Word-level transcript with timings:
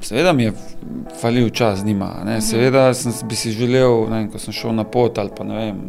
seveda 0.00 0.32
mi 0.32 0.42
je 0.42 0.52
falil 1.20 1.50
čas 1.50 1.78
z 1.78 1.84
njima. 1.84 2.10
Ne. 2.24 2.40
Seveda 2.40 2.94
sem, 2.94 3.12
bi 3.28 3.36
si 3.36 3.50
želel, 3.50 4.10
ne, 4.10 4.16
vem, 4.16 4.30
ko 4.30 4.38
sem 4.38 4.54
šel 4.54 4.74
na 4.74 4.84
pot 4.84 5.18
ali 5.18 5.30
pa 5.36 5.44
ne 5.44 5.56
vem, 5.56 5.82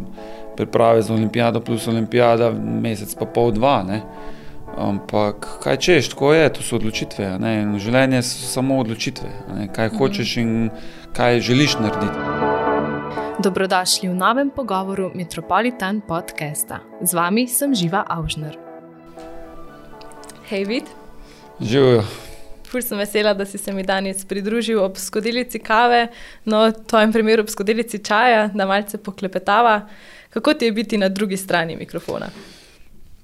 priprave 0.57 1.01
za 1.01 1.13
olimpijado 1.13 1.61
plus 1.61 1.87
olimpijada, 1.87 2.51
mesec 2.51 3.15
pa 3.15 3.25
pol 3.25 3.51
dva. 3.51 3.83
Ne. 3.87 4.01
Ampak 4.77 5.47
kaj 5.63 5.77
češ, 5.77 6.09
tako 6.13 6.33
je, 6.33 6.49
to 6.53 6.61
so 6.61 6.75
odločitve. 6.75 7.25
a 7.25 7.37
Ne? 7.37 7.61
In 7.61 7.79
Življenje 7.79 8.21
so 8.21 8.45
samo 8.45 8.77
odločitve, 8.79 9.29
a 9.49 9.55
ne? 9.59 9.67
kaj 9.73 9.89
hočeš 9.97 10.37
in 10.37 10.69
kaj 11.17 11.39
želiš 11.41 11.79
narediti. 11.79 12.45
Dobrodošli 13.41 14.09
v 14.09 14.15
novem 14.17 14.49
pogovoru 14.49 15.11
Metropolitan 15.15 16.01
podcasta. 16.01 16.81
Z 17.01 17.13
vami 17.13 17.47
sem 17.47 17.73
Živa 17.75 18.05
Avžner. 18.09 18.57
Hej, 20.49 20.65
vid, 20.65 20.95
Živijo. 21.61 22.26
Ful 22.67 22.81
sem 22.81 22.97
vesela, 22.97 23.33
da 23.33 23.45
si 23.45 23.57
se 23.57 23.73
mi 23.73 23.83
danes 23.83 24.25
pridružil 24.25 24.79
ob 24.83 24.97
skodelici 24.97 25.59
kave, 25.59 26.07
no, 26.45 26.67
v 26.67 26.75
tvojem 26.87 27.13
primeru 27.13 27.45
ob 27.45 27.49
skodelici 27.49 27.99
čaja, 28.03 28.47
da 28.53 28.67
malce 28.67 28.97
poklepetava. 28.97 29.81
Kako 30.29 30.53
ti 30.53 30.65
je 30.65 30.71
biti 30.71 30.97
na 30.97 31.09
drugi 31.09 31.37
strani 31.37 31.75
mikrofona? 31.75 32.29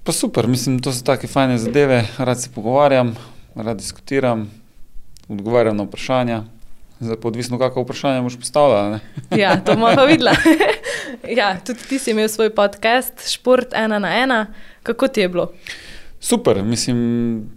Pa 0.04 0.12
super, 0.12 0.48
mislim, 0.48 0.80
to 0.80 0.92
so 0.92 1.04
take 1.04 1.28
fajne 1.28 1.58
zadeve, 1.58 2.04
rad 2.18 2.42
se 2.42 2.50
pogovarjam, 2.56 3.16
rad 3.56 3.78
diskutiram, 3.78 4.52
odgovarjam 5.28 5.78
na 5.78 5.84
vprašanja. 5.84 6.44
Zdaj 7.00 7.18
odvisno, 7.24 7.60
kakšno 7.60 7.82
vprašanje 7.82 8.22
boš 8.22 8.38
postavljala. 8.40 9.00
Ja, 9.42 9.56
to 9.60 9.74
bomo 9.76 9.92
pa 9.96 10.04
videla. 10.04 10.32
ja, 11.40 11.60
tudi 11.66 11.80
ti 11.90 12.00
si 12.00 12.12
imel 12.12 12.28
svoj 12.28 12.50
podcast, 12.56 13.32
Šport 13.32 13.74
ena 13.74 14.00
na 14.00 14.16
ena. 14.24 14.46
Kako 14.84 15.08
ti 15.08 15.22
je 15.22 15.30
bilo? 15.30 15.52
Super, 16.20 16.64
mislim, 16.64 17.50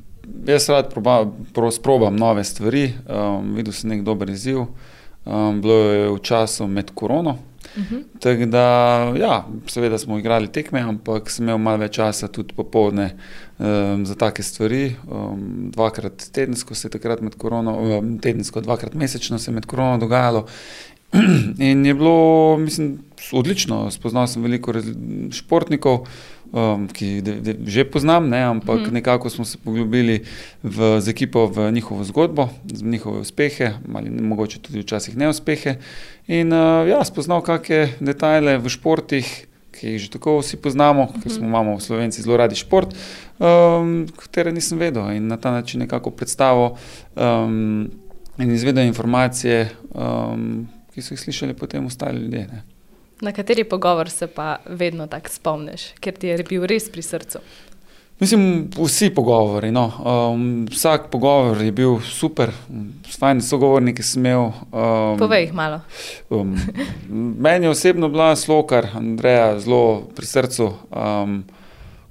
jaz 0.47 0.69
rad 0.69 0.91
proba, 0.91 1.27
pro, 1.55 1.71
sprobam 1.71 2.17
nove 2.17 2.45
stvari, 2.45 2.93
um, 3.09 3.55
videl 3.55 3.73
sem 3.73 3.91
nek 3.91 4.05
dober 4.07 4.31
izziv. 4.31 4.67
Um, 5.27 5.61
bilo 5.61 5.75
je 5.75 6.09
v 6.11 6.19
času 6.23 6.69
med 6.71 6.91
korono. 6.95 7.39
Uh 7.77 7.83
-huh. 7.83 8.03
Tako 8.21 8.47
da, 8.47 8.63
ja, 9.19 9.47
seveda 9.67 9.99
smo 9.99 10.19
igrali 10.19 10.49
tekme, 10.53 10.81
ampak 10.81 11.31
sem 11.31 11.45
imel 11.45 11.59
malo 11.59 11.77
več 11.77 11.95
časa 11.95 12.29
tudi 12.29 12.55
popovdne 12.55 13.11
um, 13.59 14.07
za 14.07 14.15
take 14.15 14.43
stvari. 14.43 14.95
Um, 15.11 15.71
dvakrat 15.75 16.29
tedensko 16.33 16.75
se 16.75 16.87
je 16.87 16.91
takrat 16.91 17.21
med 17.21 17.35
korono, 17.35 17.99
um, 17.99 18.19
tedensko, 18.19 18.61
dvakrat 18.61 18.95
mesečno 18.95 19.39
se 19.39 19.51
je 19.51 19.55
med 19.55 19.67
korono 19.67 19.99
dogajalo. 19.99 20.47
In 21.59 21.87
je 21.87 21.95
bilo, 21.95 22.57
mislim, 22.59 22.99
odlično. 23.33 23.91
Spoznal 23.91 24.27
sem 24.27 24.43
veliko 24.43 24.73
športnikov, 25.31 26.07
um, 26.53 26.89
ki 26.89 27.23
de- 27.23 27.41
de- 27.41 27.57
že 27.67 27.85
poznam, 27.85 28.29
ne, 28.29 28.43
ampak 28.45 28.81
Mhm. 28.81 28.89
mm. 28.91 28.95
nekako 28.95 29.31
smo 29.31 29.45
se 29.45 29.59
poglobili 29.59 30.21
v, 30.63 31.01
z 31.01 31.09
ekipo 31.09 31.47
v 31.47 31.73
njihovo 31.73 32.05
zgodbo, 32.05 32.49
z 32.73 32.83
njihove 32.83 33.21
uspehe, 33.21 33.73
ali 33.95 34.11
mogoče 34.11 34.59
tudi 34.59 34.81
včasih 34.81 35.17
neuspehe. 35.17 35.77
In 36.29 36.53
uh, 36.53 36.89
ja, 36.89 37.05
spoznal 37.05 37.43
kakšne 37.43 37.89
detajle 38.01 38.59
v 38.59 38.69
športih, 38.69 39.47
ki 39.77 39.87
jih 39.87 40.01
že 40.01 40.09
tako 40.11 40.41
vsi 40.41 40.57
poznamo, 40.57 41.13
ker 41.23 41.33
smo 41.33 41.45
imamo 41.47 41.77
v 41.77 41.83
Slovenci 41.85 42.23
zelo 42.23 42.37
radi 42.37 42.57
šport, 42.57 42.97
um, 43.39 44.07
katere 44.17 44.53
nisem 44.53 44.79
vedel 44.79 45.13
in 45.13 45.29
na 45.29 45.37
ta 45.37 45.51
način 45.53 45.81
nekako 45.85 46.11
predstavil 46.11 46.77
um, 47.15 47.91
in 48.39 48.51
izvedel 48.55 48.87
informacije, 48.89 49.69
um, 49.93 50.65
ki 50.95 51.03
so 51.03 51.13
jih 51.15 51.21
slišali 51.21 51.55
potem 51.55 51.87
ostali 51.87 52.21
ljudje. 52.25 52.49
Ne. 52.53 52.76
Na 53.21 53.33
kateri 53.33 53.65
pogovor 53.65 54.11
se 54.11 54.27
pa 54.27 54.57
vedno 54.67 55.07
tako 55.07 55.29
spomniš, 55.33 55.93
ker 56.01 56.15
ti 56.15 56.29
je 56.29 56.45
bil 56.49 56.67
res 56.69 56.91
pri 56.93 57.03
srcu? 57.03 57.41
Mislim, 58.21 58.71
vsi 58.77 59.11
pogovori. 59.15 59.71
No. 59.71 59.93
Um, 60.33 60.67
vsak 60.71 61.11
pogovor 61.11 61.61
je 61.61 61.73
bil 61.73 61.99
super, 62.01 62.53
fajn 63.19 63.43
sogovorniki 63.45 64.03
sem 64.03 64.25
imel. 64.25 64.53
Um, 64.73 65.19
Povej 65.21 65.47
jih 65.47 65.53
malo. 65.55 65.81
Um, 66.31 66.57
meni 67.39 67.67
je 67.67 67.71
osebno 67.71 68.09
bila 68.09 68.37
slokar, 68.37 68.89
Andreja, 68.95 69.59
zelo 69.61 70.09
pri 70.17 70.27
srcu. 70.27 70.71
Um, 70.91 71.43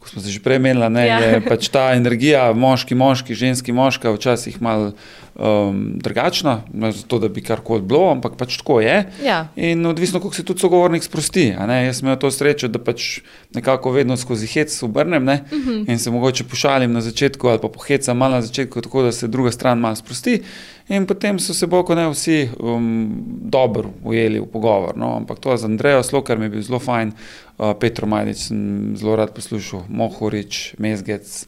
ko 0.05 0.09
smo 0.09 0.21
se 0.21 0.29
že 0.29 0.39
prej 0.39 0.59
menili, 0.61 0.89
ne, 0.89 1.07
Ja. 1.07 1.17
je 1.17 1.41
pač 1.41 1.69
ta 1.73 1.89
energija, 1.97 2.53
moški, 2.53 2.93
moški, 2.95 3.33
ženski, 3.33 3.73
moška, 3.73 4.13
včasih 4.13 4.61
malo 4.61 4.91
um, 5.33 5.97
drugačna, 5.97 6.61
ne 6.73 6.91
zato 6.91 7.19
da 7.19 7.29
bi 7.29 7.41
karkoli 7.41 7.81
bilo, 7.81 8.11
ampak 8.11 8.37
pač 8.37 8.59
tako 8.61 8.79
je. 8.85 8.99
Ja. 9.25 9.47
In 9.55 9.85
odvisno, 9.85 10.21
kako 10.21 10.35
se 10.35 10.45
tudi 10.45 10.61
sogovornik 10.61 11.03
sprosti. 11.03 11.47
Jaz 11.57 11.97
sem 11.97 12.05
imel 12.05 12.19
to 12.21 12.29
srečo, 12.31 12.69
da 12.69 12.77
pač 12.79 13.19
nekako 13.57 13.95
vedno 13.97 14.17
skozi 14.17 14.47
hec 14.47 14.77
obrnem 14.85 15.25
ne, 15.25 15.41
uh 15.49 15.57
-huh. 15.57 15.89
in 15.89 15.99
se 15.99 16.11
mogoče 16.11 16.43
pošalim 16.43 16.93
na 16.93 17.01
začetku 17.01 17.47
ali 17.47 17.59
pa 17.61 17.67
pohecam 17.67 18.17
malo 18.17 18.35
na 18.35 18.41
začetku, 18.41 18.81
tako 18.81 19.01
da 19.09 19.11
se 19.11 19.27
druga 19.27 19.51
stran 19.51 19.79
malo 19.79 19.95
sprosti. 19.95 20.43
In 20.87 21.05
potem 21.05 21.39
so 21.39 21.53
se 21.53 21.65
boko 21.67 21.95
ne 21.95 22.05
vsi 22.11 22.49
um, 22.59 23.09
dobro 23.49 23.89
ujeli 24.03 24.39
v 24.39 24.45
pogovor. 24.45 24.93
No. 24.97 25.15
Ampak 25.15 25.39
to 25.39 25.57
z 25.57 25.65
Andrejo 25.65 26.03
Slokar 26.03 26.37
mi 26.37 26.45
je 26.45 26.49
bil 26.49 26.61
zelo 26.61 26.79
fajn, 26.79 27.13
uh, 27.57 27.73
Petro 27.79 28.07
Majdič 28.07 28.37
sem 28.37 28.93
zelo 28.93 29.15
rad 29.17 29.33
poslušal, 29.33 29.87
Mohorič, 29.89 30.75
Mezgec, 30.77 31.47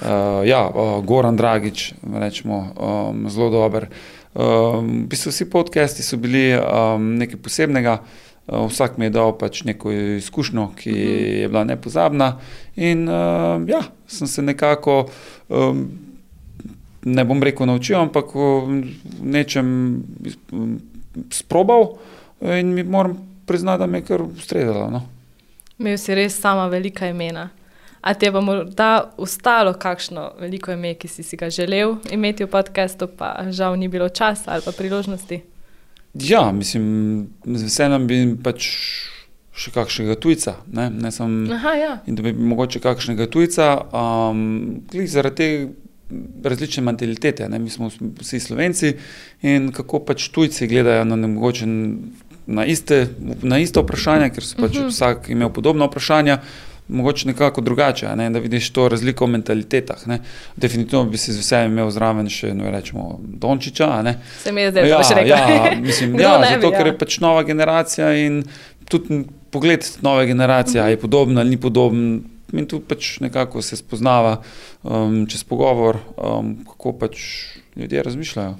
uh, 0.00 0.40
ja, 0.48 0.64
uh, 0.72 1.04
Goran 1.04 1.36
Dragič, 1.36 2.00
rečemo, 2.00 2.72
um, 2.80 3.28
zelo 3.28 3.50
dober. 3.50 3.90
Um, 4.32 5.04
v 5.04 5.12
bistvu 5.12 5.36
vsi 5.36 5.50
podcasti 5.52 6.02
so 6.02 6.16
bili 6.16 6.56
um, 6.56 7.12
nekaj 7.20 7.44
posebnega. 7.44 8.00
Uh, 8.48 8.64
vsak 8.72 8.96
mi 8.96 9.10
je 9.10 9.12
dal 9.20 9.36
pač 9.36 9.66
neko 9.68 9.92
izkušnjo, 9.92 10.70
ki 10.80 10.96
je 11.44 11.48
bila 11.52 11.68
nepozabna, 11.68 12.38
in 12.76 13.04
uh, 13.04 13.60
ja, 13.68 13.84
sem 14.08 14.24
se 14.24 14.40
nekako, 14.42 15.10
um, 15.52 16.07
ne 17.04 17.24
bom 17.24 17.42
rekel, 17.42 17.66
naučil, 17.66 17.98
ampak 18.00 18.34
v 18.34 18.94
nečem 19.22 20.02
sprobal 21.30 21.98
in 22.40 22.74
mi 22.74 22.82
moram 22.82 23.18
priznati, 23.46 23.78
da 23.78 23.86
mi 23.86 23.98
je 23.98 24.04
kar 24.04 24.22
ustrezalo. 24.22 24.90
No. 24.90 25.02
Imel 25.78 25.98
si 25.98 26.14
res 26.14 26.40
sama 26.40 26.66
velika 26.66 27.08
imena. 27.08 27.48
A 28.00 28.14
ti 28.14 28.26
je 28.26 28.32
pa 28.32 28.40
morda 28.40 29.10
ostalo 29.16 29.72
kakšno 29.74 30.30
veliko 30.40 30.72
ime, 30.72 30.94
ki 30.94 31.08
si, 31.08 31.22
si 31.22 31.36
ga 31.36 31.50
želel 31.50 31.96
imeti 32.10 32.44
v 32.44 32.50
podkastu, 32.50 33.08
pa 33.18 33.50
žal 33.50 33.76
ni 33.76 33.88
bilo 33.88 34.08
časa 34.08 34.52
ali 34.54 34.62
pa 34.64 34.72
priložnosti? 34.72 35.40
Ja, 36.14 36.52
mislim, 36.52 37.26
z 37.44 37.62
veseljem 37.62 38.06
bi 38.06 38.18
pač 38.42 38.68
še 39.58 39.72
kakšnega 39.74 40.14
tujca, 40.22 40.54
ne, 40.70 40.86
ne 40.90 41.10
samo. 41.12 41.50
Aha, 41.54 41.74
ja. 41.74 41.92
in 42.06 42.14
da 42.14 42.22
bi 42.22 42.32
mogoče 42.32 42.80
kakšnega 42.80 43.26
tujca, 43.26 43.66
um, 43.90 44.40
zaradi 44.94 45.36
te 45.36 45.48
različne 46.44 46.82
mentalitete. 46.82 47.48
Ne? 47.48 47.58
Mi 47.58 47.70
smo 47.70 47.90
vsi 48.18 48.40
slovenci 48.40 48.94
in 49.42 49.72
kako 49.72 49.98
pač 50.00 50.28
tujci 50.28 50.66
gledajo 50.66 51.04
na, 51.04 51.16
ne, 51.16 51.28
mogoče 51.28 51.66
na, 52.46 52.64
iste, 52.64 53.06
na 53.42 53.58
iste 53.58 53.80
vprašanja, 53.80 54.30
ker 54.30 54.44
so 54.44 54.56
pač 54.56 54.70
uh 54.70 54.76
Mhm. 54.76 54.84
-huh. 54.84 54.90
vsak 54.90 55.28
imel 55.28 55.50
podobna 55.50 55.84
vprašanja. 55.84 56.38
Mogoče 56.90 57.28
nekako 57.28 57.60
drugače, 57.60 58.08
ne, 58.16 58.30
da 58.30 58.38
vidiš 58.38 58.70
to 58.70 58.88
razliko 58.88 59.24
v 59.24 59.28
mentalitetah. 59.28 60.06
Ne. 60.06 60.18
Definitivno 60.56 61.04
bi 61.04 61.18
si 61.18 61.32
z 61.32 61.36
veseljem 61.36 61.72
imel 61.72 61.90
zraven 61.90 62.28
še 62.28 62.54
no, 62.54 62.70
rečemo, 62.70 63.20
Dončiča. 63.22 64.02
ne. 64.02 64.14
Se 64.38 64.52
mi 64.52 64.60
je 64.60 64.70
zdaj, 64.70 64.82
da 64.82 64.88
Ja, 64.88 64.96
boš 64.98 65.08
rekel. 65.10 65.28
ja, 65.28 65.70
mislim, 65.80 66.14
ja, 66.20 66.38
ne 66.38 66.46
bi, 66.46 66.54
zato, 66.54 66.70
ker 66.70 66.86
ja. 66.86 66.86
je 66.86 66.98
pač 66.98 67.18
nova 67.18 67.42
generacija 67.42 68.14
in 68.16 68.44
tudi 68.84 69.24
pogled 69.50 69.84
nove 70.02 70.26
generacije, 70.26 70.82
ali 70.82 70.92
je 70.92 70.96
podoben 70.96 71.38
ali 71.38 71.50
ni 71.50 71.56
podoben. 71.58 72.22
In 72.52 72.66
tu 72.66 72.80
pač 72.80 73.18
nekako 73.20 73.62
se 73.62 73.76
spoznava 73.76 74.38
um, 74.82 75.26
čez 75.28 75.44
pogovor, 75.44 75.98
um, 76.16 76.56
kako 76.64 76.92
pač 76.98 77.20
ljudje 77.76 78.02
razmišljajo. 78.02 78.54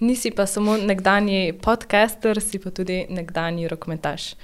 Nisi 0.00 0.30
pa 0.30 0.46
samo 0.46 0.76
nekdanji 0.76 1.52
podcaster, 1.62 2.40
si 2.40 2.58
pa 2.58 2.70
tudi 2.70 3.06
nekdanji 3.10 3.68
rokometaš. 3.68 4.34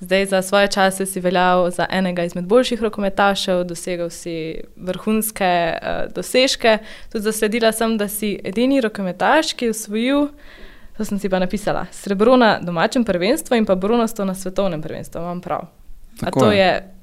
Zdaj, 0.00 0.26
za 0.26 0.42
svoje 0.42 0.68
čase 0.68 1.06
si 1.06 1.20
veljal 1.20 1.70
za 1.70 1.86
enega 1.90 2.24
izmed 2.24 2.44
boljših 2.44 2.82
rokometašev, 2.82 3.64
dosegal 3.64 4.10
si 4.10 4.56
vrhunske 4.76 5.52
uh, 5.76 6.14
dosežke. 6.14 6.78
Tudi 7.12 7.22
zasledila 7.24 7.72
sem, 7.72 7.98
da 7.98 8.08
si 8.08 8.38
edini 8.44 8.80
rokometaš, 8.80 9.52
ki 9.52 9.64
je 9.64 9.70
osvojil, 9.70 10.26
to 10.96 11.04
sem 11.04 11.18
si 11.18 11.28
pa 11.28 11.38
napisala, 11.38 11.86
srebro 11.92 12.36
na 12.36 12.58
domačem 12.62 13.04
prvenstvu 13.04 13.56
in 13.56 13.66
pa 13.66 13.74
bronasto 13.74 14.24
na 14.24 14.34
svetovnem 14.34 14.82
prvenstvu. 14.82 15.20
Imam 15.20 15.40
prav. 15.40 15.68
A 16.20 16.24
Tako 16.24 16.40
to 16.40 16.52
je. 16.52 16.58
je, 16.58 16.93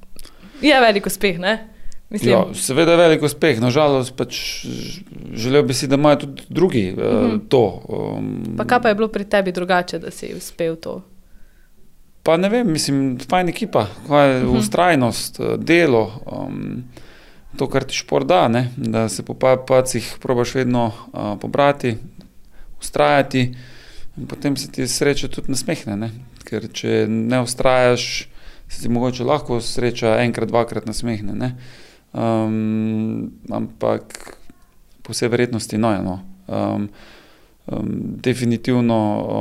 je 0.62 0.80
velik 0.80 1.06
uspeh, 1.06 1.38
ne? 1.38 1.68
Mislim, 2.10 2.30
Ja, 2.30 2.44
seveda 2.54 2.90
je 2.90 2.98
velik 2.98 3.22
uspeh, 3.22 3.56
nažalost 3.58 4.12
pač 4.14 4.66
želel 5.34 5.62
bi 5.62 5.74
si, 5.74 5.86
da 5.86 5.94
imajo 5.94 6.16
tudi 6.18 6.42
drugi 6.48 6.82
uh, 6.90 6.98
Mhm. 6.98 7.38
to. 7.48 7.62
Um, 7.88 8.54
pa 8.56 8.64
kaj 8.64 8.82
pa 8.82 8.88
je 8.88 8.94
bilo 8.94 9.08
pri 9.08 9.24
tebi 9.26 9.52
drugače, 9.52 9.98
da 9.98 10.10
si 10.10 10.34
uspel 10.34 10.76
to? 10.76 11.02
Pa 12.22 12.36
ne 12.36 12.48
vem, 12.48 12.68
mislim, 12.68 12.98
fajn 13.20 13.48
ekipa, 13.48 13.86
kaj 14.06 14.30
je 14.30 14.42
Mhm. 14.42 14.56
ustrajnost, 14.56 15.40
eh, 15.40 15.56
delo, 15.58 16.04
um, 16.28 16.84
to, 17.54 17.66
kar 17.66 17.84
ti 17.84 17.94
šport 17.94 18.26
da, 18.26 18.48
ne? 18.48 18.68
da 18.76 19.08
se 19.08 19.22
po 19.22 19.34
pa- 19.34 19.56
pacih 19.58 20.16
probaš 20.20 20.54
vedno 20.54 20.84
uh, 21.08 21.36
pobrati, 21.38 21.96
ustrajati 22.78 23.54
in 24.16 24.26
potem 24.26 24.56
se 24.56 24.70
ti 24.70 24.88
sreča 24.88 25.28
tudi 25.28 25.48
nasmehne. 25.48 25.96
Ne? 25.96 26.10
Ker 26.44 26.68
če 26.70 27.06
ne 27.08 27.40
ustrajaš, 27.40 28.28
se 28.72 28.82
ti 28.82 28.88
mogoče 28.88 29.24
lahko 29.24 29.60
sreča 29.60 30.16
enkrat, 30.24 30.48
dvakrat 30.48 30.86
nasmehne. 30.86 31.34
Ne? 31.36 31.54
Um, 32.12 33.32
ampak 33.50 34.36
po 35.02 35.12
vsej 35.12 35.28
verjetnosti 35.28 35.78
no, 35.78 35.92
no. 36.02 36.16
Um, 36.48 36.88
um, 37.66 37.88
definitivno 38.22 38.98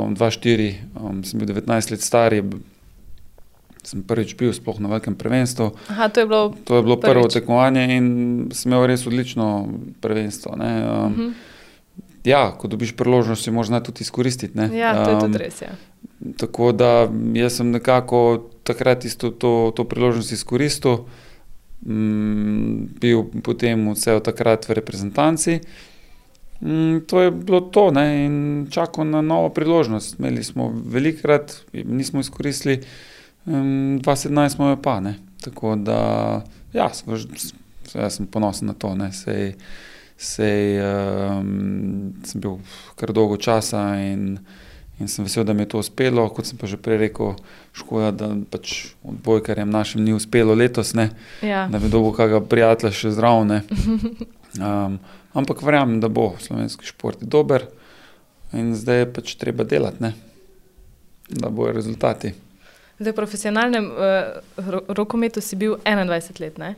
um, 0.07 0.15
2-4, 0.15 0.73
um, 0.99 1.23
sem 1.23 1.39
bil 1.39 1.47
19 1.55 1.91
let 1.91 2.01
star, 2.01 2.33
je, 2.33 2.43
sem 3.83 4.03
prvič 4.03 4.35
bil 4.37 4.53
sploh 4.53 4.79
na 4.79 4.91
velikem 4.91 5.15
prvenstvu. 5.15 5.71
Aha, 5.89 6.09
to 6.09 6.23
je 6.23 6.27
bilo, 6.27 6.53
To 6.63 6.75
je 6.75 6.83
bilo 6.83 6.99
Prvič. 6.99 7.11
prvo 7.11 7.27
tekmovanje 7.27 7.87
in 7.97 8.05
sem 8.53 8.71
imel 8.71 8.87
res 8.91 9.07
odlično 9.07 9.67
prvenstvo. 10.01 10.55
Ne. 10.55 10.71
Um, 10.85 10.91
uh 10.91 11.17
-huh. 11.17 11.31
Ja, 12.23 12.51
ko 12.57 12.67
dobiš 12.67 12.95
priložnost, 12.95 13.47
jo 13.47 13.53
moraš 13.53 13.83
tudi 13.83 14.01
izkoristiti. 14.01 14.57
Ne. 14.57 14.69
Ja, 14.77 15.03
to 15.03 15.09
je 15.09 15.15
Um, 15.15 15.21
tudi 15.21 15.37
res. 15.37 15.61
Ja. 15.61 15.73
Tako 16.37 16.71
da 16.71 17.09
jaz 17.33 17.57
sem 17.57 17.71
nekako 17.71 18.50
takrat 18.63 19.05
isto 19.05 19.31
to, 19.31 19.71
to 19.75 19.83
priložnost 19.83 20.31
izkoristil, 20.31 21.05
mm, 21.85 22.85
bil 23.01 23.23
potem 23.43 23.91
vse 23.93 24.15
od 24.15 24.25
takrat 24.25 24.67
v 24.69 24.77
reprezentanci. 24.77 25.59
Mm, 26.61 27.01
to 27.07 27.21
je 27.21 27.31
bilo 27.31 27.61
to 27.61 27.91
ne, 27.91 28.25
in 28.25 28.67
čakal 28.69 29.05
na 29.05 29.21
novo 29.21 29.49
priložnost. 29.49 30.19
Imeli 30.19 30.43
smo 30.43 30.69
velikrat, 30.85 31.55
nismo 31.73 32.19
izkoristili, 32.19 32.81
um, 33.45 33.99
2017 34.03 34.49
smo 34.49 34.69
jo 34.69 34.81
pa. 34.81 34.99
Ne. 34.99 35.15
Tako 35.41 35.75
da 35.75 35.99
ja, 36.73 36.89
jaz 37.93 38.15
sem 38.15 38.27
ponosen 38.27 38.67
na 38.67 38.73
to. 38.73 38.93
Ne, 38.95 39.09
sej, 39.11 39.55
sej, 40.17 40.77
um, 40.85 42.13
sem 42.23 42.41
bil 42.41 42.59
kar 42.95 43.09
dolgo 43.13 43.41
časa 43.41 43.97
in 43.97 44.37
In 45.01 45.07
sem 45.09 45.25
vesel, 45.25 45.43
da 45.43 45.53
mi 45.53 45.65
je 45.65 45.73
to 45.73 45.81
uspelo. 45.81 46.29
Kot 46.29 46.45
sem 46.45 46.61
pa 46.61 46.69
že 46.69 46.77
prej 46.77 47.09
rekel, 47.09 47.33
škoda, 47.73 48.11
da 48.11 48.27
pač 48.49 48.73
odbojkarjem 49.03 49.69
našim 49.69 50.03
ni 50.03 50.13
uspelo 50.13 50.53
letos, 50.53 50.93
ne, 50.93 51.09
Ja. 51.41 51.67
da 51.67 51.79
bi 51.79 51.89
dolgo 51.89 52.11
kakega 52.11 52.41
prijatelja 52.41 52.91
še 52.93 53.11
zdrav. 53.11 53.45
ne. 53.45 53.61
Um, 54.51 54.97
ampak 55.33 55.61
verjamem, 55.61 55.99
da 55.99 56.09
bo 56.09 56.33
slovenski 56.39 56.83
šport 56.85 57.21
dober 57.23 57.63
in 58.51 58.73
zdaj 58.75 58.97
je 58.97 59.05
pač 59.13 59.35
treba 59.35 59.63
delati, 59.63 60.03
ne, 60.03 60.09
da 61.29 61.47
bojo 61.49 61.71
rezultati. 61.71 62.33
Zdaj, 62.99 63.13
v 63.13 63.15
profesionalnem 63.15 63.87
uh, 63.87 64.01
ro 64.59 64.81
rokometu 64.89 65.39
si 65.39 65.55
bil 65.55 65.77
21 65.85 66.11
let. 66.41 66.57
Ne? 66.57 66.75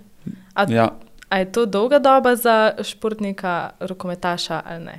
A, 0.53 0.67
Ja. 0.69 0.85
a 1.29 1.39
je 1.39 1.49
to 1.49 1.65
dolga 1.65 1.97
doba 1.97 2.35
za 2.35 2.77
športnika, 2.79 3.71
rokometaša 3.79 4.61
ali 4.65 4.85
ne? 4.85 4.97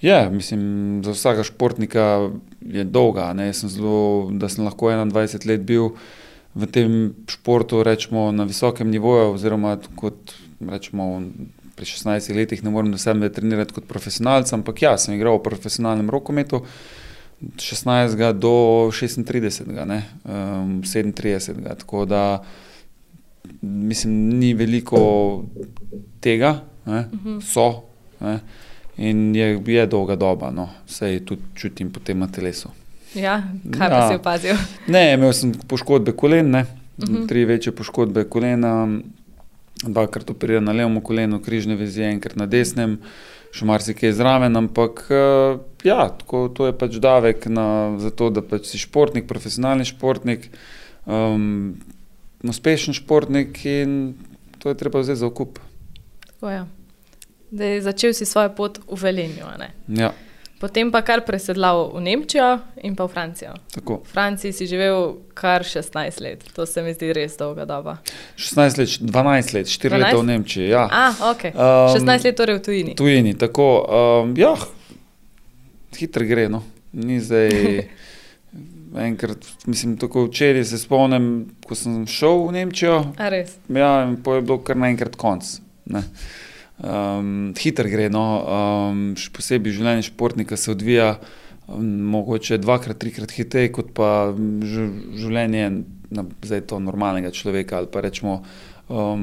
Ja, 0.00 0.30
mislim, 0.30 0.62
za 1.02 1.10
vsakega 1.10 1.42
športnika 1.42 2.30
je 2.72 2.84
dolga. 2.84 3.32
Ne. 3.32 3.50
Jaz 3.50 3.64
sem 3.64 3.72
zelo, 3.72 4.28
da 4.32 4.48
sem 4.48 4.64
lahko 4.64 4.90
21 4.90 5.46
let 5.46 5.66
bil 5.66 5.94
v 6.56 6.66
tem 6.72 6.92
športu, 7.28 7.82
rečemo, 7.84 8.30
na 8.32 8.46
visokem 8.48 8.90
nivoju, 8.90 9.34
oziroma 9.36 9.76
kot 9.96 10.36
rečemo. 10.60 11.22
Pri 11.76 11.84
16 11.84 12.32
letih 12.32 12.62
ne 12.64 12.70
morem 12.72 12.88
do 12.88 12.96
sebe 12.96 13.28
trenirati 13.28 13.74
kot 13.76 13.84
profesionalec, 13.84 14.48
ampak 14.56 14.80
ja, 14.80 14.94
sem 14.96 15.12
igral 15.12 15.36
v 15.36 15.44
profesionalnem 15.44 16.08
rokometu 16.08 16.62
16 17.60 18.16
do 18.32 18.88
36, 18.88 19.68
ne, 19.84 20.00
um, 20.24 20.80
37. 20.80 21.76
Tako 21.78 22.06
da 22.08 22.42
mislim, 23.60 24.38
ni 24.38 24.54
veliko 24.54 25.44
tega, 26.20 26.60
ne, 26.86 27.08
Uh 27.12 27.20
-huh. 27.24 27.40
so. 27.42 27.82
Ne, 28.20 28.40
in 28.98 29.34
je, 29.34 29.60
je 29.66 29.86
dolga 29.86 30.16
doba, 30.16 30.50
no, 30.50 30.68
vse 30.86 31.20
tudi 31.20 31.42
čutim 31.54 31.90
potem 31.90 32.18
na 32.18 32.26
telesu. 32.28 32.68
Ja, 33.14 33.42
kaj 33.70 33.88
pa 33.88 33.96
Ja. 33.96 34.08
si 34.08 34.14
opazil? 34.14 34.56
Ne, 34.88 35.14
imel 35.14 35.32
sem 35.32 35.52
poškodbe 35.68 36.12
kolen, 36.12 36.50
ne, 36.50 36.66
Mhm. 36.98 37.26
tri 37.26 37.44
večje 37.44 37.72
poškodbe 37.72 38.24
kolena, 38.24 38.88
dvakrat 39.76 40.30
operiran 40.30 40.64
na 40.64 40.72
levem 40.72 41.00
kolenu, 41.00 41.40
križne 41.40 41.76
vezi, 41.76 42.00
enkrat 42.02 42.36
na 42.36 42.46
desnem, 42.46 42.98
še 43.52 43.64
marsikaj 43.64 44.12
zraven, 44.12 44.56
ampak 44.56 45.04
eh, 45.10 45.58
ja, 45.84 46.08
tako, 46.10 46.48
to 46.48 46.66
je 46.66 46.72
pač 46.72 46.96
davek 46.96 47.46
na, 47.46 47.66
za 47.98 48.08
to, 48.10 48.30
da 48.30 48.40
pač 48.40 48.64
si 48.66 48.78
športnik, 48.78 49.26
profesionalni 49.26 49.84
športnik, 49.84 50.48
um, 51.06 51.76
uspešen 52.42 52.94
športnik 52.94 53.60
in 53.66 54.14
to 54.58 54.68
je 54.68 54.74
treba 54.74 55.00
vzeti 55.00 55.20
za 55.20 55.26
okup. 55.26 55.58
Tako, 56.26 56.50
ja. 56.50 56.64
Zdaj, 57.52 57.80
začel 57.80 58.14
si 58.14 58.26
svojo 58.26 58.50
pot 58.54 58.78
v 58.90 58.98
Velenju? 58.98 59.46
Ja, 59.88 60.12
potem 60.60 60.90
pa 60.90 61.02
kar 61.04 61.20
presedlal 61.22 61.92
v 61.94 62.00
Nemčijo 62.00 62.58
in 62.82 62.96
pa 62.96 63.04
v 63.06 63.12
Francijo. 63.12 63.52
tako. 63.74 64.00
V 64.04 64.08
Franciji 64.10 64.52
si 64.52 64.66
živel 64.66 65.20
kar 65.34 65.62
16 65.62 66.20
let, 66.20 66.44
to 66.56 66.66
se 66.66 66.82
mi 66.82 66.94
zdi 66.94 67.12
res 67.12 67.36
dolga 67.36 67.64
doba. 67.64 67.98
16 68.36 68.78
let, 68.78 68.88
12 69.00 69.54
let, 69.54 69.66
4 69.68 69.94
leta 69.94 70.16
12? 70.16 70.22
v 70.22 70.26
Nemčiji. 70.26 70.68
Ja. 70.68 70.88
A, 70.90 71.12
ok. 71.30 71.42
Um, 71.54 71.94
16 71.94 72.24
let 72.24 72.36
torej 72.36 72.56
v 72.58 72.62
tujini. 72.62 72.92
tujini, 72.96 73.34
tako. 73.38 73.84
Um, 73.84 74.34
ja, 74.36 74.56
hitro 75.98 76.24
gre. 76.24 76.48
No. 76.48 76.62
Ni 76.92 77.20
zdaj. 77.20 77.52
Enkrat, 78.96 79.44
mislim, 79.68 79.98
tako 80.00 80.24
včeraj 80.24 80.64
se 80.64 80.78
spomnim, 80.78 81.52
ko 81.68 81.76
sem 81.76 82.06
šel 82.08 82.46
v 82.48 82.52
Nemčijo, 82.52 83.12
ja, 83.68 83.90
in 84.08 84.16
potem 84.24 84.40
je 84.40 84.46
bilo 84.48 84.58
kar 84.64 84.76
naenkrat 84.80 85.16
konc. 85.20 85.44
ne. 85.84 86.00
Um, 86.76 87.54
hitro 87.56 87.88
gre, 87.88 88.10
no, 88.12 88.22
um, 88.44 89.02
še 89.16 89.30
posebej 89.32 89.72
življenje 89.78 90.10
športnika 90.10 90.58
se 90.60 90.68
odvija 90.74 91.14
um, 91.72 91.86
mogoče 92.12 92.58
dvakrat, 92.60 92.98
trikrat 93.00 93.32
hitreje 93.32 93.70
kot 93.72 93.94
pa 93.96 94.28
življenje 94.36 95.70
na, 96.12 96.24
zdaj 96.44 96.66
to 96.68 96.76
normalnega 96.84 97.32
človeka 97.32 97.78
ali 97.80 97.88
pa 97.88 98.02
rečemo 98.04 98.42
um, 98.92 99.22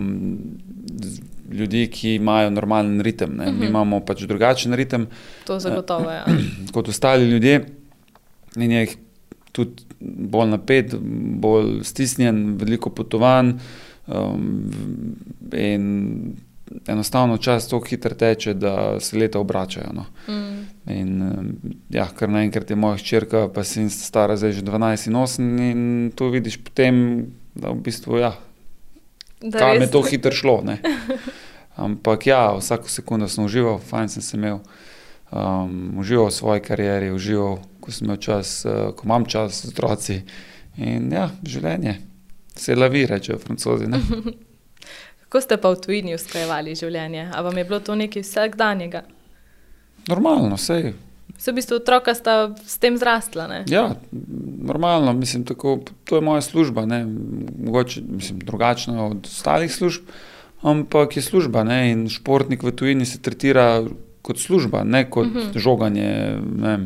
ljudi, 1.54 1.84
ki 1.94 2.16
imajo 2.16 2.50
normalen 2.50 2.98
ritem. 3.06 3.38
Ne. 3.38 3.52
Mi 3.52 3.60
Mhm. 3.60 3.70
imamo 3.70 4.00
pač 4.02 4.24
drugačen 4.26 4.74
ritem 4.74 5.06
To 5.46 5.60
zagotovo 5.60 6.10
je. 6.10 6.18
Ja. 6.18 6.26
kot 6.74 6.90
ostali 6.90 7.30
ljudje 7.30 7.66
in 8.58 8.72
je 8.72 8.88
tudi 9.54 9.84
bolj 10.02 10.50
napet, 10.50 10.96
bolj 11.38 11.84
stisnjen, 11.86 12.58
veliko 12.58 12.90
potovanj. 12.90 13.54
Um, 14.08 14.72
in 15.54 16.34
enostavno 16.88 17.38
čas 17.38 17.68
tako 17.68 17.86
hitro 17.90 18.16
teče, 18.16 18.54
da 18.54 19.00
se 19.00 19.18
leta 19.18 19.40
obračajo. 19.40 19.94
No. 19.94 20.06
Mm. 20.28 20.64
In 20.94 21.22
um, 21.22 21.52
ja, 21.90 22.08
kar 22.16 22.30
naenkrat 22.30 22.70
je 22.70 22.76
moja 22.76 22.98
hčerka, 22.98 23.48
pa 23.54 23.64
si 23.64 23.90
stara 23.90 24.38
zdaj 24.38 24.52
že 24.52 24.62
12 24.62 25.08
in 25.08 25.16
8, 25.16 25.72
in 25.72 26.12
tu 26.16 26.30
vidiš 26.30 26.58
potem, 26.64 27.28
da 27.56 27.72
v 27.72 27.82
bistvu 27.86 28.18
ja, 28.18 28.34
Da 29.44 29.60
kam 29.60 29.82
je 29.82 29.92
to 29.92 30.02
hitro 30.02 30.32
šlo. 30.32 30.62
Ne? 30.64 30.78
Ampak 31.76 32.28
ja, 32.28 32.56
vsako 32.58 32.90
sekundo 32.90 33.28
sem 33.28 33.44
užival, 33.44 33.80
fajn 33.80 34.10
sem 34.10 34.24
se 34.24 34.38
imel. 34.38 34.60
Um, 35.34 35.98
užival 36.00 36.30
v 36.30 36.32
svoji 36.34 36.62
karieri, 36.62 37.12
užival, 37.12 37.58
ko 37.82 37.92
sem 37.92 38.06
imel 38.06 38.22
čas, 38.22 38.62
uh, 38.66 38.94
ko 38.96 39.08
imam 39.10 39.26
čas 39.26 39.66
z 39.66 39.74
otroci. 39.74 40.22
In 40.78 41.12
ja, 41.12 41.28
življenje. 41.44 41.98
Se 42.56 42.76
lavi, 42.76 43.06
rečejo 43.10 43.40
francozi. 43.42 43.90
Kako 45.34 45.42
ste 45.42 45.58
pa 45.58 45.74
v 45.74 45.82
tujini 45.82 46.14
usklajevali 46.14 46.76
življenje? 46.78 47.24
A 47.34 47.42
vam 47.42 47.56
je 47.58 47.64
bilo 47.66 47.80
to 47.82 47.96
nekaj 47.98 48.22
vsakdanjega? 48.22 49.00
Normalno, 50.06 50.60
vse. 50.62 50.92
Vse 51.34 51.50
v 51.50 51.56
bistvu 51.58 51.80
otroka 51.80 52.14
sta 52.14 52.52
s 52.62 52.78
tem 52.78 53.00
zrastla. 53.02 53.48
Ne? 53.50 53.64
Ja, 53.66 53.96
normalno, 54.62 55.10
mislim, 55.18 55.42
tako, 55.42 55.80
to 56.06 56.22
je 56.22 56.22
moja 56.22 56.44
služba. 56.46 56.86
Ne? 56.86 57.02
Mogoče 57.66 58.04
mislim, 58.06 58.44
drugačna 58.46 59.08
od 59.08 59.26
ostalih 59.26 59.74
služb, 59.74 60.06
ampak 60.62 61.18
je 61.18 61.26
služba. 61.26 61.66
Ne? 61.66 61.80
In 61.90 62.06
športnik 62.14 62.62
v 62.62 62.70
tujini 62.78 63.10
se 63.10 63.18
tretira 63.18 63.82
kot 64.22 64.38
služba, 64.38 64.84
ne 64.86 65.10
kot 65.10 65.26
uh 65.26 65.34
Mhm. 65.34 65.50
-huh. 65.50 65.58
žoganje. 65.58 66.38
Ne 66.62 66.78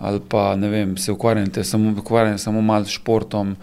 ali 0.00 0.20
pa 0.28 0.56
ne 0.56 0.68
vem, 0.68 0.96
se 0.96 1.12
ukvarjate 1.12 1.64
samo, 1.64 1.92
ukvarjate 2.00 2.38
samo 2.38 2.60
malo 2.60 2.84
s 2.84 2.88
športom. 2.88 3.56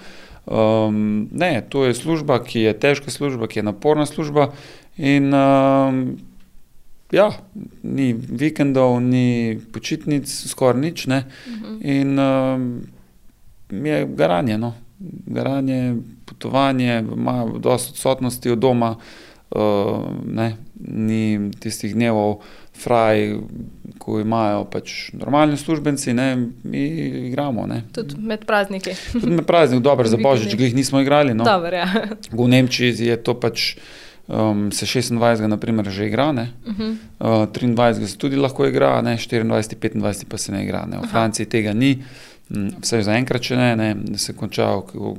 Um, 0.47 1.27
ne, 1.31 1.61
to 1.69 1.85
je 1.85 1.93
služba, 1.93 2.39
ki 2.43 2.59
je 2.59 2.73
težka 2.79 3.11
služba, 3.11 3.47
ki 3.47 3.59
je 3.59 3.63
naporna 3.63 4.05
služba. 4.05 4.53
In 4.97 5.33
um, 5.33 6.17
ja, 7.11 7.31
ni 7.83 8.13
vikendov, 8.13 9.01
ni 9.03 9.59
počitnic, 9.73 10.27
skoraj 10.27 10.79
nič. 10.81 11.07
Ne? 11.07 11.23
Mhm. 11.47 11.79
In 11.83 12.19
um, 12.19 12.81
je 13.69 14.05
garanje, 14.15 14.57
no. 14.57 14.73
garanje, 15.27 15.95
potovanje, 16.25 17.03
ima 17.15 17.45
dosto 17.59 17.91
odsotnosti 17.91 18.49
od 18.49 18.59
doma, 18.59 18.95
uh, 19.51 19.59
ne, 20.25 20.55
ni 20.79 21.51
tistih 21.59 21.93
dnevov, 21.93 22.41
fraj, 22.83 23.33
ko 23.97 24.19
imajo 24.19 24.63
pač 24.71 25.09
normalni 25.13 25.57
službenci, 25.57 26.13
ne, 26.13 26.27
mi 26.63 26.83
igramo. 27.27 27.67
Ne. 27.67 27.81
Tudi 27.93 28.15
med 28.17 28.45
prazniki. 28.45 28.95
Tudi 29.11 29.35
na 29.35 29.43
praznik, 29.43 29.81
dobro, 29.83 30.07
za 30.07 30.17
božič, 30.27 30.55
glih 30.55 30.75
nismo 30.75 31.01
igrali. 31.01 31.33
No. 31.33 31.43
Dobro, 31.43 31.77
ja. 31.77 31.87
V 32.31 32.47
Nemčiji 32.47 32.95
je 33.11 33.17
to 33.23 33.39
pač. 33.39 33.75
Um, 34.27 34.71
se 34.75 34.85
26. 34.85 35.47
naprimer 35.47 35.87
že 35.87 36.07
igra, 36.07 36.31
ne? 36.31 36.51
Uh 36.67 36.73
-huh. 36.75 36.95
Uh, 37.19 37.47
23. 37.47 38.07
se 38.07 38.17
tudi 38.17 38.35
lahko 38.35 38.65
igra, 38.67 39.01
ne? 39.01 39.15
24. 39.15 39.43
25. 39.43 40.25
pa 40.27 40.37
se 40.37 40.51
ne 40.51 40.63
igra. 40.63 40.85
Ne? 40.85 40.97
V 40.97 40.99
Aha. 40.99 41.07
Franciji 41.07 41.45
tega 41.45 41.73
ni, 41.73 42.03
vsaj 42.49 43.03
zaenkrat 43.03 43.43
še 43.43 43.57
ne, 43.59 43.67
ne? 43.75 43.87
da 44.07 44.17
se 44.21 44.33
konča 44.35 44.69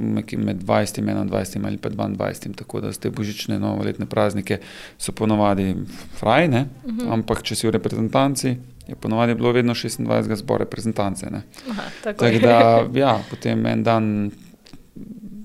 med 0.08 0.62
20. 0.62 0.98
in 1.02 1.28
21. 1.28 1.66
ali 1.66 1.76
pa 1.76 1.90
22. 1.90 2.54
Tako 2.56 2.80
da 2.80 2.92
te 2.92 3.10
božične 3.10 3.58
novoletne 3.60 4.06
praznike 4.06 4.60
so 4.98 5.12
ponovadi 5.12 5.74
fraj, 6.16 6.48
ne? 6.48 6.66
Mhm. 6.86 7.12
ampak 7.12 7.42
če 7.42 7.56
si 7.56 7.68
v 7.68 7.76
reprezentanci, 7.76 8.56
je 8.88 8.96
ponovadi 8.96 9.34
bilo 9.34 9.52
vedno 9.52 9.74
26. 9.74 10.36
zbor 10.40 10.64
reprezentance. 10.64 11.30
ne. 11.30 11.42
Aha, 11.70 11.90
tako 12.04 12.24
Tako 12.24 12.38
da, 12.38 12.88
ja, 12.94 13.18
potem 13.30 13.66
en 13.66 13.82
dan 13.82 14.30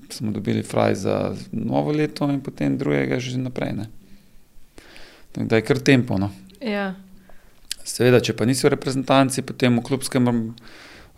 smo 0.08 0.32
dobili 0.32 0.62
fraj 0.62 0.94
za 0.94 1.34
novo 1.52 1.92
leto, 1.92 2.30
in 2.30 2.40
potem 2.40 2.78
drugega 2.78 3.18
že 3.20 3.38
naprej. 3.38 3.72
Ne. 3.72 3.86
Tako 5.32 5.46
da 5.46 5.56
je 5.56 5.62
kar 5.62 5.78
tempo. 5.78 6.18
No. 6.18 6.30
Ja, 6.60 6.94
Seveda, 7.84 8.20
če 8.24 8.32
pa 8.32 8.46
nisi 8.48 8.64
v 8.64 8.72
reprezentanci, 8.72 9.44
potem 9.44 9.76
v 9.76 9.84
klubskem 9.84 10.24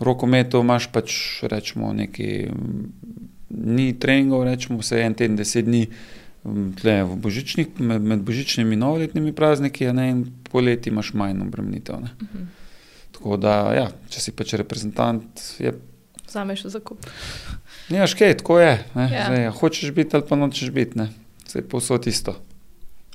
rokometu 0.00 0.61
imaš 0.61 0.91
pač 0.93 1.17
rečemo, 1.43 1.93
neki 1.93 2.50
ni 3.50 3.93
treningov, 3.99 4.45
rečemo 4.45 4.79
vse 4.83 5.00
en 5.05 5.15
teden, 5.15 5.37
deset 5.37 5.65
dni. 5.65 5.87
Tle 6.79 7.00
v 7.03 7.17
božičnih, 7.19 7.81
med, 7.83 8.05
med 8.07 8.21
božičnimi 8.23 8.76
in 8.76 8.85
novoletnimi 8.85 9.33
prazniki, 9.35 9.88
ne, 9.97 10.11
in 10.12 10.21
poleti 10.47 10.93
imaš 10.93 11.11
manj 11.19 11.43
obremenitev. 11.43 11.99
ne. 12.05 12.12
Tako 13.17 13.37
da, 13.41 13.55
ja, 13.75 13.88
če 14.12 14.23
si 14.23 14.35
pač 14.37 14.55
reprezentant, 14.61 15.43
je 15.59 15.73
vzameš 16.26 16.65
v 16.65 16.71
zakup. 16.71 17.07
Nimaš 17.88 18.15
kaj, 18.15 18.37
tako 18.43 18.59
je. 18.61 18.85
ne. 18.95 19.07
Ja. 19.12 19.26
Zdaj, 19.31 19.50
hočeš 19.61 19.91
biti 19.91 20.17
ali 20.17 20.26
pa 20.29 20.37
nočeš 20.37 20.71
biti. 20.71 21.00
Vse 21.47 21.59
je 21.59 21.69
povsod 21.69 22.07
isto. 22.07 22.37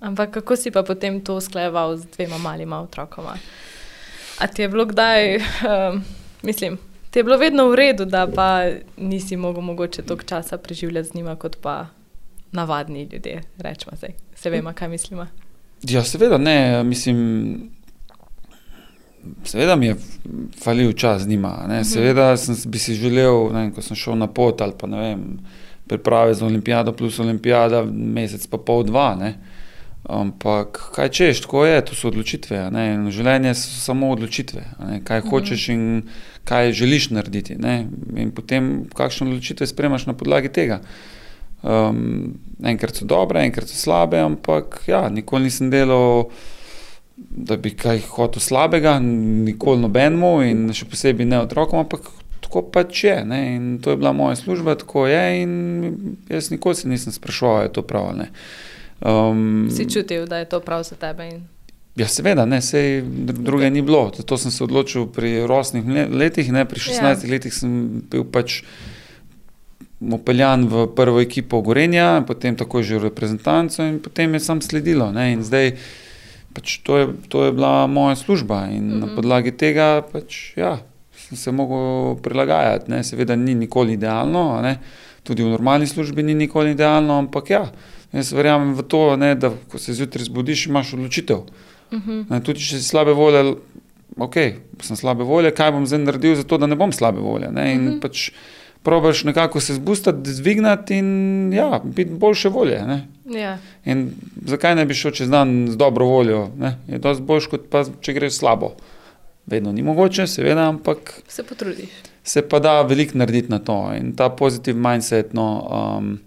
Ampak 0.01 0.31
kako 0.31 0.55
si 0.55 0.71
pa 0.71 0.83
potem 0.83 1.21
to 1.21 1.41
skleval 1.41 1.97
z 1.97 2.07
dvema 2.15 2.37
malima 2.37 2.81
otrokoma? 2.81 3.37
A 4.39 4.47
ti 4.47 4.61
je 4.61 4.69
bilo 4.69 4.85
kdaj, 4.85 5.37
um, 5.37 6.01
mislim, 6.41 6.77
ti 7.09 7.19
je 7.19 7.23
bilo 7.23 7.37
vedno 7.37 7.67
v 7.69 7.75
redu, 7.75 8.05
da 8.05 8.27
pa 8.35 8.65
nisi 8.97 9.37
mogel 9.37 9.61
mogoče 9.61 10.01
toliko 10.01 10.25
časa 10.25 10.57
preživljati 10.57 11.09
z 11.09 11.13
njima 11.13 11.35
kot 11.35 11.57
pa 11.61 11.87
navadni 12.51 13.03
ljudje, 13.11 13.41
rečemo 13.57 13.97
zdaj. 13.97 14.13
Se 14.35 14.49
vemo, 14.49 14.73
kaj 14.73 14.89
mislimo. 14.89 15.27
Ja, 15.83 16.03
seveda 16.03 16.37
ne, 16.37 16.83
mislim. 16.83 17.69
Seveda 19.43 19.75
mi 19.75 19.85
je 19.85 19.95
falil 20.63 20.93
čas 20.93 21.21
z 21.21 21.27
njima. 21.27 21.65
Ne. 21.67 21.83
Seveda 21.85 22.37
sem, 22.37 22.55
bi 22.65 22.79
si 22.79 22.93
želel, 22.93 23.53
ne, 23.53 23.71
ko 23.73 23.81
sem 23.81 23.95
šel 23.95 24.17
na 24.17 24.27
pot 24.27 24.61
ali 24.61 24.73
pa 24.77 24.87
ne 24.87 24.99
vem, 24.99 25.25
priprave 25.87 26.33
za 26.33 26.45
olimpijado 26.45 26.93
plus 26.93 27.19
olimpijada, 27.19 27.83
mesec 27.91 28.47
pa 28.47 28.57
pol 28.57 28.83
dva. 28.83 29.15
Ne. 29.15 29.35
Ampak 30.03 30.79
kaj 30.95 31.09
češ, 31.13 31.43
tako 31.45 31.65
je, 31.65 31.81
to 31.85 31.95
so 31.95 32.09
odločitve. 32.09 32.63
Življenje 33.13 33.53
so 33.53 33.81
samo 33.83 34.09
odločitve. 34.15 34.63
Ne. 34.87 35.01
Kaj 35.05 35.27
hočeš 35.29 35.67
in 35.75 35.83
kaj 36.49 36.73
želiš 36.73 37.11
narediti. 37.13 37.57
Ne. 37.61 37.85
In 38.17 38.31
potem 38.33 38.87
kakšne 38.97 39.29
odločitve 39.29 39.67
spremaš 39.69 40.07
na 40.09 40.17
podlagi 40.17 40.49
tega. 40.49 40.81
Um, 41.61 42.39
enkrat 42.65 42.97
so 42.97 43.05
dobre, 43.05 43.43
enkrat 43.45 43.69
so 43.69 43.77
slabe, 43.77 44.17
ampak 44.17 44.81
ja, 44.89 45.03
nikoli 45.13 45.45
nisem 45.45 45.69
delal, 45.69 46.31
da 47.15 47.53
bi 47.61 47.69
kaj 47.77 48.01
hotel 48.15 48.41
slabega, 48.41 48.95
nikoli 48.97 49.83
nobenemu 49.83 50.31
in 50.47 50.65
še 50.73 50.89
posebej 50.89 51.29
ne 51.29 51.43
otrokom, 51.43 51.83
ampak 51.85 52.09
tako 52.41 52.65
pač 52.73 53.03
je. 53.05 53.19
Ne? 53.29 53.41
In 53.55 53.69
to 53.77 53.93
je 53.93 54.01
bila 54.01 54.15
moja 54.17 54.35
služba, 54.41 54.73
tako 54.81 55.05
je. 55.05 55.23
In 55.43 56.17
jaz 56.33 56.49
nikoli 56.49 56.75
se 56.75 56.89
nisem 56.89 57.13
sprašoval, 57.13 57.69
je 57.69 57.73
to 57.77 57.85
prav 57.85 58.09
ali 58.09 58.25
ne. 58.25 58.29
Um, 59.01 59.69
Si 59.71 59.89
čutil, 59.89 60.27
da 60.27 60.37
je 60.37 60.45
to 60.45 60.59
prav 60.59 60.83
za 60.83 60.95
tebe. 60.95 61.27
In... 61.27 61.41
Ja, 61.95 62.07
seveda, 62.07 62.45
ne, 62.45 62.61
sej 62.61 63.01
dr- 63.01 63.41
druge 63.43 63.69
ni 63.69 63.81
bilo. 63.81 64.11
Zato 64.17 64.37
sem 64.37 64.51
se 64.51 64.63
odločil 64.63 65.09
pri 65.11 65.41
rosnih 65.47 65.83
letih, 66.11 66.51
ne, 66.51 66.65
pri 66.65 66.79
16 66.79 67.25
ja. 67.25 67.31
letih 67.31 67.53
sem 67.53 68.01
bil 68.11 68.23
pač 68.23 68.61
upeljan 70.01 70.65
v 70.65 70.87
prvo 70.95 71.21
ekipo 71.21 71.61
Gorenja, 71.61 72.23
potem 72.25 72.57
takoj 72.57 72.81
že 72.81 72.97
v 72.97 73.13
reprezentanco 73.13 73.85
in 73.85 73.99
potem 74.01 74.33
je 74.33 74.41
sam 74.41 74.61
sledilo. 74.61 75.11
Ne, 75.13 75.33
in 75.33 75.43
zdaj 75.45 75.77
pač 76.55 76.81
to, 76.85 76.97
je, 76.97 77.05
to 77.29 77.45
je 77.45 77.51
bila 77.51 77.87
moja 77.87 78.15
služba 78.15 78.67
in 78.71 78.83
mm 78.83 78.91
-hmm. 78.91 78.99
na 78.99 79.07
podlagi 79.15 79.51
tega 79.51 80.01
pač, 80.01 80.57
ja, 80.57 80.79
sem 81.15 81.37
se 81.37 81.51
mogel 81.51 82.15
prilagajati. 82.21 82.91
Ne. 82.91 83.03
Seveda 83.03 83.35
ni 83.35 83.55
nikoli 83.55 83.93
idealno, 83.93 84.61
ne, 84.61 84.79
tudi 85.23 85.43
v 85.43 85.49
normalni 85.49 85.87
službi 85.87 86.23
ni 86.23 86.33
nikoli 86.33 86.71
idealno, 86.71 87.17
ampak 87.17 87.49
ja, 87.49 87.71
jaz 88.13 88.31
verjamem 88.33 88.73
v 88.75 88.83
to, 88.87 89.15
ne, 89.17 89.35
da 89.35 89.51
ko 89.71 89.79
se 89.79 89.93
zjutraj 89.93 90.25
zbudiš, 90.29 90.65
imaš 90.67 90.93
odločitev. 90.93 91.45
Mhm. 91.91 92.23
Ne, 92.29 92.41
tudi 92.43 92.63
če 92.63 92.79
si 92.79 92.87
slabe 92.87 93.13
volje, 93.13 93.55
ok, 94.17 94.37
sem 94.83 94.99
slabe 94.99 95.23
volje, 95.27 95.51
kaj 95.55 95.71
bom 95.75 95.85
zdaj 95.87 96.03
naredil, 96.05 96.35
zato 96.39 96.57
da 96.57 96.67
ne 96.67 96.75
bom 96.79 96.91
slabe 96.95 97.21
volje. 97.21 97.51
Ne? 97.51 97.73
In 97.73 97.81
mm 97.81 97.87
-hmm. 97.87 98.01
pač 98.01 98.31
probaš 98.83 99.23
nekako 99.23 99.59
se 99.59 99.73
zbustati, 99.73 100.33
zvignati 100.33 100.97
in 100.97 101.53
ja, 101.53 101.81
biti 101.83 102.11
boljše 102.11 102.49
volje. 102.49 102.81
Ne? 102.87 103.07
Ja, 103.39 103.57
In 103.85 104.11
zakaj 104.45 104.75
ne 104.75 104.85
bi 104.85 104.93
šel 104.93 105.11
čez 105.11 105.29
dan 105.29 105.67
z 105.71 105.77
dobro 105.77 106.05
voljo? 106.05 106.49
Ne? 106.57 106.77
Je 106.87 106.97
dosti 106.97 107.23
boljš, 107.23 107.47
kot 107.47 107.69
pa 107.69 107.83
če 108.01 108.13
greš 108.13 108.33
slabo. 108.33 108.73
Vedno 109.45 109.71
ni 109.71 109.81
mogoče, 109.81 110.27
seveda, 110.27 110.69
ampak 110.69 111.21
se 111.27 111.43
potrudiš. 111.43 111.89
se 112.23 112.41
pa 112.41 112.59
da 112.59 112.81
veliko 112.81 113.17
narediti 113.17 113.51
na 113.51 113.59
to. 113.59 113.93
In 113.97 114.15
ta 114.15 114.29
pozitiv 114.29 114.77
mindset, 114.77 115.33
no, 115.33 115.47
um, 115.97 116.19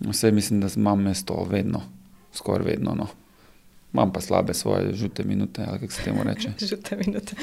vse 0.00 0.30
mislim, 0.30 0.60
da 0.60 0.68
imam 0.76 1.02
mesto 1.02 1.46
vedno, 1.50 1.82
skoraj 2.32 2.66
vedno. 2.66 2.94
No. 2.94 3.06
Imam 3.94 4.12
pa 4.12 4.20
slabe 4.20 4.54
svoje 4.54 4.94
žute 4.94 5.24
minute, 5.24 5.64
ali 5.68 5.78
kako 5.78 5.92
se 5.92 6.02
temu 6.02 6.22
reče. 6.22 6.48
Žute 6.70 6.96
minute. 7.06 7.36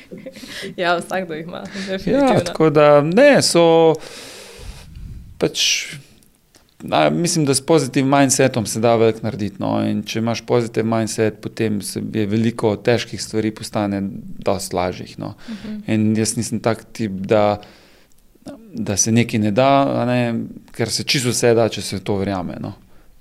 ja, 0.82 0.96
vsakdo 0.96 1.34
jih 1.34 1.46
ima. 1.46 1.62
Ja, 2.06 2.40
tako 2.44 2.70
da 2.70 3.00
ne, 3.00 3.42
so 3.42 3.94
pač. 5.38 5.86
A, 6.90 7.10
mislim, 7.10 7.44
da 7.46 7.54
s 7.54 7.60
pozitivnim 7.60 8.18
mindsetom 8.18 8.66
se 8.66 8.80
da 8.80 8.96
veliko 8.96 9.18
narediti. 9.22 9.56
No? 9.58 9.78
In 9.88 10.02
če 10.02 10.18
imaš 10.18 10.42
pozitiven 10.46 10.90
mindset, 10.90 11.38
potem 11.40 11.80
se 11.82 12.02
je 12.12 12.26
veliko 12.26 12.74
težkih 12.76 13.22
stvari 13.22 13.50
postane 13.54 14.02
dosti 14.44 14.76
lažjih. 14.76 15.18
No? 15.18 15.34
Uh 15.48 15.54
-huh. 15.54 15.80
In 15.94 16.16
jaz 16.16 16.36
nisem 16.36 16.60
tak 16.60 16.84
tip, 16.92 17.12
da, 17.12 17.60
da 18.72 18.96
se 18.96 19.12
nekaj 19.12 19.40
ne 19.40 19.50
da, 19.50 20.04
ne? 20.04 20.44
ker 20.72 20.90
se 20.90 21.04
čisto 21.04 21.28
vse 21.28 21.54
da, 21.54 21.68
če 21.68 21.82
se 21.82 22.00
to 22.00 22.16
verjame. 22.16 22.56
No? 22.60 22.72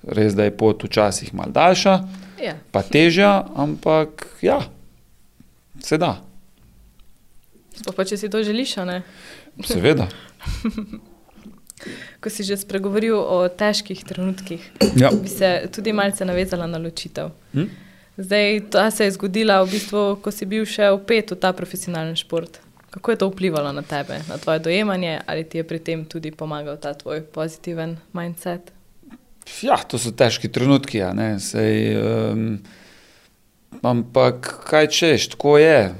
Res 0.04 0.34
da 0.34 0.44
je 0.44 0.52
pot 0.52 0.84
včasih 0.84 1.34
mal 1.34 1.50
daljša, 1.50 2.08
Ja. 2.38 2.54
pa 2.72 2.82
težja, 2.84 3.48
ampak 3.56 4.28
ja, 4.42 4.60
se 5.80 5.98
da, 5.98 6.22
Sploh 7.76 7.96
pa 7.96 8.04
če 8.04 8.18
si 8.18 8.30
to 8.30 8.44
želiš, 8.44 8.76
ne. 8.78 9.04
seveda. 9.64 10.08
Ko 12.22 12.30
si 12.32 12.44
že 12.44 12.56
spregovoril 12.56 13.16
o 13.16 13.48
težkih 13.48 14.04
trenutkih, 14.04 14.72
Ja. 14.96 15.12
bi 15.12 15.28
se 15.28 15.68
tudi 15.72 15.94
malce 15.94 16.26
navezala 16.26 16.68
na 16.68 16.78
ločitev. 16.78 17.32
Hm? 17.54 17.68
Zdaj, 18.18 18.62
ta 18.72 18.92
se 18.92 19.04
je 19.04 19.12
zgodila 19.12 19.60
v 19.64 19.72
bistvu, 19.72 20.16
ko 20.24 20.32
si 20.32 20.46
bil 20.48 20.64
še 20.64 20.88
vpet 20.96 21.32
v 21.32 21.36
ta 21.36 21.52
profesionalni 21.52 22.16
šport. 22.16 22.62
Kako 22.96 23.12
je 23.12 23.18
to 23.18 23.28
vplivalo 23.28 23.72
na 23.76 23.82
tebe, 23.82 24.22
na 24.30 24.38
tvoje 24.38 24.60
dojemanje, 24.60 25.20
ali 25.26 25.44
ti 25.44 25.58
je 25.58 25.68
pri 25.68 25.80
tem 25.80 26.06
tudi 26.08 26.32
pomagal 26.32 26.78
ta 26.80 26.94
tvoj 26.94 27.22
pozitiven 27.28 27.98
mindset? 28.14 28.72
Ja, 29.62 29.76
to 29.78 30.00
so 30.00 30.14
težki 30.16 30.48
trenutki, 30.48 31.02
a 31.04 31.12
ne, 31.14 31.36
sej, 31.44 32.00
um, 32.00 32.46
ampak 33.84 34.48
kaj 34.64 34.88
češ, 34.88 35.28
tako 35.36 35.58
je. 35.60 35.92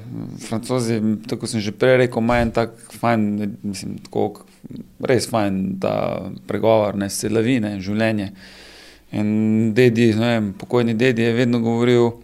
Francozi, 0.48 0.96
tako 1.28 1.46
sem 1.46 1.60
že 1.60 1.76
prej 1.76 2.00
rekel, 2.00 2.24
imajo 2.24 2.48
en 2.48 2.54
tak 2.56 2.72
fajn, 2.96 3.28
mislim, 3.60 3.98
tako 4.08 4.46
res 5.04 5.28
fajn 5.28 5.76
ta 5.84 5.94
pregovor, 6.48 6.96
ne, 6.96 7.12
selavine, 7.12 7.76
življenje. 7.84 8.32
In 9.20 9.28
dedi, 9.76 10.14
ne 10.16 10.32
vem, 10.32 10.52
pokojni 10.56 10.96
dedi 10.96 11.28
je 11.28 11.36
vedno 11.36 11.60
govoril, 11.60 12.14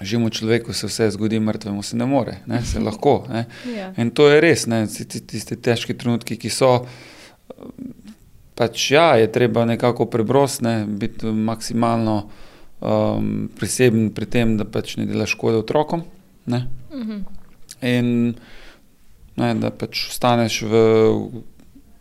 živimo 0.00 0.30
človeku 0.30 0.72
se 0.72 0.86
vse 0.86 1.10
zgodi, 1.10 1.40
mrtvemu 1.40 1.82
se 1.82 1.96
ne 1.96 2.06
more, 2.06 2.38
ne, 2.46 2.62
se 2.64 2.80
lahko, 2.80 3.24
ne. 3.28 3.46
Ja. 3.78 3.92
In 3.96 4.10
to 4.10 4.28
je 4.30 4.40
res, 4.40 4.66
ne, 4.66 4.84
vsi 4.86 5.08
ti- 5.08 5.24
tiste 5.26 5.56
težki 5.56 5.94
trenutki, 5.94 6.36
ki 6.36 6.50
so. 6.50 6.86
Pač 8.58 8.90
ja, 8.90 9.14
je 9.16 9.30
treba 9.32 9.64
nekako 9.64 10.06
prebrosne, 10.10 10.82
biti 10.86 11.26
maksimalno 11.26 12.16
um, 12.80 13.48
priseben 13.58 14.10
pri 14.14 14.26
tem, 14.26 14.56
da 14.58 14.66
pač 14.66 14.96
ne 14.98 15.06
delaš 15.06 15.36
škode 15.36 15.62
otrokom. 15.62 16.02
Ne? 16.46 16.66
Mhm. 16.94 17.20
In 17.86 18.34
ne, 19.38 19.54
da 19.54 19.70
pač 19.70 20.08
ostaneš 20.10 20.62
v 20.66 20.74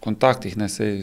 kontaktih, 0.01 0.55
ne 0.57 0.69
sem 0.69 1.01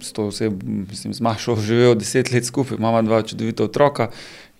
s 0.00 0.12
to 0.16 0.28
osebo, 0.30 0.56
mislim, 0.64 1.12
z 1.14 1.20
Mašo 1.20 1.56
živel 1.66 1.96
deset 1.98 2.32
let 2.32 2.46
skupaj, 2.48 2.78
imamo 2.78 3.02
dva 3.02 3.22
čudovita 3.22 3.64
otroka 3.64 4.10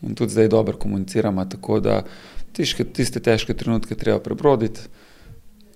in 0.02 0.14
tudi 0.14 0.32
zdaj 0.32 0.48
dobro 0.48 0.76
komuniciramo, 0.76 1.44
tako 1.44 1.80
da 1.80 2.02
tiške, 2.52 2.84
tiste 2.84 3.20
težke 3.20 3.54
trenutke 3.54 3.94
treba 3.94 4.18
prebroditi. 4.20 4.80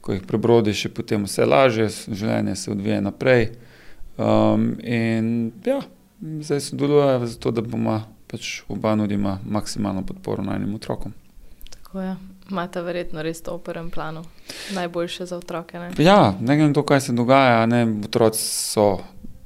Ko 0.01 0.13
jih 0.13 0.23
prebrodiš, 0.27 0.85
je 0.85 0.91
potem 0.97 1.25
vse 1.29 1.45
lažje, 1.45 1.89
življenje 2.09 2.57
se 2.57 2.71
odvija 2.71 3.01
naprej. 3.05 3.51
Um, 4.17 4.73
in 4.81 5.53
ja, 5.65 5.81
zdaj 6.21 6.61
sodelujemo 6.61 7.27
zato, 7.27 7.53
da 7.53 7.61
bomo 7.65 8.01
pač 8.31 8.63
oba 8.69 8.95
nudima 8.97 9.39
maksimalno 9.45 10.03
podporo 10.07 10.43
najnim 10.43 10.75
otrokom. 10.75 11.13
Tako 11.71 12.01
je. 12.01 12.17
Imate 12.51 12.83
verjetno 12.83 13.23
res 13.23 13.43
to 13.43 13.55
v 13.57 13.63
prvem 13.63 13.91
planu. 13.91 14.25
Najboljše 14.75 15.27
za 15.27 15.37
otroke. 15.37 15.79
Ne? 15.79 15.91
Ja, 15.99 16.35
ne 16.41 16.57
glede 16.57 16.69
na 16.69 16.75
to, 16.75 16.83
kaj 16.83 17.01
se 17.01 17.13
dogaja, 17.13 17.67
ne, 17.67 17.85
otroci 18.05 18.43
so 18.43 18.99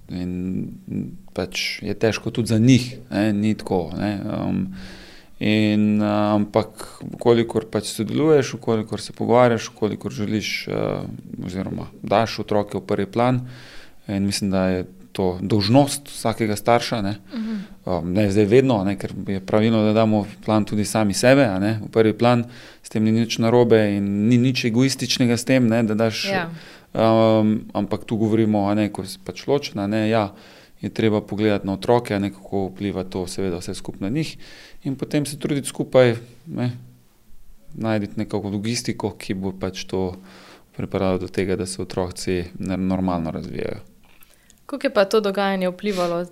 in 0.08 1.14
pač 1.34 1.82
je 1.82 1.94
težko 1.94 2.30
tudi 2.30 2.52
za 2.52 2.58
njih, 2.58 2.90
ne, 3.10 3.32
ni 3.32 3.54
tako. 3.54 3.88
Ne, 3.98 4.18
um, 4.24 4.68
In, 5.44 5.98
uh, 5.98 6.30
ampak, 6.38 6.84
kolikor 7.20 7.64
pač 7.68 7.88
sodeluješ, 7.90 8.52
kolikor 8.62 9.02
se 9.02 9.12
pogovarjaš, 9.12 9.66
kolikor 9.74 10.12
želiš, 10.14 10.50
uh, 10.70 11.02
oziroma 11.44 11.88
daš 12.06 12.38
otroke 12.44 12.78
v 12.78 12.84
prvi 12.86 13.06
plan, 13.10 13.40
in 14.08 14.24
mislim, 14.30 14.52
da 14.54 14.62
je 14.70 14.84
to 15.14 15.38
dožnost 15.42 16.08
vsakega 16.10 16.56
starša. 16.58 17.02
Ne, 17.02 17.10
uh 17.10 17.40
-huh. 17.40 17.98
um, 17.98 18.12
ne 18.12 18.30
zdaj 18.30 18.44
vedno, 18.44 18.84
ne, 18.84 18.98
ker 18.98 19.12
je 19.26 19.40
pravilno, 19.40 19.84
da 19.84 19.92
damo 19.92 20.26
plan 20.44 20.64
tudi 20.64 20.84
sami 20.84 21.14
sebe, 21.14 21.46
ne, 21.60 21.78
v 21.86 21.88
prvi 21.88 22.12
plan, 22.12 22.44
s 22.82 22.90
tem 22.90 23.04
ni 23.04 23.12
nič 23.12 23.38
narobe 23.38 23.96
in 23.96 24.28
ni 24.28 24.38
nič 24.38 24.64
egoističnega 24.64 25.36
s 25.36 25.44
tem, 25.44 25.68
ne, 25.68 25.82
da 25.82 25.94
daš. 25.94 26.24
Ja. 26.24 26.50
Um, 26.94 27.64
ampak 27.72 28.04
tu 28.04 28.16
govorimo, 28.16 28.74
da 28.74 28.82
je 28.82 28.90
pač 29.24 29.46
ločena. 29.46 29.86
Ne, 29.86 30.08
ja, 30.08 30.34
je 30.80 30.90
treba 30.90 31.20
pogledati 31.20 31.66
na 31.66 31.72
otroke, 31.72 32.20
kako 32.34 32.66
vpliva 32.66 33.04
to, 33.04 33.26
seveda, 33.26 33.58
vse 33.58 33.74
skupaj 33.74 34.00
na 34.00 34.08
njih, 34.08 34.36
in 34.82 34.96
potem 34.96 35.26
se 35.26 35.38
truditi 35.38 35.68
skupaj, 35.68 36.16
ne, 36.46 36.70
najti 37.74 38.08
neko 38.16 38.38
logistiko, 38.38 39.14
ki 39.18 39.34
bo 39.34 39.52
pač 39.52 39.84
to 39.84 40.14
pripeljala 40.76 41.18
do 41.18 41.28
tega, 41.28 41.56
da 41.56 41.66
se 41.66 41.82
otroci 41.82 42.44
normalno 42.58 43.30
razvijajo. 43.30 43.93
Kako 44.66 44.86
je 44.86 44.94
pa 44.94 45.04
to 45.04 45.20
dogajanje 45.20 45.68
vplivalo 45.68 46.24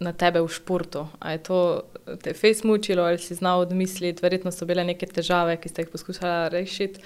na 0.00 0.12
tebe 0.12 0.40
v 0.40 0.48
športu? 0.48 1.06
Ali 1.18 1.34
je 1.34 1.42
to 1.42 1.82
te 2.22 2.34
face 2.34 2.66
mučilo 2.66 3.04
ali 3.04 3.18
si 3.18 3.34
znal 3.34 3.60
odmisliti? 3.60 4.22
Verjetno 4.22 4.50
so 4.50 4.66
bile 4.66 4.84
neke 4.84 5.06
težave, 5.06 5.56
ki 5.56 5.68
ste 5.68 5.82
jih 5.82 5.88
poskušali 5.88 6.50
rešiti. 6.50 7.00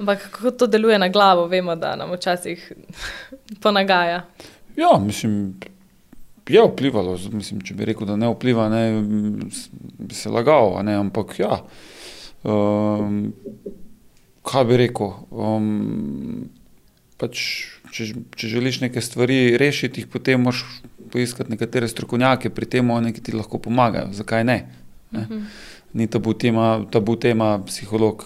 Ampak 0.00 0.30
kako 0.30 0.50
to 0.50 0.66
deluje 0.66 0.98
na 0.98 1.08
glavo, 1.08 1.46
vemo, 1.46 1.76
da 1.76 1.96
nam 1.96 2.12
včasih 2.12 2.72
ponagaja. 3.62 4.22
Ja, 4.76 4.98
mislim, 4.98 5.54
je 6.48 6.62
vplivalo. 6.62 7.18
Mislim, 7.32 7.60
če 7.60 7.74
bi 7.74 7.86
rekel, 7.90 8.06
da 8.06 8.16
ne 8.16 8.30
vpliva, 8.32 8.68
ne, 8.72 8.84
bi 9.98 10.14
se 10.14 10.30
lagal. 10.30 10.78
Ne, 10.84 10.96
ampak 11.00 11.36
ja, 11.40 11.60
um, 12.42 13.32
kaj 14.46 14.66
bi 14.70 14.80
rekel? 14.84 15.12
Um, 15.30 16.48
pač, 17.20 17.44
če, 17.92 18.08
če 18.36 18.50
želiš 18.56 18.80
neke 18.86 19.02
stvari 19.04 19.56
rešiti, 19.60 20.02
jih 20.02 20.10
potem 20.12 20.42
moraš 20.42 20.64
poiskati 21.12 21.52
nekatere 21.52 21.88
strokovnjake, 21.92 22.50
pri 22.50 22.68
tem 22.76 22.90
oni 22.90 23.12
ti 23.12 23.34
lahko 23.36 23.60
pomagajo. 23.60 24.12
Zakaj 24.16 24.46
ne? 24.48 24.58
ne? 25.10 25.20
Uh 25.20 25.20
mhm. 25.20 25.38
-huh. 25.38 25.68
Ni 25.92 26.06
tabu 26.06 26.32
tema, 26.32 26.86
tabu 26.90 27.16
tema 27.16 27.58
psiholog. 27.66 28.24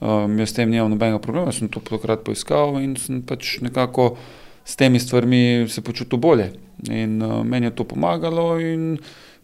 Um, 0.00 0.38
jaz 0.38 0.48
s 0.48 0.52
tem 0.52 0.70
nimam 0.70 0.90
nobenega 0.90 1.18
problema, 1.18 1.52
sem 1.52 1.68
to 1.68 1.80
takrat 1.80 2.24
poiskal 2.24 2.76
in 2.82 2.96
sem 2.96 3.22
pač 3.22 3.58
nekako 3.60 4.16
s 4.64 4.76
temi 4.76 5.00
stvarmi 5.00 5.66
se 5.68 5.80
počutil 5.80 6.18
bolje. 6.18 6.52
In 6.90 7.22
uh, 7.22 7.44
meni 7.44 7.66
je 7.66 7.74
to 7.74 7.84
pomagalo, 7.84 8.60
in 8.60 8.98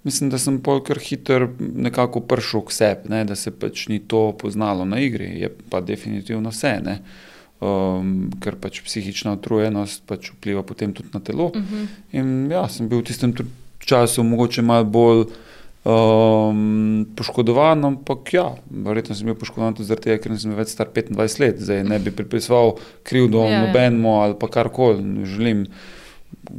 mislim, 0.05 0.31
da 0.31 0.39
sem 0.39 0.61
polkar 0.63 0.99
hiter 0.99 1.49
nekako 1.59 2.21
prišel 2.21 2.61
k 2.61 2.73
sebi, 2.73 3.25
da 3.25 3.35
se 3.35 3.51
pač 3.51 3.89
ni 3.89 3.99
to 3.99 4.37
poznalo 4.39 4.85
na 4.85 5.01
igri, 5.01 5.41
je 5.41 5.51
pa 5.71 5.81
definitivno 5.81 6.51
vse. 6.51 6.81
Ne? 6.85 6.99
Um, 7.61 8.31
ker 8.41 8.57
pač 8.61 8.81
psihična 8.85 9.37
utrujenost 9.37 10.05
pač 10.09 10.33
vpliva 10.35 10.65
potem 10.67 10.95
tudi 10.97 11.13
na 11.15 11.21
telo. 11.21 11.51
Uh 11.53 11.57
mhm. 11.57 11.77
-huh. 11.77 11.87
In 12.13 12.51
ja, 12.51 12.69
sem 12.69 12.89
bil 12.89 13.01
v 13.01 13.05
tistem 13.05 13.35
času 13.79 14.23
mogoče 14.23 14.63
malo 14.63 14.85
bolj 14.85 15.25
um, 15.85 17.07
poškodovan, 17.17 17.85
ampak 17.85 18.35
ja, 18.35 18.55
verjetno 18.71 19.15
sem 19.15 19.27
bil 19.27 19.35
poškodovan 19.35 19.75
tudi 19.75 19.89
zaradi 19.89 20.05
tega, 20.05 20.23
ker 20.23 20.39
sem 20.39 20.55
več 20.55 20.69
star 20.69 20.89
25 20.95 21.41
let, 21.41 21.61
zdaj 21.61 21.85
ne 21.85 21.99
bi 21.99 22.11
pripisoval 22.11 22.77
krivdo. 23.03 23.45
Ja, 23.45 23.51
ja. 23.51 23.67
nobenemu 23.67 24.21
ali 24.21 24.35
pa 24.41 24.49
karkoli. 24.49 25.25
Želim 25.25 25.67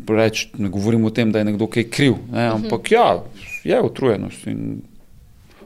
reči, 0.07 0.49
ne 0.57 0.69
govorim 0.69 1.05
o 1.05 1.09
tem, 1.09 1.31
da 1.31 1.39
je 1.39 1.45
nekdo 1.45 1.67
kaj 1.67 1.89
kriv, 1.89 2.15
ne? 2.31 2.47
Mhm. 2.47 2.55
ampak 2.55 2.79
uh 2.79 2.85
-huh. 2.85 2.93
ja, 2.93 3.23
je 3.63 3.81
utrujenost. 3.81 4.47
In, 4.47 4.81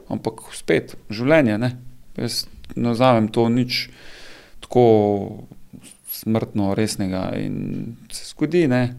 ampak 0.08 0.32
spet 0.52 0.96
življenje, 1.10 1.58
ne? 1.58 1.76
jaz 2.16 2.46
ne 2.76 2.94
zavem 2.94 3.28
to 3.28 3.48
nič 3.48 3.88
tako 4.66 5.46
smrtno, 6.10 6.74
resnega 6.74 7.30
in 7.38 7.96
se 8.10 8.24
zgodi, 8.32 8.66
ne, 8.68 8.94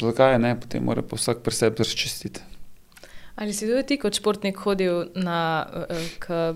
zakaj 0.00 0.38
ne, 0.38 0.54
potem 0.60 0.84
mora 0.84 1.02
pa 1.02 1.16
vsak 1.16 1.40
pri 1.44 1.54
sebi 1.54 1.80
razčistiti. 1.80 2.40
Ali 3.40 3.54
si 3.56 3.64
tudi 3.66 3.86
ti 3.88 3.96
kot 3.96 4.18
športnik 4.18 4.58
hodil 4.60 5.06
na, 5.16 5.64
k 6.20 6.52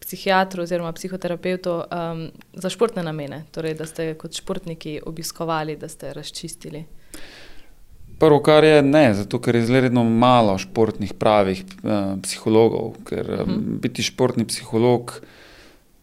psihiatru 0.00 0.62
oziroma 0.64 0.92
psihoterapeutu 0.96 1.74
um, 1.82 2.22
za 2.54 2.70
športne 2.72 3.02
namene, 3.04 3.42
torej 3.52 3.74
da 3.76 3.86
ste 3.86 4.14
kot 4.16 4.32
športniki 4.32 5.00
obiskovali, 5.06 5.76
da 5.76 5.88
ste 5.88 6.14
razčistili? 6.16 6.84
Prvo, 8.18 8.40
kar 8.42 8.64
je 8.64 8.80
ne, 8.82 9.12
zato 9.14 9.38
ker 9.42 9.58
je 9.58 9.66
zelo 9.68 10.04
malo 10.04 10.56
športnih 10.58 11.12
pravih 11.14 11.60
uh, 11.82 12.16
psihologov, 12.22 12.96
ker 13.04 13.42
um, 13.42 13.60
biti 13.82 14.02
športni 14.02 14.46
psiholog 14.48 15.20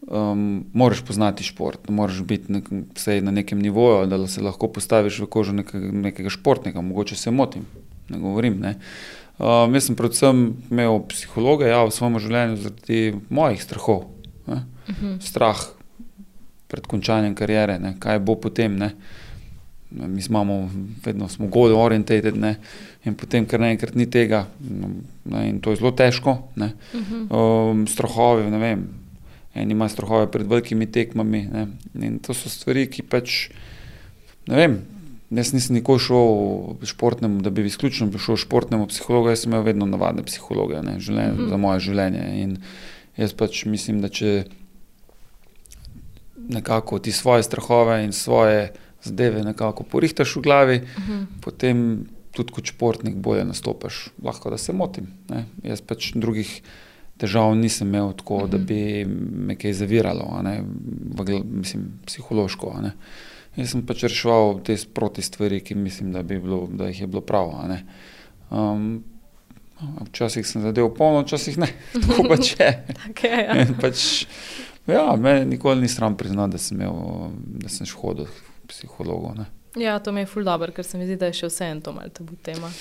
um, 0.07 0.65
moraš 0.73 1.01
poznati 1.01 1.43
šport, 1.43 1.89
moraš 1.89 2.21
biti 2.21 2.51
nek, 2.51 2.69
na 3.21 3.31
nekem 3.31 3.59
nivoju, 3.59 4.05
da 4.05 4.27
se 4.27 4.41
lahko 4.41 4.67
postaviš 4.67 5.19
v 5.19 5.25
kožo 5.25 5.53
nekega, 5.53 5.91
nekega 5.91 6.29
športnika. 6.29 6.81
Mogoče 6.81 7.15
se 7.15 7.31
motim, 7.31 7.65
ne 8.09 8.19
govorim. 8.19 8.59
Ne. 8.59 8.75
Um, 9.39 9.73
jaz 9.75 9.89
sem 9.89 9.95
predvsem 9.95 10.45
imel 10.71 11.01
psihologa 11.09 11.67
ja, 11.67 11.83
v 11.83 11.91
svojem 11.91 12.19
življenju 12.19 12.61
zaradi 12.63 13.15
mojih 13.29 13.63
strahov. 13.63 14.05
Uh 14.45 14.53
mhm. 14.53 14.65
-huh. 14.87 15.21
Strah 15.21 15.59
pred 16.67 16.87
končanjem 16.87 17.35
karijere, 17.35 17.79
ne. 17.79 17.95
kaj 17.99 18.19
bo 18.19 18.35
potem. 18.35 18.77
Ne. 18.77 18.95
Mi 19.91 20.21
smo 20.21 20.69
vedno 21.05 21.27
gold 21.39 21.73
oriented, 21.73 22.35
ne? 22.37 22.55
in 23.05 23.13
potem, 23.15 23.45
ker 23.45 23.59
naenkrat 23.59 23.95
ni 23.95 24.09
tega, 24.09 24.47
ne? 25.25 25.49
in 25.49 25.59
to 25.61 25.69
je 25.69 25.75
zelo 25.75 25.91
težko. 25.91 26.31
Uh 26.55 26.63
-huh. 26.93 27.71
um, 27.71 27.87
strahovi, 27.87 28.49
ne 28.51 28.57
vem, 28.57 28.87
eni 29.55 29.71
imajo 29.71 29.89
strahove 29.89 30.31
pred 30.31 30.47
velikimi 30.47 30.87
tekmami. 30.91 31.47
Ne. 31.51 31.67
In 31.95 32.19
to 32.19 32.33
so 32.33 32.51
stvari, 32.51 32.85
ki 32.91 33.05
pač, 33.09 33.47
ne 34.51 34.59
vem. 34.59 34.77
Jaz 35.35 35.51
nisem 35.55 35.79
nikoli 35.79 35.99
šel 35.99 36.85
športnemu, 36.85 37.41
da 37.41 37.49
bi 37.49 37.65
izključno 37.65 38.11
šel 38.21 38.37
športnemu 38.37 38.85
psihologu, 38.91 39.31
jaz 39.31 39.43
sem 39.43 39.51
imel 39.51 39.65
vedno 39.65 39.87
navadne 39.89 40.23
psihologe 40.23 40.83
ne, 40.85 40.99
življenje, 40.99 41.31
mm 41.31 41.39
-hmm. 41.39 41.49
za 41.49 41.57
moje 41.57 41.79
življenje. 41.87 42.25
In 42.43 42.57
jaz 43.17 43.33
pač 43.33 43.65
mislim, 43.65 44.01
da 44.01 44.09
če 44.09 44.43
nekako 46.49 46.99
ti 46.99 47.11
svoje 47.11 47.43
strahove 47.43 48.03
in 48.05 48.13
svoje 48.13 48.73
zadeve 49.03 49.43
nekako 49.43 49.83
porihtaš 49.83 50.35
v 50.35 50.41
glavi, 50.41 50.77
mm 50.77 51.01
-hmm. 51.01 51.25
potem 51.41 52.05
tudi 52.31 52.53
kot 52.53 52.65
športnik 52.65 53.15
bolje 53.15 53.45
nastopaš. 53.45 54.09
Lahko 54.23 54.49
da 54.49 54.57
se 54.57 54.73
motim. 54.73 55.07
Ne. 55.29 55.45
Jaz 55.63 55.81
pač 55.81 56.11
drugih 56.15 56.61
težav 57.17 57.55
nisem 57.55 57.87
imel 57.87 58.13
tako, 58.17 58.47
da 58.47 58.57
mhm. 58.57 58.65
bi 58.65 59.05
me 59.47 59.55
kaj 59.55 59.73
zaviralo, 59.73 60.41
ne, 60.43 60.59
v, 61.15 61.39
mislim, 61.43 61.87
psihološko. 62.05 62.73
Ne. 62.83 62.91
Jaz 63.55 63.71
sem 63.71 63.85
pač 63.87 64.03
reševal 64.03 64.59
te 64.67 64.75
proti 64.93 65.23
stvari, 65.23 65.61
ki 65.63 65.77
mislim, 65.79 66.11
da, 66.11 66.23
bi 66.23 66.39
bilo, 66.39 66.65
da 66.71 66.89
jih 66.91 67.01
je 67.01 67.07
bilo 67.07 67.21
prav. 67.23 67.53
Um, 68.51 69.03
včasih 70.09 70.47
sem 70.47 70.61
zadeval 70.61 70.91
polno, 70.95 71.23
včasih 71.23 71.57
ne, 71.63 71.69
tako 72.03 72.27
pač 72.29 72.55
je. 72.59 72.69
okay, 73.09 73.45
ja. 73.47 73.67
pač, 73.81 74.25
ja, 74.87 75.07
me 75.15 75.45
nikoli 75.45 75.81
ni 75.81 75.91
sram 75.91 76.17
priznati, 76.17 76.57
da 76.57 76.61
sem, 76.61 76.81
imel, 76.81 77.31
da 77.63 77.71
sem 77.71 77.87
hodil 78.01 78.27
k 78.27 78.73
psihologu. 78.73 79.33
Ne. 79.39 79.47
Ja, 79.79 79.99
to 79.99 80.11
mi 80.11 80.23
je 80.23 80.31
ful 80.31 80.43
dobro, 80.43 80.71
ker 80.71 80.83
se 80.87 80.97
mi 80.97 81.07
zdi, 81.07 81.15
da 81.19 81.31
je 81.31 81.39
še 81.39 81.51
vse 81.51 81.71
en 81.71 81.81
to 81.83 81.95
malce 81.95 82.19
tabu 82.19 82.35
tema. 82.43 82.71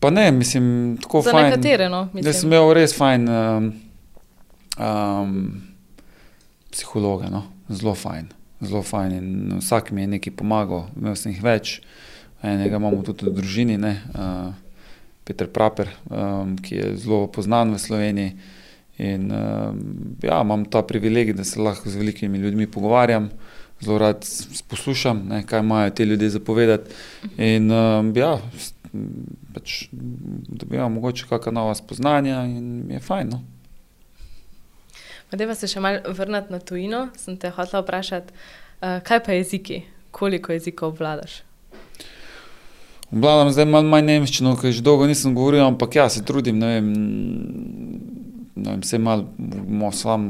Pa 0.00 0.10
ne, 0.10 0.30
mislim, 0.32 0.96
tako 1.02 1.22
Za 1.22 1.30
fajn. 1.30 1.50
Nekatere, 1.50 1.88
no. 1.88 2.08
Da 2.12 2.32
sem 2.32 2.48
imel 2.48 2.72
res 2.74 2.94
fajn 2.96 3.28
um, 3.28 3.72
um, 4.78 5.34
psihologa, 6.72 7.28
no. 7.32 7.42
zelo 7.68 7.94
fajn. 7.94 8.30
Zelo 8.60 8.82
fajn 8.82 9.12
in 9.12 9.58
vsak 9.58 9.90
mi 9.92 10.04
je 10.04 10.14
nekaj 10.16 10.34
pomagal, 10.36 10.88
imel 10.96 11.16
sem 11.16 11.34
jih 11.34 11.44
več. 11.44 11.78
Enega 12.42 12.80
imamo 12.80 13.02
tudi 13.04 13.28
v 13.28 13.34
družini, 13.36 13.76
ne, 13.80 13.92
uh, 14.16 14.48
Peter 15.28 15.48
Praper, 15.52 15.92
um, 16.08 16.56
ki 16.56 16.80
je 16.80 16.88
zelo 17.04 17.26
poznan 17.32 17.76
v 17.76 17.80
Sloveniji. 17.80 18.56
In 19.00 19.30
um, 19.32 19.78
ja, 20.24 20.40
imam 20.40 20.64
ta 20.68 20.82
privilegij, 20.84 21.36
da 21.36 21.44
se 21.44 21.60
lahko 21.60 21.88
z 21.88 22.00
velikimi 22.00 22.40
ljudmi 22.40 22.66
pogovarjam, 22.68 23.30
zelo 23.80 23.98
rad 24.00 24.24
poslušam, 24.68 25.24
ne, 25.28 25.44
kaj 25.48 25.60
imajo 25.64 25.92
ti 25.96 26.08
ljudje 26.08 26.34
zapovedati. 26.36 26.90
In 27.36 27.70
um, 27.72 28.12
ja, 28.16 28.34
pač 29.54 29.84
dobivamo 29.92 30.94
mogoče 30.94 31.26
kakšna 31.30 31.52
nova 31.52 31.74
spoznanja 31.74 32.42
in 32.44 32.90
je 32.90 33.00
fajn. 33.00 33.30
No? 33.30 33.40
Deva 35.32 35.54
se 35.54 35.68
še 35.70 35.80
malo 35.80 36.14
vrniti 36.16 36.52
na 36.52 36.58
tujino. 36.58 37.04
Sem 37.18 37.36
te 37.38 37.52
hotel 37.54 37.84
vprašati, 37.84 38.34
uh, 38.34 38.98
kaj 39.06 39.22
pa 39.26 39.36
jeziki, 39.36 39.84
koliko 40.10 40.52
jezikov 40.52 40.96
obvladaš? 40.96 41.42
Obvladam 43.10 43.50
zdaj 43.54 43.66
malo 43.66 43.90
manj 43.90 44.06
nemščino, 44.06 44.54
ker 44.58 44.74
že 44.74 44.82
dolgo 44.86 45.06
nisem 45.10 45.34
govoril, 45.34 45.64
ampak 45.66 45.96
ja, 45.98 46.08
se 46.10 46.22
trudim, 46.26 46.58
ne 46.62 46.74
vem, 46.76 46.90
ne 48.54 48.74
vem 48.74 48.84
vse 48.84 49.00
malo 49.02 49.26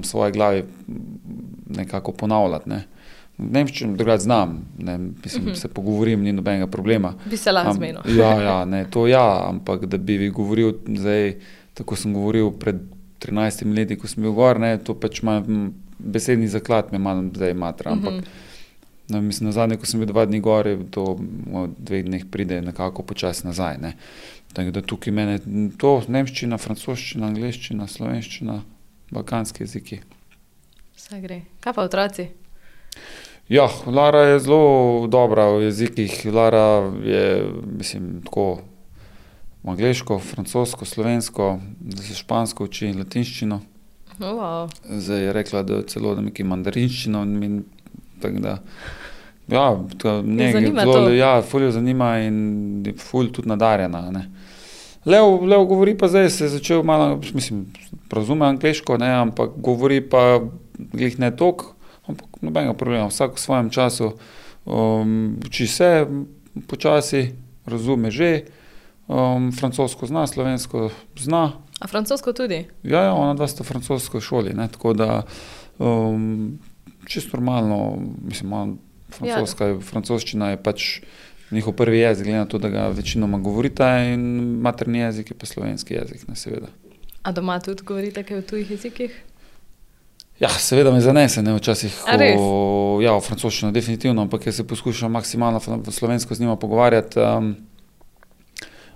v 0.00 0.06
svoji 0.08 0.32
glavi 0.32 0.64
nekako 1.76 2.12
ponavljati. 2.12 2.70
Ne. 2.72 2.84
Nemščino 3.40 3.96
drugače 3.96 4.22
znam, 4.22 4.58
ne, 4.78 4.98
mislim, 4.98 5.42
uh 5.42 5.48
mhm. 5.48 5.56
-huh. 5.56 5.60
se 5.60 5.68
pogovorim, 5.68 6.22
ni 6.22 6.32
nobenega 6.32 6.66
problema. 6.66 7.14
Bi 7.24 7.36
se 7.36 7.52
lahko 7.52 7.72
zmenil. 7.72 8.00
ja, 8.18 8.42
ja 8.42 8.64
ne, 8.64 8.84
to 8.90 9.06
ja, 9.06 9.48
ampak 9.48 9.86
da 9.86 9.96
bi 9.96 10.28
govoril 10.28 10.72
zdaj 10.86 11.34
tako 11.74 11.96
sem 11.96 12.14
govoril 12.14 12.50
pred 12.50 12.76
13 13.20 13.76
leti, 13.76 13.96
ko 13.98 14.08
sem 14.08 14.22
bil 14.22 14.32
gor, 14.32 14.60
ne, 14.60 14.78
to 14.78 14.94
pač 15.00 15.22
ima 15.22 15.40
besedni 15.98 16.48
zaklad, 16.48 16.92
me 16.92 16.98
malo 16.98 17.24
zdaj 17.34 17.54
matra, 17.54 17.92
ampak 17.92 18.12
Mhm. 18.12 18.24
no, 19.08 19.20
mislim, 19.20 19.46
na 19.46 19.52
zadnje, 19.52 19.76
ko 19.76 19.86
sem 19.86 20.00
bil 20.00 20.08
dva 20.08 20.24
dni 20.26 20.40
gor, 20.40 20.68
to 20.90 21.16
v 21.16 21.68
dveh 21.78 22.04
dneh 22.04 22.24
pride 22.30 22.60
nekako 22.62 23.02
počasi 23.02 23.46
nazaj. 23.46 23.78
Ne. 23.80 23.94
Tako 24.52 24.70
da 24.70 24.82
tukaj 24.82 25.12
mene 25.12 25.38
to 25.78 26.02
nemščina, 26.08 26.58
francoščina, 26.58 27.26
angliščina, 27.26 27.86
slovenščina, 27.86 28.60
balkanski 29.10 29.62
jeziki. 29.62 30.00
Vse 30.96 31.20
gre. 31.20 31.42
Kaj 31.60 31.74
pa 31.74 31.82
otroci? 31.86 32.28
Ja, 33.50 33.66
Lara 33.86 34.20
je 34.20 34.38
zelo 34.40 35.06
dobra 35.10 35.48
v 35.50 35.62
jezikih. 35.66 36.26
Lara 36.30 36.86
je, 37.02 37.50
mislim, 37.78 38.22
tako 38.24 38.60
angliško, 39.66 40.18
francosko, 40.18 40.84
slovensko, 40.84 41.58
da 41.80 42.02
se 42.02 42.14
špansko 42.14 42.64
uči, 42.64 42.92
latinščino. 42.94 43.60
Oh, 44.20 44.26
wow. 44.38 44.70
Zdaj 44.86 45.24
je 45.24 45.32
rekla, 45.32 45.62
da 45.62 45.82
celo 45.82 46.14
da 46.14 46.22
neki 46.22 46.44
mandarinščino. 46.44 47.22
in 47.22 47.64
da, 48.22 48.58
Ja, 49.50 49.74
to, 49.98 50.22
ne, 50.22 50.52
zanima 50.52 50.80
zelo, 50.80 50.92
to. 50.94 51.10
ja, 51.10 51.42
ful 51.42 51.62
jo 51.62 51.70
zanima 51.74 52.18
in 52.22 52.36
je 52.86 52.92
ful 52.94 53.32
tudi 53.34 53.48
nadarjena. 53.48 54.04
Ne. 54.10 54.28
Lev, 55.04 55.42
Lev 55.42 55.64
govori 55.66 55.96
pa 55.98 56.08
zdaj, 56.08 56.30
se 56.30 56.44
je 56.44 56.48
začel 56.48 56.82
malo, 56.82 57.16
mislim, 57.34 57.66
razume 58.12 58.46
angliško, 58.46 58.98
ne, 58.98 59.10
ampak 59.10 59.50
govori 59.56 60.00
pa 60.08 60.40
glih 60.78 61.18
ne 61.18 61.32
tok, 61.36 61.64
ampak 62.12 62.42
nobenega 62.42 62.74
problema, 62.74 63.08
vsak 63.08 63.38
v 63.38 63.40
svojem 63.40 63.70
času 63.70 64.12
um, 64.64 65.38
uči 65.46 65.66
se 65.66 66.06
počasi, 66.66 67.34
razume 67.66 68.10
že, 68.10 68.50
um, 69.08 69.52
francosko 69.52 70.06
zna, 70.06 70.26
slovensko 70.26 70.90
zna, 71.16 71.52
A 71.80 71.88
francosko 71.88 72.32
tudi? 72.32 72.66
Ja, 72.84 73.08
ja 73.08 73.12
ona 73.16 73.34
dva 73.34 73.48
sta 73.48 73.64
v 73.64 73.72
francoski 73.72 74.20
šoli, 74.20 74.52
ne, 74.52 74.68
tako 74.68 74.92
da 74.92 75.22
um, 75.80 76.58
čisto 77.08 77.40
normalno, 77.40 77.96
mislim, 78.20 78.76
francoska, 79.08 79.72
ja. 79.72 79.78
francoščina 79.80 80.52
je 80.52 80.60
pač 80.62 80.88
njihov 81.50 81.74
prvi 81.80 81.98
jezik, 81.98 82.28
glede 82.28 82.44
na 82.44 82.46
to, 82.46 82.60
da 82.60 82.68
ga 82.68 82.88
večinoma 82.94 83.40
govorita 83.40 83.88
in 84.12 84.60
materni 84.60 85.00
jezik 85.00 85.32
je 85.32 85.38
pa 85.38 85.48
slovenski 85.48 85.94
jezik, 85.94 86.28
ne 86.28 86.36
seveda. 86.36 86.68
A 87.22 87.32
doma 87.32 87.58
tudi 87.64 87.82
govorite 87.82 88.22
kaj 88.28 88.42
v 88.42 88.46
tujih 88.52 88.70
jezikih? 88.76 89.16
Ja, 90.40 90.48
seveda 90.48 90.90
me 90.92 91.00
zanese, 91.04 91.42
ne 91.42 91.52
včasih. 91.52 91.98
O, 92.40 93.00
ja, 93.04 93.12
v 93.12 93.20
francoščino 93.20 93.72
definitivno, 93.76 94.22
ampak 94.24 94.46
jaz 94.48 94.56
se 94.62 94.64
poskušam 94.66 95.12
maksimalno 95.12 95.60
slovensko 95.90 96.34
z 96.34 96.40
njima 96.40 96.56
pogovarjati. 96.56 97.20
Um, 97.20 97.50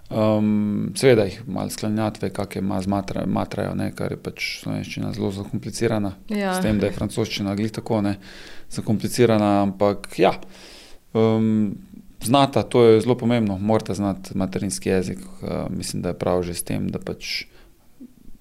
um, 0.09 0.93
seveda 0.97 1.27
jih 1.29 1.43
malo 1.47 1.71
sklanjatve, 1.71 2.31
kakšne 2.33 2.63
ima 2.65 2.81
zmatra, 2.81 3.27
matrajo, 3.27 3.75
ne, 3.77 3.91
kar 3.93 4.15
je 4.17 4.21
pač 4.25 4.47
slovenščina 4.63 5.13
zelo 5.13 5.31
zakomplicirana. 5.37 6.15
Ja. 6.33 6.55
S 6.57 6.65
tem, 6.65 6.81
da 6.81 6.89
je 6.89 6.97
francoščina 6.97 7.53
glih 7.61 7.75
tako 7.77 8.01
ne 8.07 8.17
zakomplicirana, 8.73 9.51
ampak 9.67 10.09
ja, 10.19 10.33
um, 11.13 11.75
znata, 12.25 12.63
to 12.65 12.87
je 12.89 13.03
zelo 13.05 13.19
pomembno, 13.21 13.59
morate 13.61 13.95
znati 13.95 14.33
materinski 14.39 14.89
jezik. 14.89 15.21
Uh, 15.43 15.69
mislim, 15.69 16.03
da 16.03 16.15
je 16.15 16.19
prav 16.25 16.43
že 16.43 16.57
s 16.57 16.65
tem, 16.65 16.89
da 16.89 16.99
pač 16.99 17.45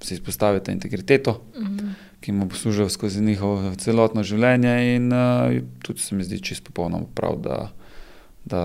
si 0.04 0.16
izpostavite 0.16 0.72
integriteto, 0.72 1.42
Mhm. 1.60 1.94
Ki 2.24 2.32
mu 2.32 2.46
bo 2.48 2.56
služil 2.56 2.88
skozi 2.90 3.22
njihovo 3.22 3.74
celotno 3.76 4.24
življenje 4.24 4.96
in 4.96 5.10
uh, 5.12 5.52
tudi 5.84 6.00
se 6.00 6.16
mi 6.16 6.24
zdi 6.24 6.40
čisto 6.40 6.72
popolnoma 6.72 7.06
prav, 7.16 7.36
da, 7.44 7.58
da 8.48 8.62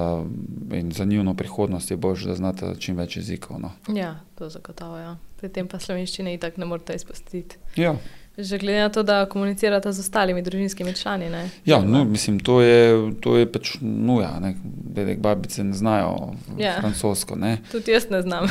in 0.78 0.92
za 0.94 1.04
njuno 1.04 1.34
prihodnost 1.34 1.90
je 1.90 1.96
bož, 1.98 2.22
da 2.30 2.36
znate 2.38 2.70
čim 2.78 2.96
več 2.96 3.16
jezikov. 3.18 3.58
No. 3.60 3.72
Ja, 3.90 4.20
to 4.38 4.46
zagotovo. 4.50 4.98
Ja. 5.02 5.16
Pri 5.42 5.50
tem 5.50 5.66
pa 5.70 5.78
slovenščine 5.82 6.34
itak 6.38 6.56
ne 6.58 6.66
morete 6.70 6.94
izpustiti. 6.94 7.58
Ja. 7.76 7.96
Že 8.38 8.58
glede 8.62 8.80
na 8.84 8.88
to, 8.94 9.02
da 9.02 9.24
komunicirate 9.26 9.90
z 9.92 9.98
ostalimi 9.98 10.42
družinskimi 10.46 10.94
člani. 10.94 11.26
Ne? 11.30 11.50
Ja, 11.66 11.80
no, 11.82 12.04
mislim, 12.06 12.38
to 12.38 12.60
je, 12.62 13.10
to 13.20 13.34
je 13.34 13.48
pač 13.50 13.72
nuja. 13.82 14.36
ne. 14.38 14.54
Dedek, 14.94 15.18
babice 15.18 15.64
ne 15.64 15.74
znajo 15.74 16.36
Ja. 16.54 16.66
ja. 16.66 16.74
francosko. 16.80 17.34
Ne. 17.34 17.56
Tudi 17.72 17.90
jaz 17.90 18.06
ne 18.10 18.22
znam. 18.22 18.46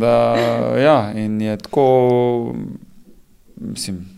Da, 0.00 0.16
ja, 0.80 1.12
in 1.12 1.40
je 1.40 1.56
tako, 1.56 1.84
mislim, 3.56 4.15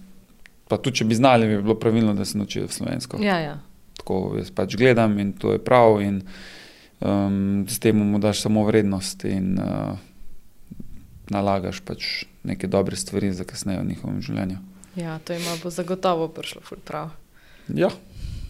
pa 0.69 0.77
tudi 0.77 1.01
če 1.01 1.09
bi 1.09 1.17
znali, 1.19 1.49
bi 1.49 1.63
bilo 1.63 1.75
pravilno, 1.79 2.15
da 2.15 2.25
se 2.25 2.39
naučijo 2.39 2.69
slovensko. 2.69 3.23
ja, 3.23 3.39
ja. 3.39 3.59
Tako 3.99 4.37
jaz 4.39 4.51
pač 4.55 4.77
gledam 4.79 5.19
in 5.19 5.33
to 5.35 5.53
je 5.53 5.59
prav, 5.59 6.01
in 6.03 6.23
um, 7.01 7.67
s 7.69 7.81
tem 7.83 7.99
mu 7.99 8.19
daš 8.23 8.45
samo 8.45 8.63
vrednost 8.65 9.25
in 9.27 9.59
uh, 9.59 9.99
nalagaš 11.31 11.81
pač 11.85 12.25
neke 12.47 12.71
dobre 12.71 12.97
stvari 12.97 13.33
za 13.33 13.45
kasneje 13.45 13.81
v 13.81 13.89
njihovem 13.91 14.21
življenju. 14.23 14.59
ja, 14.97 15.19
to 15.19 15.35
ima 15.35 15.57
bo 15.63 15.71
zagotovo 15.71 16.29
prišlo 16.29 16.63
ful 16.65 16.79
prav. 16.85 17.11
Ja, 17.69 17.91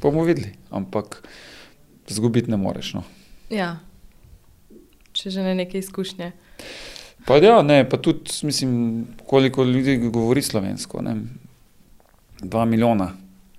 bomo 0.03 0.23
videli, 0.25 0.53
ampak 0.71 1.23
zgubiti 2.09 2.51
ne 2.51 2.57
moreš. 2.57 2.95
No. 2.95 3.03
Ja. 3.51 3.79
Če 5.13 5.31
že 5.35 5.43
ne 5.43 5.55
neke 5.59 5.81
izkušnje. 5.81 6.33
Pa 7.27 7.37
ja, 7.43 7.59
ne, 7.63 7.83
pa 7.89 7.99
tudi, 8.01 8.31
mislim, 8.47 9.07
koliko 9.27 9.65
ljudi 9.65 9.99
govori 10.09 10.43
slovensko. 10.43 11.03
Ne? 11.03 11.17
Dva 12.43 12.65
milijona. 12.65 13.13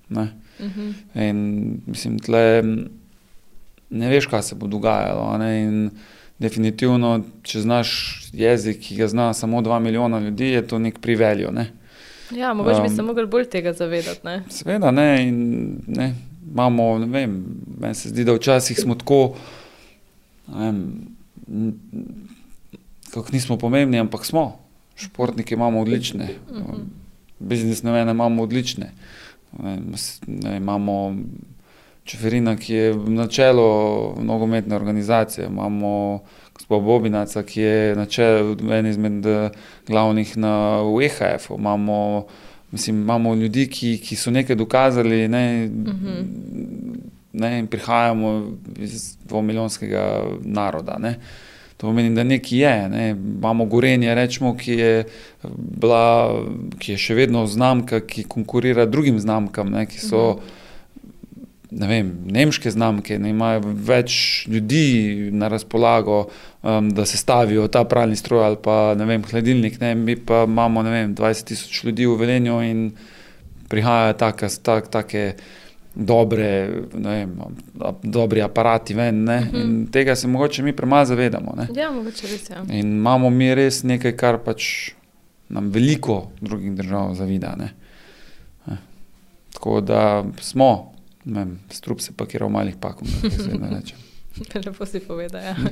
Ne? 0.08 0.28
Mhm. 0.60 0.90
In 1.14 1.80
mislim, 1.86 2.18
tle 2.18 2.62
ne 3.90 4.08
veš, 4.08 4.26
kaj 4.26 4.42
se 4.42 4.54
bo 4.54 4.66
dogajalo. 4.66 5.38
definitivno, 6.38 7.20
če 7.42 7.60
znaš 7.60 7.90
jezik, 8.32 8.80
ki 8.80 8.96
ga 8.96 9.08
zna 9.08 9.32
samo 9.34 9.62
dva 9.62 9.78
milijona 9.78 10.18
ljudi, 10.18 10.44
je 10.44 10.66
to 10.66 10.78
nek 10.78 10.98
priveljo. 10.98 11.50
Ne? 11.50 11.70
Ja, 12.30 12.54
mogoče 12.54 12.80
bi 12.80 12.88
Um, 12.88 12.96
se 12.96 13.02
mogli 13.02 13.26
bolj 13.26 13.44
tega 13.50 13.72
zavedati. 13.72 14.20
Ne? 14.24 14.42
Seveda 14.48 14.90
ne. 14.90 15.28
In, 15.28 15.76
ne 15.86 16.14
imamo, 16.50 16.98
ne 16.98 17.06
vem, 17.06 17.44
meni 17.80 17.94
se 17.94 18.08
zdi, 18.08 18.24
da 18.24 18.32
včasih 18.34 18.78
smo 18.80 18.94
tako, 18.94 19.34
kako 23.14 23.32
nismo 23.32 23.58
pomembni, 23.58 23.98
ampak 23.98 24.24
smo. 24.24 24.58
Športniki 24.96 25.54
imamo 25.54 25.80
odlične, 25.80 26.28
Mhm. 26.52 26.99
Biznismene 27.40 28.10
imamo 28.10 28.42
odlične. 28.42 28.92
Ne, 29.62 29.78
ne, 30.26 30.56
imamo 30.56 31.16
Čeferina, 32.04 32.56
ki 32.56 32.74
je 32.74 32.94
na 32.94 33.26
čelu 33.26 33.62
nogometne 34.22 34.76
organizacije, 34.76 35.46
imamo 35.46 36.20
gospod 36.54 36.82
Bobinaca, 36.82 37.42
ki 37.42 37.60
je 37.60 37.96
na 37.96 38.06
čelu 38.06 38.56
en 38.72 38.86
izmed 38.86 39.26
eh, 39.26 39.50
glavnih 39.86 40.36
na 40.36 40.82
UEHF-u, 40.82 41.54
imamo, 41.58 42.26
mislim, 42.70 43.00
imamo 43.02 43.34
ljudi, 43.34 43.66
ki, 43.66 43.98
ki 43.98 44.16
so 44.16 44.30
nekaj 44.30 44.56
dokazali 44.56 45.28
ne, 45.28 45.68
Mhm. 45.68 46.10
ne, 47.32 47.58
in 47.58 47.66
prihajamo 47.66 48.52
iz 48.78 49.16
dvomilijonskega 49.24 50.24
naroda. 50.40 50.98
Ne. 50.98 51.14
To 51.80 51.86
pomeni, 51.88 52.12
da 52.14 52.24
nekaj 52.24 52.58
je. 52.58 52.88
Ne. 52.92 53.10
Imamo 53.10 53.64
Gorenje, 53.64 54.14
rečemo, 54.14 54.52
ki 54.56 54.72
je, 54.72 55.04
bila, 55.80 56.04
ki 56.78 56.92
je 56.92 57.00
še 57.00 57.16
vedno 57.16 57.46
znamka, 57.48 58.02
ki 58.04 58.26
konkurira 58.28 58.84
drugim 58.86 59.20
znamkam, 59.20 59.72
ne, 59.72 59.86
ki 59.88 60.02
so 60.02 60.24
ne 61.70 61.86
vem, 61.86 62.10
nemške 62.26 62.70
znamke, 62.74 63.16
ne 63.22 63.30
imajo 63.30 63.62
več 63.86 64.44
ljudi 64.50 65.30
na 65.32 65.48
razpolago, 65.48 66.24
um, 66.62 66.90
da 66.92 67.06
se 67.06 67.16
stavijo 67.16 67.68
ta 67.72 67.84
pralni 67.88 68.18
stroj 68.18 68.44
ali 68.44 68.58
pa 68.62 68.94
ne 68.98 69.06
vem, 69.06 69.24
hladilnik. 69.24 69.80
Ne. 69.80 69.94
Mi 69.94 70.16
pa 70.16 70.44
imamo 70.48 70.82
vem, 70.82 71.14
20 71.14 71.48
tisoč 71.52 71.84
ljudi 71.84 72.10
v 72.10 72.18
Velenju 72.20 72.60
in 72.66 72.84
prihajajo 73.70 74.18
take, 74.18 74.52
tak, 74.62 74.90
take 74.90 75.24
dobre, 75.94 76.70
vem, 76.92 77.36
dobri 78.02 78.42
aparati 78.42 78.94
ven. 78.94 79.24
Ne. 79.24 79.40
Mhm. 79.40 79.56
In 79.56 79.86
tega 79.92 80.16
se 80.16 80.28
mogoče 80.28 80.62
mi 80.62 80.76
premalo 80.76 81.04
zavedamo. 81.04 81.54
Ne. 81.56 81.68
Ja, 81.80 81.90
mogoče 81.90 82.26
res. 82.26 82.50
Ja. 82.50 82.62
In 82.68 82.96
imamo 82.96 83.30
mi 83.30 83.54
res 83.54 83.82
nekaj, 83.82 84.16
kar 84.16 84.38
pač 84.44 84.92
nam 85.48 85.70
veliko 85.70 86.30
drugih 86.40 86.74
držav 86.74 87.14
zavida. 87.14 87.54
Ne. 87.58 87.72
Eh, 88.68 88.76
Tako 89.52 89.80
da 89.80 90.24
smo, 90.40 90.92
vem, 91.24 91.58
strup 91.70 92.00
se 92.00 92.12
pakira 92.16 92.46
v 92.46 92.50
malih 92.50 92.76
pakovih, 92.80 93.22
da 93.22 93.30
se 93.30 93.58
ne 93.58 93.70
reče. 93.76 93.94
Lepo 94.66 94.86
si 94.86 95.00
povedal. 95.00 95.42
Ja. 95.42 95.56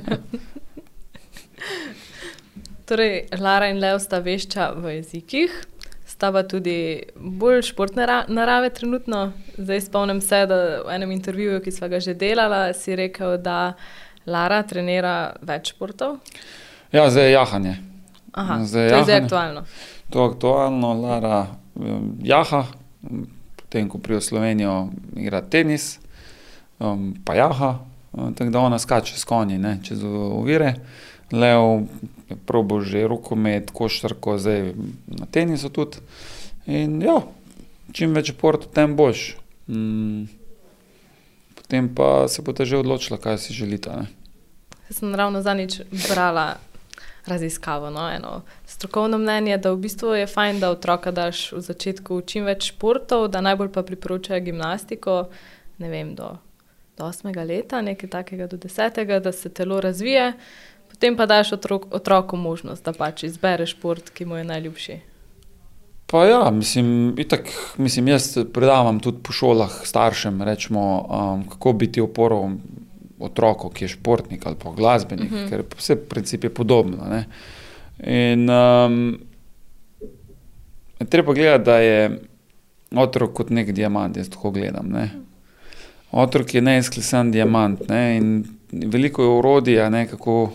torej, 2.89 3.27
Lara 3.39 3.69
in 3.69 3.79
Leo 3.79 3.99
sta 4.01 4.19
vešča 4.23 4.71
v 4.81 4.95
jezikih, 4.97 5.53
sta 6.19 6.31
pa 6.31 6.43
tudi 6.43 6.99
bolj 7.15 7.61
športne 7.63 8.03
ra- 8.03 8.25
narave 8.27 8.69
trenutno. 8.69 9.31
Zdaj 9.55 9.81
spomnim 9.81 10.19
se, 10.21 10.41
da 10.45 10.55
v 10.83 10.91
enem 10.91 11.11
intervjuju, 11.11 11.61
ki 11.61 11.71
sva 11.71 11.87
ga 11.87 11.99
že 11.99 12.11
delala, 12.13 12.73
si 12.73 12.91
rekel, 12.91 13.37
da 13.37 13.73
Lara 14.25 14.59
trenira 14.63 15.13
več 15.41 15.71
športov. 15.71 16.17
Ja, 16.91 17.07
zdaj 17.07 17.23
je 17.23 17.31
jahanje. 17.31 17.75
Aha, 18.33 18.59
Zdaj 18.61 18.89
to 18.89 18.95
je 18.95 19.03
zdaj 19.03 19.15
jahanje. 19.15 19.23
aktualno. 19.23 19.63
To 20.09 20.19
je 20.19 20.29
aktualno, 20.29 20.93
Lara 20.95 21.39
um, 21.75 22.17
jaha, 22.21 22.65
potem 23.55 23.87
ko 23.87 23.97
pride 23.97 24.19
v 24.19 24.25
Slovenijo, 24.25 24.75
igra 25.15 25.39
tenis, 25.41 25.99
um, 26.79 27.13
pa 27.23 27.33
jaha, 27.35 27.71
um, 28.11 28.33
tako 28.33 28.51
da 28.51 28.59
ona 28.61 28.79
skače 28.79 29.15
s 29.15 29.23
konji 29.23 29.57
ne, 29.57 29.77
čez 29.81 30.03
ovire. 30.03 30.75
Leo 31.31 31.83
je 32.29 32.37
probo 32.45 32.81
že 32.81 33.07
rokomet, 33.07 33.71
košarko, 33.71 34.37
zdaj 34.37 34.73
na 35.07 35.25
tenisu 35.25 35.69
tudi. 35.69 36.01
In 36.65 37.01
ja, 37.01 37.21
čim 37.93 38.13
več 38.13 38.33
športa, 38.33 38.69
tem 38.73 38.95
boš. 38.97 39.35
Mm, 39.69 40.29
potem 41.55 41.89
pa 41.93 42.27
se 42.27 42.41
boste 42.41 42.65
že 42.65 42.81
odločili, 42.81 43.19
kaj 43.21 43.37
si 43.37 43.53
želite. 43.53 43.89
Ne? 43.89 44.05
Sem 44.89 45.13
ravno 45.15 45.41
zadnjič 45.41 45.81
brala 46.09 46.57
raziskavo, 47.25 47.89
no, 47.89 48.09
eno 48.09 48.41
strokovno 48.65 49.17
mnenje, 49.17 49.57
da 49.57 49.71
v 49.71 49.77
bistvu 49.77 50.13
je 50.13 50.27
fajn, 50.27 50.59
da 50.59 50.71
otroka 50.71 51.11
daš 51.11 51.51
v 51.51 51.61
začetku 51.61 52.21
čim 52.21 52.45
več 52.49 52.71
športov, 52.71 53.27
da 53.29 53.41
najbolj 53.45 53.71
pa 53.75 53.83
priporočajo 53.85 54.41
gimnastiko, 54.41 55.17
ne 55.77 55.89
vem, 55.89 56.15
do, 56.15 56.31
do 56.97 57.05
8. 57.05 57.29
leta, 57.45 57.81
nekaj 57.85 58.09
takega 58.09 58.47
do 58.47 58.57
10. 58.57 59.19
da 59.19 59.31
se 59.31 59.49
telo 59.53 59.81
razvije, 59.81 60.33
potem 60.99 61.15
pa 61.15 61.25
daš 61.25 61.53
otrok, 61.55 61.85
otroku 61.95 62.35
možnost, 62.35 62.83
da 62.83 62.91
pač 62.91 63.23
izbere 63.23 63.63
šport, 63.65 64.09
ki 64.11 64.25
mu 64.27 64.35
je 64.35 64.43
najljubši. 64.43 64.97
Pa 66.11 66.25
ja, 66.27 66.51
mislim, 66.51 67.15
itak, 67.17 67.47
mislim, 67.77 68.09
jaz 68.11 68.33
predavam 68.53 68.99
tudi 68.99 69.23
po 69.23 69.31
šolah 69.31 69.77
staršem, 69.87 70.41
rečemo, 70.43 70.83
um, 70.99 71.47
kako 71.47 71.73
biti 71.73 72.03
oporom 72.03 72.59
otroku, 73.19 73.69
ki 73.71 73.85
je 73.85 73.93
športnik 73.95 74.43
ali 74.45 74.59
pa 74.59 74.75
glasbenik, 74.75 75.31
uh 75.31 75.37
-huh. 75.37 75.49
ker 75.49 75.63
vse 75.77 75.95
v 75.95 76.05
principu 76.09 76.47
je 76.47 76.53
podobno. 76.53 77.07
Ne? 77.09 77.25
In 78.03 78.49
um, 78.49 79.19
treba 81.09 81.33
gledati, 81.33 81.63
da 81.63 81.77
je 81.77 82.21
otrok 82.95 83.33
kot 83.33 83.49
nek 83.49 83.71
diamant, 83.71 84.17
jaz 84.17 84.29
tako 84.29 84.51
gledam. 84.51 84.89
Ne? 84.89 85.09
Otrok 86.11 86.53
je 86.53 86.61
neizklesan 86.61 87.31
diamant 87.31 87.89
ne? 87.89 88.17
in 88.17 88.45
veliko 88.71 89.23
je 89.23 89.29
urodja, 89.29 89.89
ne, 89.89 90.07
kako 90.07 90.51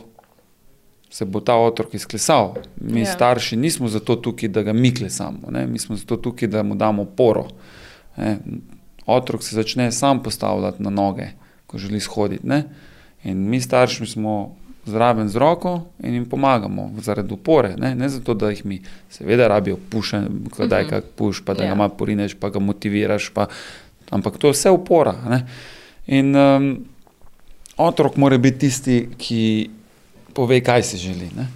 se 1.14 1.24
bo 1.24 1.40
ta 1.40 1.54
otrok 1.54 1.94
izklesal. 1.94 2.56
Mi, 2.80 3.04
ja. 3.04 3.12
starši, 3.12 3.56
nismo 3.56 3.88
zato 3.88 4.16
tukaj, 4.16 4.48
da 4.48 4.62
ga 4.66 4.72
mi 4.72 4.90
klesamo, 4.94 5.50
ne? 5.50 5.66
mi 5.66 5.78
smo 5.78 5.96
zato 5.96 6.16
tukaj, 6.16 6.48
da 6.50 6.62
mu 6.62 6.74
damo 6.74 7.02
oporo. 7.02 7.44
Ne? 8.16 8.38
Otrok 9.06 9.44
se 9.44 9.54
začne 9.54 9.92
sam 9.92 10.22
postavljati 10.22 10.82
na 10.82 10.90
noge 10.90 11.28
ko 11.66 11.78
želi 11.78 12.00
shoditi. 12.00 12.46
Ne? 12.46 12.64
In 13.24 13.48
mi, 13.48 13.60
starši, 13.60 14.06
smo 14.06 14.56
zraven 14.86 15.28
z 15.28 15.38
roko 15.38 15.84
in 16.02 16.14
jim 16.14 16.26
pomagamo 16.28 16.90
zaradi 16.98 17.32
upore, 17.34 17.76
ne, 17.78 17.94
ne 17.94 18.08
zato, 18.08 18.34
da 18.34 18.50
jih 18.50 18.66
mi, 18.66 18.80
seveda, 19.10 19.48
rabijo 19.48 19.78
puše, 19.90 20.20
da 20.68 20.78
je 20.82 20.88
kaj 20.88 21.00
puš, 21.16 21.44
pa 21.44 21.54
da 21.54 21.62
yeah. 21.62 21.66
ga 21.66 21.72
ja. 21.72 21.74
malo 21.74 21.94
porineš, 21.94 22.34
pa 22.34 22.50
ga 22.50 22.58
motiviraš. 22.58 23.30
Pa, 23.34 23.46
ampak 24.10 24.38
to 24.38 24.50
je 24.50 24.58
vse 24.58 24.70
upora. 24.70 25.14
Ne? 25.30 25.40
In 26.06 26.36
um, 26.36 26.68
otrok 27.76 28.16
mora 28.16 28.38
biti 28.38 28.66
tisti, 28.66 28.98
ki 29.18 29.70
pove, 30.34 30.60
kaj 30.64 30.82
si 30.82 30.98
želi. 30.98 31.30
Ne? 31.36 31.46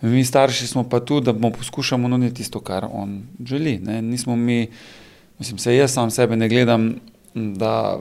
Mi, 0.00 0.24
starši, 0.24 0.66
smo 0.66 0.84
pa 0.88 1.00
tu, 1.00 1.20
da 1.20 1.32
bomo 1.32 1.50
poskušali 1.56 2.08
nuditi 2.08 2.42
tisto, 2.42 2.60
kar 2.60 2.86
on 2.92 3.22
želi. 3.44 3.78
Ne? 3.78 4.02
Nismo 4.02 4.36
mi, 4.36 4.68
mislim, 5.38 5.58
se 5.58 5.76
jaz 5.76 5.92
sam 5.92 6.10
sebe 6.10 6.36
ne 6.36 6.48
gledam, 6.48 6.94
da 7.34 7.98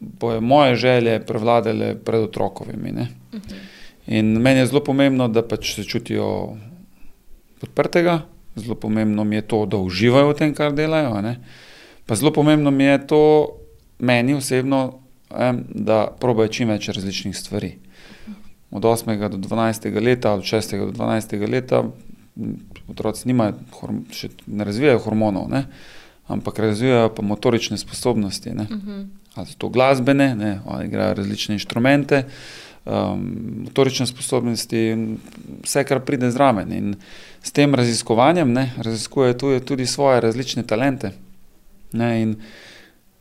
bojo 0.00 0.40
moje 0.40 0.76
želje 0.76 1.20
prevladale 1.26 1.94
pred 1.94 2.20
otrokovimi. 2.20 2.90
Uh 2.90 2.96
mhm. 2.96 3.06
-huh. 3.32 3.72
In 4.06 4.26
meni 4.26 4.60
je 4.60 4.66
zelo 4.66 4.82
pomembno, 4.84 5.28
da 5.28 5.44
pač 5.46 5.74
se 5.74 5.84
čutijo 5.84 6.56
podprtega, 7.60 8.20
zelo 8.56 8.74
pomembno 8.74 9.24
mi 9.24 9.36
je 9.36 9.42
to, 9.42 9.66
da 9.66 9.76
uživajo 9.76 10.32
v 10.32 10.34
tem, 10.34 10.54
kar 10.54 10.72
delajo. 10.74 11.20
Ne? 11.22 11.36
Pa 12.06 12.14
zelo 12.14 12.32
pomembno 12.32 12.70
mi 12.70 12.84
je 12.84 13.06
to, 13.06 13.22
meni 13.98 14.34
osebno, 14.34 14.98
da 15.68 16.06
probejo 16.20 16.48
čim 16.48 16.68
več 16.68 16.88
različnih 16.88 17.36
stvari. 17.36 17.76
Od 18.72 18.82
8. 18.82 19.28
do 19.28 19.36
12. 19.36 20.02
leta, 20.02 20.32
od 20.32 20.42
6. 20.48 20.78
do 20.78 20.92
12. 20.92 21.48
leta, 21.48 21.84
otroci 22.88 23.28
nimajo, 23.28 23.58
še 24.10 24.32
ne 24.46 24.64
razvijajo 24.64 25.02
hormonov, 25.04 25.50
ne? 25.52 25.66
ampak 26.32 26.58
razvijajo 26.58 27.10
pa 27.14 27.22
motorične 27.22 27.76
sposobnosti. 27.78 28.50
Uh 28.50 28.56
mhm. 28.56 28.90
-huh 28.90 29.22
ali 29.34 29.46
so 29.46 29.54
to 29.58 29.68
glasbene, 29.68 30.34
ne, 30.34 30.60
ali 30.66 30.86
igrajo 30.86 31.14
različne 31.14 31.54
inštrumente, 31.54 32.24
um, 32.84 33.36
motorične 33.64 34.06
sposobnosti, 34.06 34.96
vse, 35.62 35.84
kar 35.84 36.00
pride 36.04 36.30
zraven. 36.30 36.72
In 36.72 36.94
s 37.42 37.52
tem 37.52 37.74
raziskovanjem 37.74 38.52
ne, 38.52 38.70
raziskujejo 38.76 39.34
tudi, 39.34 39.60
tudi 39.64 39.86
svoje 39.86 40.20
različne 40.20 40.66
talente. 40.66 41.12
Ne, 41.92 42.22
in 42.22 42.36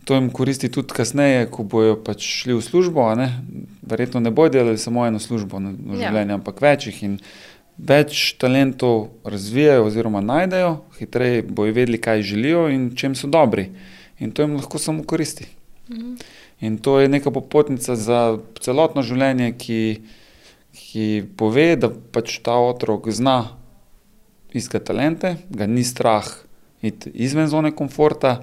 to 0.06 0.16
jim 0.16 0.30
koristi 0.34 0.70
tudi 0.72 0.94
kasneje, 0.94 1.46
ko 1.54 1.64
bojo 1.64 1.96
pač 2.04 2.26
šli 2.42 2.58
v 2.58 2.66
službo. 2.66 3.06
Ne, 3.16 3.30
verjetno 3.86 4.20
ne 4.20 4.32
bojo 4.32 4.50
delali 4.50 4.82
samo 4.82 5.06
eno 5.06 5.20
službo 5.20 5.62
v 5.62 5.98
ja. 5.98 6.10
življenju, 6.10 6.34
ja. 6.34 6.40
ampak 6.40 6.62
večjih. 6.62 7.02
Več 7.82 8.36
talentov 8.42 9.08
razvijajo, 9.26 9.88
oziroma 9.88 10.22
najdejo, 10.22 10.76
hitreje 11.00 11.46
bojo 11.48 11.74
vedeli, 11.74 12.02
kaj 12.02 12.26
želijo 12.34 12.68
in 12.74 12.92
čem 12.98 13.16
so 13.18 13.30
dobri. 13.32 13.70
In 14.22 14.34
to 14.36 14.46
jim 14.46 14.58
lahko 14.60 14.82
samo 14.82 15.06
koristi. 15.08 15.48
In 16.62 16.78
to 16.78 17.00
je 17.00 17.10
neka 17.10 17.32
popotnica 17.34 17.96
za 17.98 18.38
celotno 18.62 19.02
življenje, 19.02 19.54
ki, 19.58 19.82
ki 20.78 21.08
pove, 21.38 21.74
da 21.76 21.90
pač 21.90 22.38
ta 22.46 22.60
otrok 22.62 23.10
zna 23.10 23.58
iskati 24.54 24.86
talente, 24.92 25.36
ga 25.50 25.66
ni 25.66 25.84
strah 25.88 26.28
iti 26.86 27.10
izven 27.14 27.50
zone 27.50 27.72
komforta, 27.78 28.42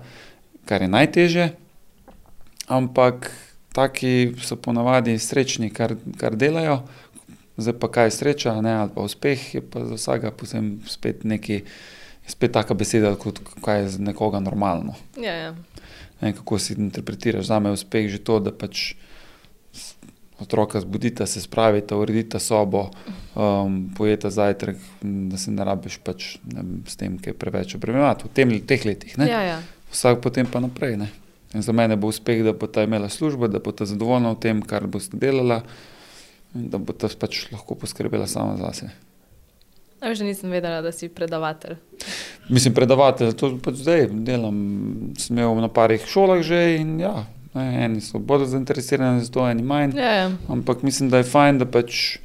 kar 0.68 0.84
je 0.84 0.88
najtežje. 0.92 1.46
Ampak 2.68 3.32
taki 3.72 4.34
so 4.44 4.58
ponavadi 4.60 5.16
srečni, 5.18 5.72
kar, 5.72 5.96
kar 6.20 6.36
delajo. 6.36 6.82
Zdaj 7.58 7.74
pa 7.80 7.88
kaj 7.90 8.06
je 8.06 8.16
sreča, 8.20 8.52
ne, 8.62 8.76
ali 8.84 8.92
pa 8.94 9.02
uspeh, 9.02 9.40
je 9.56 9.62
pa 9.64 9.82
za 9.88 9.96
vsega 9.98 10.30
posebej 10.30 10.84
spet 10.86 11.24
neki. 11.24 11.64
Spet 12.28 12.52
taka 12.52 12.76
beseda, 12.76 13.14
kot 13.16 13.40
je 13.64 13.88
za 13.88 14.02
nekoga 14.04 14.36
normalno. 14.44 14.92
Ja, 15.16 15.32
ja 15.32 15.54
vem, 16.20 16.32
kako 16.32 16.58
si 16.58 16.74
interpretiraš. 16.74 17.46
Za 17.46 17.58
me 17.58 17.68
je 17.68 17.72
uspeh 17.72 18.10
že 18.10 18.18
to, 18.18 18.40
da 18.40 18.52
pač 18.52 18.94
otroka 20.38 20.80
zbudita, 20.80 21.26
se 21.26 21.40
spravita, 21.40 21.96
uredita 21.96 22.38
sobo, 22.38 22.90
um, 23.34 23.90
pojeta 23.96 24.30
zajtrk, 24.30 24.76
da 25.02 25.38
se 25.38 25.50
ne 25.50 25.64
rabiš 25.64 25.98
pač, 26.04 26.36
ne, 26.46 26.62
s 26.86 26.94
tem, 26.96 27.18
kaj 27.18 27.34
preveč 27.34 27.74
obremenjati 27.74 28.28
v 28.28 28.30
tem, 28.34 28.54
teh 28.62 28.86
letih. 28.86 29.18
Ja, 29.18 29.42
ja. 29.42 29.58
Vsak 29.92 30.20
potem 30.20 30.46
pa 30.46 30.60
naprej. 30.60 30.96
Ne. 30.96 31.08
In 31.54 31.62
za 31.64 31.72
mene 31.72 31.96
bo 31.96 32.08
uspeh, 32.12 32.44
da 32.44 32.52
bo 32.52 32.66
ta 32.66 32.84
imela 32.84 33.08
službo, 33.08 33.48
da 33.48 33.58
bo 33.58 33.72
ta 33.72 33.88
zadovoljna 33.88 34.34
v 34.36 34.40
tem, 34.40 34.62
kar 34.62 34.86
bo 34.86 35.00
delala 35.12 35.62
in 36.54 36.68
da 36.68 36.78
bo 36.78 36.92
ta 36.92 37.08
pač 37.08 37.46
lahko 37.52 37.74
poskrbela 37.74 38.26
sama 38.26 38.56
za 38.56 38.72
sebe. 38.72 38.92
Ja, 39.98 40.14
že 40.14 40.24
nisem 40.24 40.50
vedela, 40.50 40.78
da 40.82 40.92
si 40.92 41.08
predavatelj. 41.08 41.74
Mislim, 42.48 42.74
predavatelj, 42.74 43.32
to 43.34 43.56
pač 43.62 43.80
zdaj 43.82 44.06
delam. 44.24 44.58
Sem 45.18 45.34
imel 45.34 45.58
na 45.64 45.72
parih 45.72 46.04
šolah 46.06 46.44
že 46.46 46.78
in 46.78 47.00
ja, 47.02 47.26
ne, 47.56 47.66
eni 47.88 48.04
so 48.04 48.20
bolj 48.22 48.46
zainteresirani 48.52 49.24
za 49.26 49.32
to, 49.34 49.48
eni 49.48 49.64
manj. 49.66 49.96
Ja, 49.98 50.12
ja. 50.22 50.30
Ampak 50.48 50.84
mislim, 50.86 51.10
da 51.10 51.24
je 51.24 51.30
fajn, 51.32 51.64
da 51.64 51.66
pač. 51.66 52.18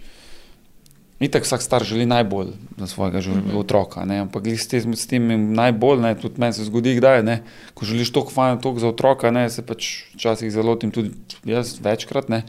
Itak 1.23 1.45
vsak 1.47 1.61
star 1.61 1.83
želi 1.87 2.05
najbolj 2.05 2.47
za 2.77 2.87
svojega 2.87 3.19
mm 3.19 3.23
-hmm. 3.23 3.57
otroka, 3.57 4.05
ne? 4.05 4.17
ampak 4.19 4.47
s 4.47 4.67
tem, 4.67 4.95
s 4.95 5.07
tem 5.07 5.53
najbolj, 5.53 6.01
ne? 6.01 6.15
tudi 6.15 6.35
meni 6.37 6.53
se 6.53 6.63
zgodi, 6.63 6.95
kdaj, 6.95 7.23
ne? 7.23 7.43
ko 7.73 7.85
želiš 7.85 8.11
toliko 8.11 8.31
fajn, 8.31 8.59
toliko 8.61 8.79
za 8.79 8.87
otroka, 8.87 9.31
ne? 9.31 9.49
se 9.49 9.61
pač 9.61 10.03
včasih 10.15 10.51
zelo 10.51 10.75
tim 10.75 10.91
tudi 10.91 11.11
jaz 11.43 11.79
večkrat, 11.81 12.29
ne? 12.29 12.43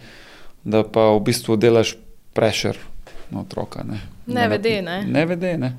da 0.64 0.82
pa 0.82 1.10
v 1.14 1.20
bistvu 1.20 1.56
delaš 1.56 1.96
prešer 2.32 2.78
na 3.30 3.40
otroka. 3.40 3.84
Ne, 3.84 4.00
ne 4.26 4.48
vede. 4.48 4.82
Ne? 4.82 5.02
ne 5.06 5.26
vede. 5.26 5.58
Ne? 5.58 5.76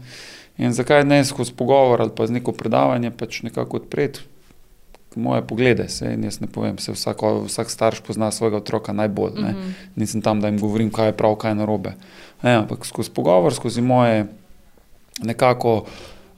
In 0.57 0.73
zakaj 0.73 1.03
ne 1.03 1.25
skozi 1.25 1.53
pogovor 1.53 2.01
ali 2.01 2.11
pa 2.15 2.27
z 2.27 2.31
neko 2.31 2.51
predavanje 2.51 3.11
pač 3.11 3.41
nekako 3.43 3.77
odpreti 3.77 4.19
moje 5.15 5.41
poglede. 5.47 5.87
Se, 5.89 6.17
jaz 6.23 6.39
ne 6.41 6.47
povem, 6.47 6.77
se 6.77 6.91
vsako, 6.91 7.45
vsak 7.45 7.71
starš 7.71 8.01
pozna 8.07 8.31
svojega 8.31 8.57
otroka 8.57 8.93
najbolj. 8.93 9.31
Mm 9.31 9.45
-hmm. 9.45 9.71
Nisem 9.95 10.21
tam, 10.21 10.41
da 10.41 10.47
jim 10.47 10.59
govorim, 10.59 10.91
kaj 10.91 11.07
je 11.07 11.17
prav, 11.17 11.35
kaj 11.35 11.51
je 11.51 11.55
narobe. 11.55 11.93
Ne, 12.43 12.53
ampak 12.55 12.85
skozi 12.85 13.09
pogovor, 13.09 13.53
skozi 13.53 13.81
moje 13.81 14.25
nekako. 15.23 15.85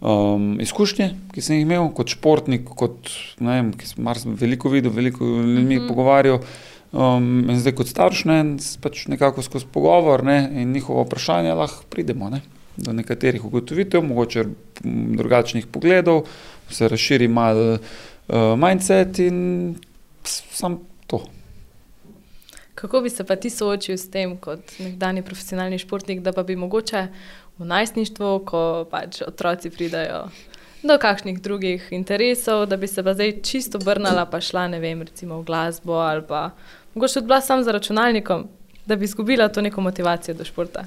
Um, 0.01 0.61
izkušnje, 0.61 1.15
ki 1.33 1.41
sem 1.41 1.55
jih 1.55 1.61
imel 1.61 1.89
kot 1.89 2.07
športnik, 2.07 2.65
kot, 2.65 3.09
vem, 3.39 3.73
ki 3.73 3.87
sem 3.87 4.05
veliko 4.25 4.69
videl, 4.69 4.91
veliko 4.91 5.25
ljudi 5.25 5.75
mm 5.75 5.81
-hmm. 5.81 5.87
pogovarjal, 5.87 6.39
Um, 6.91 7.49
in 7.51 7.59
zdaj, 7.59 7.73
kot 7.75 7.89
starš, 7.91 8.21
ne, 8.29 8.37
pač 8.79 9.07
nekako 9.11 9.43
skozi 9.43 9.67
pogovor 9.73 10.23
ne, 10.23 10.37
in 10.61 10.71
njihovo 10.71 11.03
vprašanje, 11.03 11.51
lahko 11.53 11.83
pridemo 11.91 12.29
ne, 12.31 12.39
do 12.77 12.93
nekaterih 12.95 13.43
ugotovitev, 13.45 14.05
mogoče 14.07 14.45
drugačnih 15.19 15.67
pogledov, 15.67 16.23
se 16.71 16.87
razširi 16.87 17.27
malo 17.27 17.77
uh, 18.27 18.55
mindset 18.59 19.19
in 19.19 19.75
sam 20.23 20.79
to. 21.07 21.21
Kako 22.75 23.01
bi 23.01 23.09
se 23.09 23.23
pa 23.23 23.35
ti 23.35 23.49
soočil 23.49 23.97
s 23.97 24.09
tem, 24.09 24.37
kot 24.37 24.77
nekdani 24.79 25.23
profesionalni 25.25 25.79
športnik, 25.79 26.21
da 26.21 26.33
pa 26.33 26.43
bi 26.43 26.55
mogoče 26.55 27.07
v 27.57 27.65
najstništvu, 27.65 28.39
ko 28.45 28.61
pač 28.91 29.21
otroci 29.25 29.69
pridajo 29.69 30.27
do 30.83 30.97
kakšnih 31.01 31.41
drugih 31.41 31.87
interesov, 31.91 32.65
da 32.65 32.77
bi 32.77 32.87
se 32.87 33.03
pa 33.03 33.13
zdaj 33.13 33.41
čisto 33.41 33.81
obrnila, 33.81 34.27
pa 34.29 34.41
šla 34.41 34.67
ne 34.67 34.79
vem, 34.79 35.01
recimo 35.01 35.39
v 35.41 35.45
glasbo 35.45 35.97
ali 35.97 36.21
pa 36.27 36.51
mogoče 36.93 37.13
tudi 37.13 37.27
bila 37.27 37.41
sam 37.41 37.63
za 37.63 37.71
računalnikom, 37.71 38.47
da 38.85 38.95
bi 38.95 39.05
izgubila 39.05 39.49
to 39.49 39.61
neko 39.61 39.81
motivacijo 39.81 40.35
do 40.37 40.45
športa? 40.45 40.85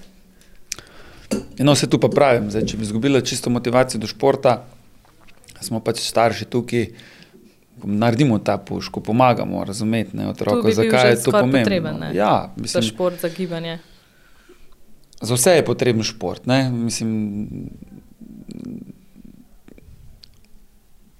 No, 1.58 1.72
vse 1.72 1.90
tu 1.90 1.98
pa 2.00 2.08
pravim, 2.08 2.50
zdaj, 2.50 2.66
če 2.66 2.76
bi 2.76 2.86
izgubila 2.86 3.20
čisto 3.20 3.50
motivacijo 3.50 4.00
do 4.00 4.06
športa, 4.06 4.64
smo 5.60 5.80
pač 5.84 6.00
starši 6.06 6.46
tukaj, 6.50 6.86
naredimo 7.84 8.38
ta 8.38 8.56
puš, 8.58 8.88
ko 8.88 9.00
pomagamo 9.00 9.64
razumeti 9.64 10.18
otroka, 10.20 10.66
bi 10.66 10.72
zakaj 10.74 11.10
je 11.10 11.22
to 11.22 11.30
pomembno. 11.32 11.60
potreben, 11.60 11.96
ne? 11.96 12.10
ja, 12.14 12.48
Za 12.48 12.62
mislim, 12.62 12.82
šport, 12.84 13.20
za 13.20 13.28
gibanje. 13.30 13.78
za 15.20 15.34
vse 15.34 15.50
je 15.50 15.64
potreben 15.64 16.02
šport. 16.02 16.46
Ne? 16.46 16.70
Mislim, 16.70 17.46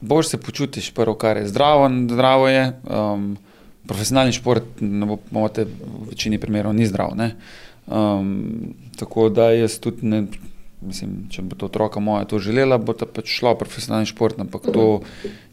boš 0.01 0.29
se 0.29 0.39
počutiš, 0.39 0.91
prvo, 0.91 1.15
kar 1.15 1.37
je 1.37 1.47
zdravo, 1.47 1.91
zdravo 2.05 2.49
je. 2.49 2.73
Um, 2.87 3.37
profesionalni 3.87 4.33
šport, 4.33 4.63
ne 4.81 5.07
bo- 5.07 5.19
boste 5.31 5.65
v 5.65 5.71
večini 6.09 6.39
primerov, 6.39 6.73
ni 6.73 6.87
zdrav. 6.87 7.11
ne. 7.17 7.35
Um, 7.89 8.53
tako 8.97 9.29
da 9.29 9.51
jaz 9.51 9.79
tudi 9.79 10.07
ne. 10.07 10.27
Mislim, 10.81 11.27
če 11.29 11.43
bo 11.45 11.57
to 11.61 11.69
otroka 11.69 12.01
moja 12.01 12.25
to 12.25 12.39
želela, 12.41 12.79
bo 12.81 12.95
ta 12.97 13.05
pač 13.05 13.29
šla 13.29 13.53
v 13.53 13.61
profesionalni 13.61 14.09
šport, 14.09 14.39
ampak 14.41 14.71
to 14.73 15.03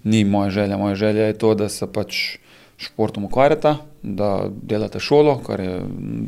ni 0.08 0.24
moja 0.24 0.50
želja. 0.50 0.78
Moja 0.80 0.96
želja 0.96 1.28
je 1.28 1.38
to, 1.42 1.54
da 1.60 1.68
se 1.70 1.88
pač 1.88 2.38
športom 2.78 3.26
ukvarjata, 3.28 3.78
da 4.04 4.48
delata 4.50 5.00
šolo, 5.04 5.40
kar 5.44 5.60
je 5.60 5.82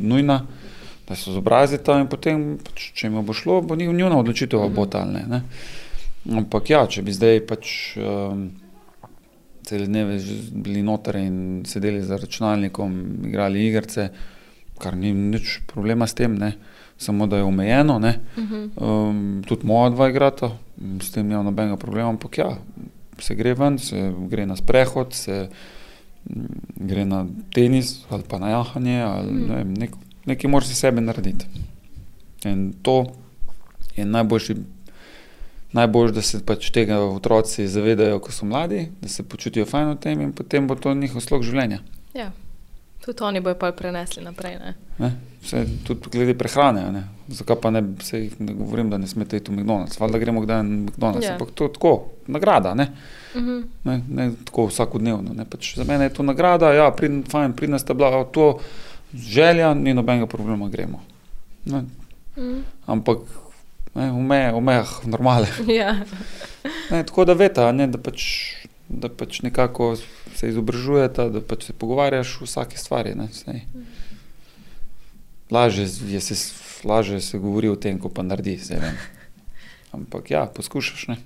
nujna, 0.03 0.41
da 1.07 1.15
se 1.15 1.31
izobrazita 1.31 1.99
in 2.01 2.09
potem, 2.11 2.57
pač, 2.65 2.89
če 2.97 3.07
jim 3.07 3.21
bo 3.25 3.33
šlo, 3.33 3.61
bo 3.61 3.77
njih- 3.79 3.93
njuna 3.95 4.19
odločitev, 4.19 4.61
ali 4.61 4.73
bo 4.73 4.85
ta 4.85 5.05
ali 5.05 5.13
ne, 5.13 5.23
ne. 5.27 5.41
Ampak 6.41 6.69
ja, 6.69 6.83
če 6.87 7.01
bi 7.05 7.15
zdaj 7.15 7.39
pač 7.47 7.95
um, 7.97 8.49
cele 9.63 9.85
dneve 9.87 10.17
bili 10.51 10.81
noter 10.83 11.15
in 11.21 11.63
sedeli 11.65 12.01
za 12.03 12.17
računalnikom, 12.17 12.99
igrali 13.29 13.67
igrice, 13.67 14.09
kar 14.81 14.97
ni 14.97 15.13
nič 15.13 15.61
problema 15.69 16.07
s 16.07 16.17
tem, 16.17 16.35
ne. 16.35 16.53
Samo 16.99 17.27
da 17.27 17.37
je 17.37 17.43
omejeno. 17.43 17.99
Ne. 17.99 18.19
Um, 18.75 19.41
tudi 19.47 19.67
moja 19.67 19.89
dva 19.89 20.09
igrata, 20.09 20.51
s 21.01 21.11
tem 21.11 21.27
nimam 21.27 21.45
nobenega 21.45 21.77
problema, 21.77 22.09
ampak 22.09 22.37
ja, 22.37 22.49
se 23.19 23.35
gre 23.35 23.53
ven, 23.53 23.79
se 23.79 24.11
gre 24.27 24.45
na 24.45 24.55
sprehod, 24.55 25.13
se 25.13 25.47
gre 26.75 27.05
na 27.05 27.25
tenis 27.55 28.05
ali 28.09 28.23
pa 28.27 28.39
na 28.39 28.49
jahanje, 28.49 29.01
ali 29.01 29.31
ne 29.31 29.55
vem, 29.55 29.73
nek, 29.73 29.95
nekaj 30.25 30.51
moraš 30.51 30.73
za 30.73 30.75
sebe 30.75 31.01
narediti. 31.01 31.47
In 32.45 32.73
to 32.81 33.05
je 33.95 34.05
najboljši. 34.05 34.55
Najbolj, 35.71 36.11
da 36.11 36.21
se 36.25 36.39
pač 36.45 36.71
tega 36.73 36.97
otroci 36.97 37.67
zavedajo, 37.69 38.17
ko 38.25 38.31
so 38.33 38.45
mladi, 38.49 38.87
da 39.01 39.07
se 39.07 39.23
počutijo 39.23 39.67
fajn 39.69 39.91
v 39.91 39.97
tem, 40.01 40.21
in 40.21 40.31
potem 40.33 40.67
bo 40.67 40.75
to 40.75 40.93
njihov 40.97 41.21
slog 41.21 41.43
življenja. 41.45 41.77
Ja. 42.17 42.31
Tudi 43.05 43.23
oni 43.23 43.39
bojo 43.39 43.55
pa 43.55 43.71
prenesli 43.71 44.23
naprej. 44.23 44.59
Ne? 44.59 44.73
Ne? 44.99 45.11
Vse, 45.41 45.65
tudi 45.87 46.09
glede 46.11 46.33
prehrane. 46.37 46.91
Ne? 46.91 47.03
Zakaj 47.27 47.55
pa 47.61 47.69
ne, 47.71 47.83
se 48.03 48.29
ne 48.39 48.53
govorim, 48.53 48.89
da 48.89 48.97
ne 48.97 49.07
smete 49.07 49.37
iti 49.37 49.51
v 49.51 49.55
McDonald's? 49.55 49.99
Valjda 49.99 50.17
gremo 50.19 50.41
kdaj 50.41 50.63
na 50.63 50.63
McDonald's, 50.63 51.23
Ja. 51.23 51.29
yeah. 51.29 51.33
ampak 51.33 51.51
to 51.55 51.63
je 51.63 51.73
tako, 51.73 51.93
nagrada. 52.27 52.73
Ne? 52.73 52.91
Mhm. 53.35 53.59
Ne, 53.83 54.01
ne 54.09 54.31
tako 54.45 54.67
vsakodnevno. 54.67 55.33
Ne? 55.33 55.45
Pač 55.45 55.75
za 55.77 55.83
mene 55.83 56.09
je 56.09 56.13
to 56.13 56.23
nagrada, 56.23 56.73
ja, 56.73 56.91
pridem, 56.91 57.23
fajn, 57.23 57.53
pridem 57.53 57.79
sta 57.79 57.93
bila 57.93 58.23
to 58.25 58.59
želja, 59.13 59.73
ni 59.73 59.93
nobenega 59.93 60.27
problema, 60.27 60.69
gremo. 60.69 61.01
Ne? 61.65 61.85
Mhm. 62.37 62.59
Ampak 62.85 63.19
ne, 63.95 64.11
v, 64.11 64.21
meje, 64.21 64.51
v 64.53 64.61
mejah 64.61 64.91
normale. 65.05 65.47
Ja. 65.67 65.95
Ne, 66.91 67.03
tako 67.05 67.25
da 67.25 67.33
veste, 67.33 67.63
da, 67.71 67.97
pač, 67.97 68.25
da 68.89 69.09
pač 69.09 69.41
nekako 69.41 69.95
se 70.39 70.49
izobražujete, 70.49 71.29
da 71.29 71.41
pač 71.43 71.67
se 71.67 71.73
pogovarjaš 71.73 72.37
o 72.41 72.47
vsaki 72.47 72.77
stvari. 72.79 73.15
Lažje, 75.51 75.87
je 76.07 76.21
se, 76.21 76.37
lažje 76.83 77.21
se 77.21 77.39
govori 77.39 77.69
o 77.69 77.75
tem, 77.75 77.99
ko 77.99 78.09
pa 78.09 78.23
naredi. 78.23 78.59
Ampak 79.91 80.31
ja, 80.31 80.45
poskušaš. 80.45 81.07
Ne. 81.11 81.17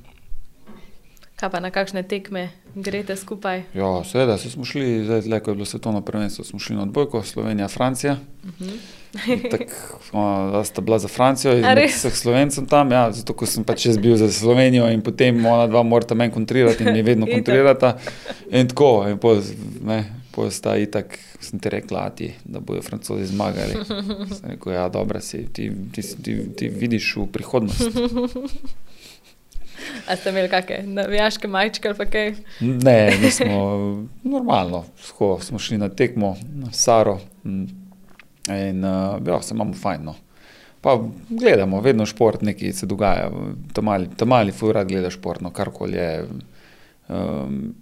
Kaj 1.43 1.51
pa 1.51 1.59
na 1.59 1.75
kakšne 1.75 2.07
tekme 2.07 2.55
greste 2.71 3.17
skupaj? 3.19 3.65
Ja, 3.75 3.87
seveda, 4.07 4.37
saj 4.39 4.53
smo 4.53 4.63
šli, 4.63 5.03
zdaj, 5.03 5.25
tle, 5.25 5.39
ko 5.43 5.51
je 5.51 5.55
bilo 5.55 5.65
svetovno 5.67 5.99
prvenstvo, 6.01 6.45
smo 6.47 6.59
šli 6.59 6.75
na 6.75 6.85
odbojko, 6.85 7.19
Slovenija, 7.23 7.67
Francija. 7.67 8.15
Tako 9.51 10.63
sta 10.63 10.81
bila 10.81 10.99
za 10.99 11.07
Francijo, 11.07 11.57
in 11.57 11.65
vseh 11.87 12.15
Slovencem 12.15 12.65
tam, 12.65 12.91
ja, 12.95 13.11
zato 13.11 13.35
ker 13.35 13.51
sem 13.51 13.67
pač 13.67 13.89
jaz 13.89 13.99
bil 13.99 14.15
za 14.15 14.31
Slovenijo 14.31 14.87
in 14.87 15.03
potem 15.03 15.43
ona 15.45 15.67
dva 15.67 15.83
morata 15.83 16.15
meni 16.15 16.31
kontrirati 16.31 16.87
in 16.87 16.93
mi 16.93 17.03
vedno 17.03 17.27
kontrirata. 17.35 17.97
In 18.47 18.71
tako, 18.71 18.93
in 19.11 19.19
pol, 19.19 19.43
ne, 19.83 19.99
pol 20.31 20.47
sta 20.47 20.77
itak, 20.79 21.19
sem 21.43 21.59
ti 21.59 21.75
rekla, 21.75 22.07
ti, 22.15 22.31
da 22.45 22.63
bojo 22.63 22.81
francozi 22.81 23.27
zmagali. 23.35 23.83
Sem 24.31 24.55
rekel, 24.55 24.79
ja, 24.79 24.87
dobro 24.87 25.19
si, 25.19 25.43
ti, 25.51 25.67
ti, 25.91 26.07
ti, 26.23 26.39
ti 26.55 26.71
vidiš 26.71 27.17
v 27.19 27.29
prihodnost. 27.35 27.91
A 30.07 30.15
ste 30.15 30.29
imeli 30.29 30.49
kakšne 30.51 30.83
navijaške 30.83 31.47
majčke 31.47 31.89
ali 31.89 32.09
kaj? 32.11 32.33
Ne, 32.59 32.97
mi 33.21 33.31
smo 33.31 33.59
normalno, 34.23 34.83
tako, 35.07 35.37
smo 35.41 35.59
šli 35.59 35.77
na 35.77 35.89
tekmo, 35.89 36.35
na 36.53 36.71
Saro 36.71 37.19
mm, 37.43 37.65
in 38.49 38.85
uh, 38.85 39.27
ja, 39.27 39.41
se 39.41 39.55
imamo 39.55 39.73
fajn. 39.73 40.03
No. 40.03 40.15
Pa 40.81 40.99
gledamo, 41.29 41.81
vedno 41.81 42.05
šport, 42.05 42.41
nekaj 42.41 42.73
se 42.73 42.85
dogaja, 42.85 43.31
tam 43.73 43.85
mali, 43.85 44.09
tam 44.17 44.27
mali 44.27 44.51
fura 44.51 44.83
gleda 44.83 45.09
šport, 45.09 45.41
no, 45.41 45.51
karkoli 45.55 45.97
je, 45.97 46.25
um, 47.07 47.73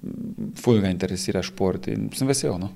ful 0.62 0.82
ga 0.82 0.92
interesira 0.94 1.42
šport 1.42 1.88
in 1.88 2.12
sem 2.14 2.30
vesel. 2.30 2.60
No. 2.62 2.70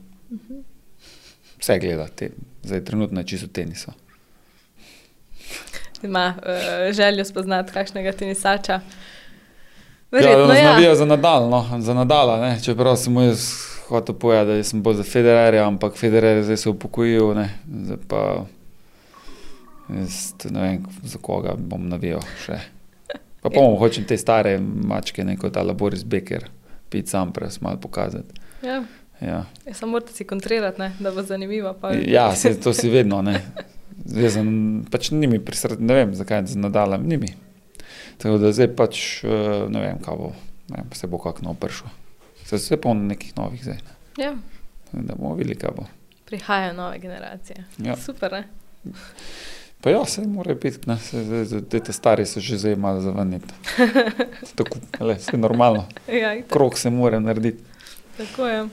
Vse 1.60 1.77
gleda, 1.79 2.08
te, 2.08 2.31
zdaj 2.63 2.84
trenutno 2.86 3.21
je 3.21 3.27
čisto 3.27 3.47
tenisa. 3.47 3.93
Ima 6.03 6.34
uh, 6.38 6.93
željo 6.93 7.25
spoznati 7.25 7.73
kakšnega 7.73 8.12
tenisača. 8.12 8.81
Ja, 10.15 10.21
Verjetno 10.21 10.47
nas 10.47 10.58
ja. 10.58 10.71
navijajo 10.71 10.95
za 10.95 11.06
nadal, 11.06 11.49
no, 11.49 11.80
za 11.80 11.93
nadala, 11.93 12.38
ne. 12.41 12.60
čeprav 12.63 12.95
sem 12.95 13.13
mu 13.13 13.21
jaz 13.21 13.49
hotel 13.89 14.15
povedati, 14.15 14.58
da 14.58 14.63
sem 14.63 14.84
bolj 14.84 14.95
za 14.95 15.04
Federerja, 15.04 15.67
ampak 15.67 15.97
Federer 15.97 16.38
je 16.38 16.43
zdaj 16.43 16.58
se 16.58 16.69
upokojil, 16.69 17.34
ne, 17.36 17.49
zdaj 17.84 17.97
pa 18.08 18.45
jaz 19.89 20.34
ne 20.49 20.62
vem, 20.62 20.86
za 21.04 21.17
koga 21.21 21.56
bom 21.58 21.89
navijal 21.89 22.23
še. 22.45 22.60
Pa 23.41 23.49
bomo 23.49 23.75
hočem 23.78 24.08
te 24.08 24.17
stare 24.17 24.58
mačke, 24.60 25.23
ne 25.23 25.36
kot 25.38 25.54
ta 25.54 25.63
Boris 25.73 26.04
Becker, 26.04 26.47
pit 26.89 27.12
sam 27.12 27.34
pres 27.34 27.62
malo 27.62 27.78
pokazati. 27.78 28.41
Ja. 28.63 28.84
Ja, 29.21 29.43
Ja, 29.65 29.73
samo 29.73 29.91
morate 29.91 30.13
si 30.13 30.23
kontrirati, 30.28 30.82
ne? 30.82 30.91
da 30.99 31.12
bo 31.12 31.23
zanimivo. 31.23 31.73
Pa... 31.82 31.91
ja 31.91 32.36
se, 32.36 32.60
to 32.60 32.73
si 32.73 32.89
vedno. 32.89 33.23
Zdaj 34.06 34.43
pač 34.91 35.12
nimi 35.12 35.39
prisrd, 35.39 35.80
ne 35.80 35.93
vem, 35.93 36.15
zakaj 36.15 36.45
z 36.45 36.60
nadalem, 36.60 37.08
nimi. 37.08 37.32
Tako 38.17 38.38
da 38.38 38.51
zdaj 38.51 38.75
pač 38.75 39.23
eh, 39.23 39.30
ne 39.69 39.80
vem, 39.82 39.99
kaj 39.99 40.15
bo, 40.15 40.32
ne 40.69 40.78
vem, 40.78 40.91
se 40.93 41.08
bo 41.08 41.17
kako 41.17 41.41
nov 41.41 41.56
prišel. 41.56 41.88
Se 42.45 42.56
vse 42.56 42.78
polno 42.78 43.04
nekih 43.04 43.34
novih 43.38 43.63
zdaj, 43.63 43.78
ne. 43.78 44.23
Ja, 44.23 44.34
da 44.91 45.15
bomo 45.15 45.36
videli, 45.36 45.56
kaj 45.56 45.71
bo. 45.75 45.86
prihajajo 46.25 46.73
nove 46.73 46.99
generacije. 46.99 47.65
Ja. 47.78 47.95
Super, 47.97 48.32
ne? 48.32 48.43
Pa 49.82 49.89
ja, 49.89 50.06
se 50.06 50.21
mora 50.21 50.54
biti, 50.54 50.89
ne, 50.89 50.97
se, 50.97 51.21
te, 51.69 51.80
te 51.80 51.93
stari 51.93 52.25
so 52.25 52.39
že 52.39 52.58
zdaj 52.58 52.75
malo 52.75 53.01
zavrniti. 53.01 53.54
Tako, 54.58 54.80
le, 54.99 55.15
vse 55.15 55.38
normalno. 55.38 55.86
Ja. 56.08 56.34
Krok 56.49 56.78
se 56.78 56.89
mora 56.89 57.19
narediti. 57.19 57.63
Tako 58.17 58.47
je. 58.47 58.67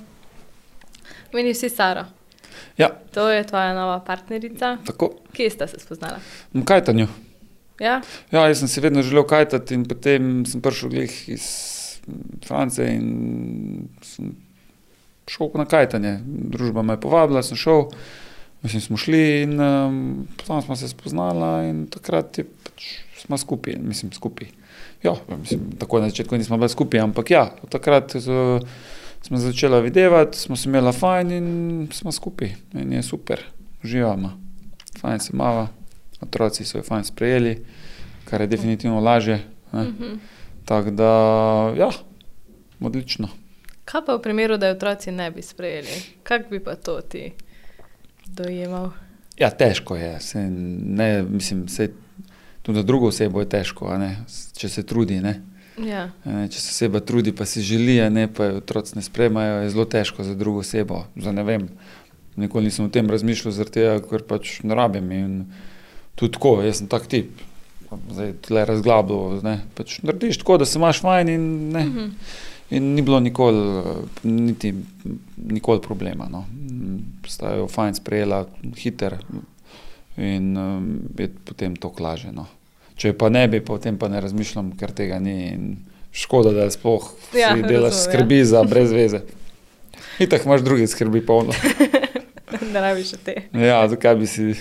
Meni 1.33 1.55
si 1.55 1.69
Sara. 1.69 2.07
Ja, 2.79 2.89
To 3.13 3.29
je 3.29 3.45
tvoja 3.47 3.75
nova 3.75 4.01
partnerica. 4.01 4.79
tako. 4.87 5.11
Kje 5.33 5.51
sta 5.51 5.67
se 5.67 5.81
spoznala? 5.81 6.19
V 6.55 6.65
kajtanju. 6.65 7.07
Ja, 7.83 7.99
Ja, 8.31 8.47
jaz 8.47 8.63
sem 8.63 8.71
si 8.71 8.81
vedno 8.81 9.03
želel 9.03 9.27
kajtati 9.27 9.75
in 9.75 9.85
potem 9.91 10.47
sem 10.47 10.63
prišel 10.63 10.93
glih 10.95 11.13
iz 11.29 11.47
Francije 12.47 12.95
in 12.95 13.89
sem 14.07 14.37
šel 15.27 15.51
na 15.59 15.67
kajtanje. 15.67 16.21
Družba 16.25 16.83
me 16.83 16.95
je 16.95 17.01
povabila, 17.03 17.43
sem 17.43 17.59
šel, 17.59 17.89
mislim, 18.63 18.81
smo 18.87 18.97
šli 18.97 19.25
in 19.43 19.61
um, 19.61 19.99
potem 20.37 20.63
smo 20.63 20.77
se 20.77 20.89
spoznala 20.89 21.65
in 21.67 21.87
takrat 21.91 22.39
je 22.39 22.47
pač 22.65 22.89
smo 23.23 23.39
skupaj, 23.39 23.77
mislim, 23.83 24.13
skupaj. 24.13 24.49
Ja, 25.03 25.15
mislim, 25.39 25.73
tako 25.79 26.01
na 26.01 26.09
začetku 26.09 26.37
nismo 26.39 26.59
bili 26.59 26.69
skupaj, 26.69 27.01
ampak 27.01 27.31
ja, 27.31 27.45
takrat 27.69 28.17
z, 28.17 28.31
smo 29.23 29.39
začela 29.39 29.81
videvati, 29.83 30.39
smo 30.39 30.57
se 30.57 30.69
imela 30.69 30.93
fajn 30.93 31.31
in 31.31 31.89
smo 31.93 32.13
skupaj. 32.13 32.55
In 32.75 32.93
je 32.93 33.03
super, 33.03 33.43
uživamo. 33.85 34.33
Fajn 35.01 35.21
se 35.21 35.37
mava, 35.37 35.69
otroci 36.23 36.65
so 36.65 36.79
jo 36.79 36.85
fajn 36.87 37.05
sprejeli, 37.05 37.57
kar 38.25 38.41
je 38.41 38.47
definitivno 38.47 39.01
lažje. 39.01 39.41
ne. 39.73 39.83
Mhm. 39.83 40.19
Tako 40.65 40.91
da, 40.91 41.13
ja, 41.77 41.91
odlično. 42.81 43.29
Kaj 43.85 44.01
pa 44.07 44.15
v 44.15 44.23
primeru, 44.23 44.57
da 44.57 44.71
otroci 44.71 45.13
ne 45.13 45.31
bi 45.31 45.43
sprejeli? 45.43 46.03
Kako 46.23 46.51
bi 46.51 46.61
pa 46.61 46.75
to 46.75 47.01
ti 47.01 47.33
dojemal? 48.27 48.91
Ja, 49.39 49.51
težko 49.51 49.97
je, 49.97 50.21
se 50.21 50.41
ne, 50.51 51.23
mislim, 51.23 51.69
se, 51.69 51.91
tudi 52.63 52.79
za 52.79 52.83
drugo 52.83 53.07
osebo 53.07 53.41
je 53.41 53.49
težko, 53.49 53.91
če 54.57 54.69
se 54.69 54.87
trudi. 54.87 55.21
Ne. 55.21 55.41
Ja, 55.79 56.11
Ne, 56.25 56.49
če 56.53 56.61
se 56.61 56.71
oseba 56.71 57.01
trudi, 57.01 57.33
pa 57.33 57.45
si 57.45 57.63
želi, 57.63 58.11
ne 58.11 58.29
pa 58.33 58.45
otroci 58.45 58.97
ne 58.97 59.03
spremajo, 59.03 59.63
je 59.63 59.71
zelo 59.71 59.85
težko 59.85 60.25
za 60.25 60.35
drugo 60.35 60.61
osebo. 60.61 61.07
Za 61.17 61.33
ne 61.33 61.43
vem, 61.43 61.69
Nikoli 62.37 62.65
nisem 62.65 62.85
o 62.85 62.89
tem 62.89 63.11
razmišljal, 63.11 63.53
zaradi 63.53 63.81
tega, 63.81 63.97
ker 64.09 64.23
pač 64.25 64.61
ne 64.65 64.77
rabim. 64.77 65.11
In 65.13 65.35
tudi 66.15 66.33
tako, 66.37 66.61
jaz 66.63 66.83
sem 66.83 66.89
tak 66.93 67.07
tip. 67.11 67.43
Zdaj 67.93 68.33
le 68.51 68.65
razglabljal, 68.65 69.43
ne. 69.45 69.59
Pač 69.77 69.99
narediš 70.07 70.41
tako, 70.41 70.57
da 70.63 70.69
se 70.69 70.79
imaš 70.81 71.03
fajn 71.05 71.29
in 71.29 71.47
ne. 71.75 71.85
Mhm. 71.85 72.11
In 72.73 72.95
ni 72.95 73.03
bilo 73.05 73.19
nikoli, 73.21 73.83
niti 74.25 74.73
nikoli 75.37 75.81
problema. 75.85 76.29
No. 76.33 76.47
Sta 77.29 77.53
jo 77.59 77.67
fajn 77.69 77.99
sprejela, 77.99 78.47
hiter 78.77 79.19
in 80.17 80.57
um, 80.57 80.87
je 81.19 81.29
potem 81.45 81.77
to 81.77 81.91
klaže. 81.93 82.33
No. 82.33 82.47
Če 82.97 83.13
pa 83.19 83.29
ne 83.29 83.45
bi, 83.49 83.61
potem 83.65 83.99
pa 83.99 84.09
ne 84.09 84.21
razmišljam, 84.25 84.73
ker 84.81 84.93
tega 84.97 85.19
ni. 85.21 85.37
In 85.53 85.77
škoda, 86.13 86.53
da 86.53 86.71
sploh 86.71 87.11
Ja, 87.37 87.55
si 87.55 87.63
delaš 87.63 87.93
razumem, 87.93 87.99
ja. 87.99 88.03
skrbi 88.05 88.45
za 88.45 88.65
brez 88.69 88.93
veze. 88.93 89.23
In 90.21 90.29
tako 90.29 90.49
imaš 90.49 90.65
druge 90.65 90.87
skrbi 90.87 91.27
polno. 91.27 91.53
Ne 92.73 92.81
rabiš 92.85 93.15
še 93.15 93.17
te. 93.25 93.35
Ja, 93.57 93.79
zakaj 93.89 94.17
bi 94.21 94.27
si. 94.29 94.53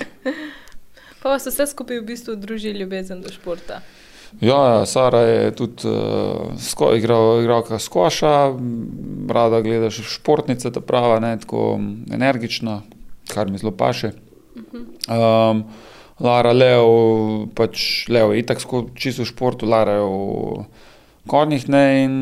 Pa 1.22 1.30
vas 1.30 1.46
vse 1.46 1.68
skupaj 1.70 2.00
v 2.02 2.06
bistvu 2.06 2.36
druži 2.36 2.74
ljubezen 2.74 3.22
do 3.22 3.30
športa. 3.30 3.82
Ja, 4.40 4.58
ja, 4.70 4.86
Sara 4.86 5.20
je 5.20 5.52
tudi 5.56 5.88
uh, 5.88 6.56
sko, 6.60 6.94
igral, 6.96 7.42
igralka 7.42 7.80
skoša, 7.80 8.54
rada 9.30 9.60
gledaš 9.62 10.00
športnice, 10.16 10.72
ta 10.72 10.82
prava, 10.82 11.20
ne, 11.20 11.36
tako 11.40 11.80
energična, 12.14 12.82
kar 13.34 13.52
mi 13.52 13.60
zelo 13.60 13.74
paše. 13.76 14.14
Um, 15.12 15.66
Lara 16.22 16.54
Leo, 16.54 17.48
pač 17.56 18.08
Leo 18.10 18.32
je 18.32 18.40
itak 18.40 18.64
čisto 18.96 19.26
v 19.26 19.30
športu, 19.30 19.68
Lara 19.68 20.00
je 20.00 20.08
v 20.08 20.64
konjih, 21.28 21.68
ne, 21.70 21.86
in 22.06 22.16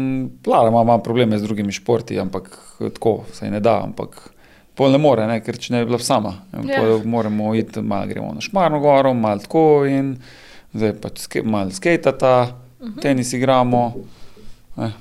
Lara 0.47 0.73
ima, 0.73 0.81
ima 0.81 0.97
probleme 1.03 1.39
z 1.39 1.45
drugimi 1.45 1.71
športi, 1.71 2.19
ampak 2.19 2.49
tako 2.79 3.21
se 3.33 3.51
ne 3.51 3.61
da, 3.61 3.83
ampak 3.83 4.31
pol 4.79 4.95
ne 4.95 4.99
more, 5.01 5.25
ne, 5.27 5.41
ker 5.43 5.57
če 5.59 5.73
ne 5.75 5.81
bi 5.83 5.89
bila 5.91 5.99
sama. 5.99 6.37
In 6.55 6.69
Ja. 6.69 6.79
pol 6.79 7.03
moramo 7.03 7.51
iti, 7.55 7.81
malo 7.83 8.07
gremo 8.07 8.31
na 8.33 8.41
Šmarno 8.41 8.79
goro, 8.79 9.13
malo 9.13 9.43
tako 9.43 9.83
in 9.89 10.15
zdaj 10.73 10.93
pač 11.03 11.25
ske, 11.25 11.43
malo 11.43 11.75
skejtata, 11.75 12.55
uh 12.79 12.87
-huh. 12.87 13.01
tenis 13.01 13.33
igramo, 13.33 13.95
ne, 14.77 14.93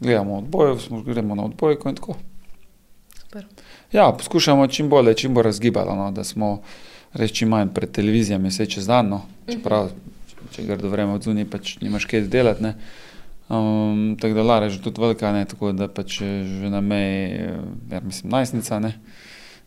gledamo 0.00 0.38
odboj, 0.38 0.76
gremo 1.04 1.34
na 1.34 1.44
odbojko 1.44 1.88
in 1.88 1.96
tako. 1.96 2.16
Super. 3.20 3.44
Ja, 3.92 4.12
poskušamo 4.12 4.66
čim 4.66 4.88
bolje, 4.88 5.14
čim 5.14 5.34
bolj 5.34 5.44
razgibati, 5.44 5.96
no, 5.96 6.10
da 6.10 6.24
smo 6.24 6.62
res 7.12 7.32
čim 7.32 7.48
manj 7.48 7.68
pred 7.74 7.90
televizijami, 7.90 8.48
vse 8.48 8.66
čez 8.66 8.86
dan. 8.86 9.08
No. 9.08 9.22
Čeprav, 9.50 9.90
če 10.52 10.62
grdo 10.62 10.88
vreme 10.88 11.12
od 11.12 11.22
zunaj, 11.22 11.44
pač 11.50 11.76
nimaš 11.80 12.04
kaj 12.04 12.20
delati. 12.20 12.62
Ne. 12.62 12.74
Um, 13.50 14.16
tako 14.20 14.34
da 14.34 14.42
Lara 14.42 14.66
je 14.66 14.70
že 14.70 14.82
tudi 14.82 15.00
velika, 15.00 15.32
ne, 15.32 15.44
tako 15.44 15.72
da 15.72 15.88
pač 15.88 16.20
je 16.20 16.44
že 16.46 16.70
na 16.70 16.80
meji, 16.80 17.26
eh, 17.34 17.58
ja, 17.90 18.00
mislim, 18.00 18.30
najstnica. 18.30 18.78
Ne. 18.78 18.92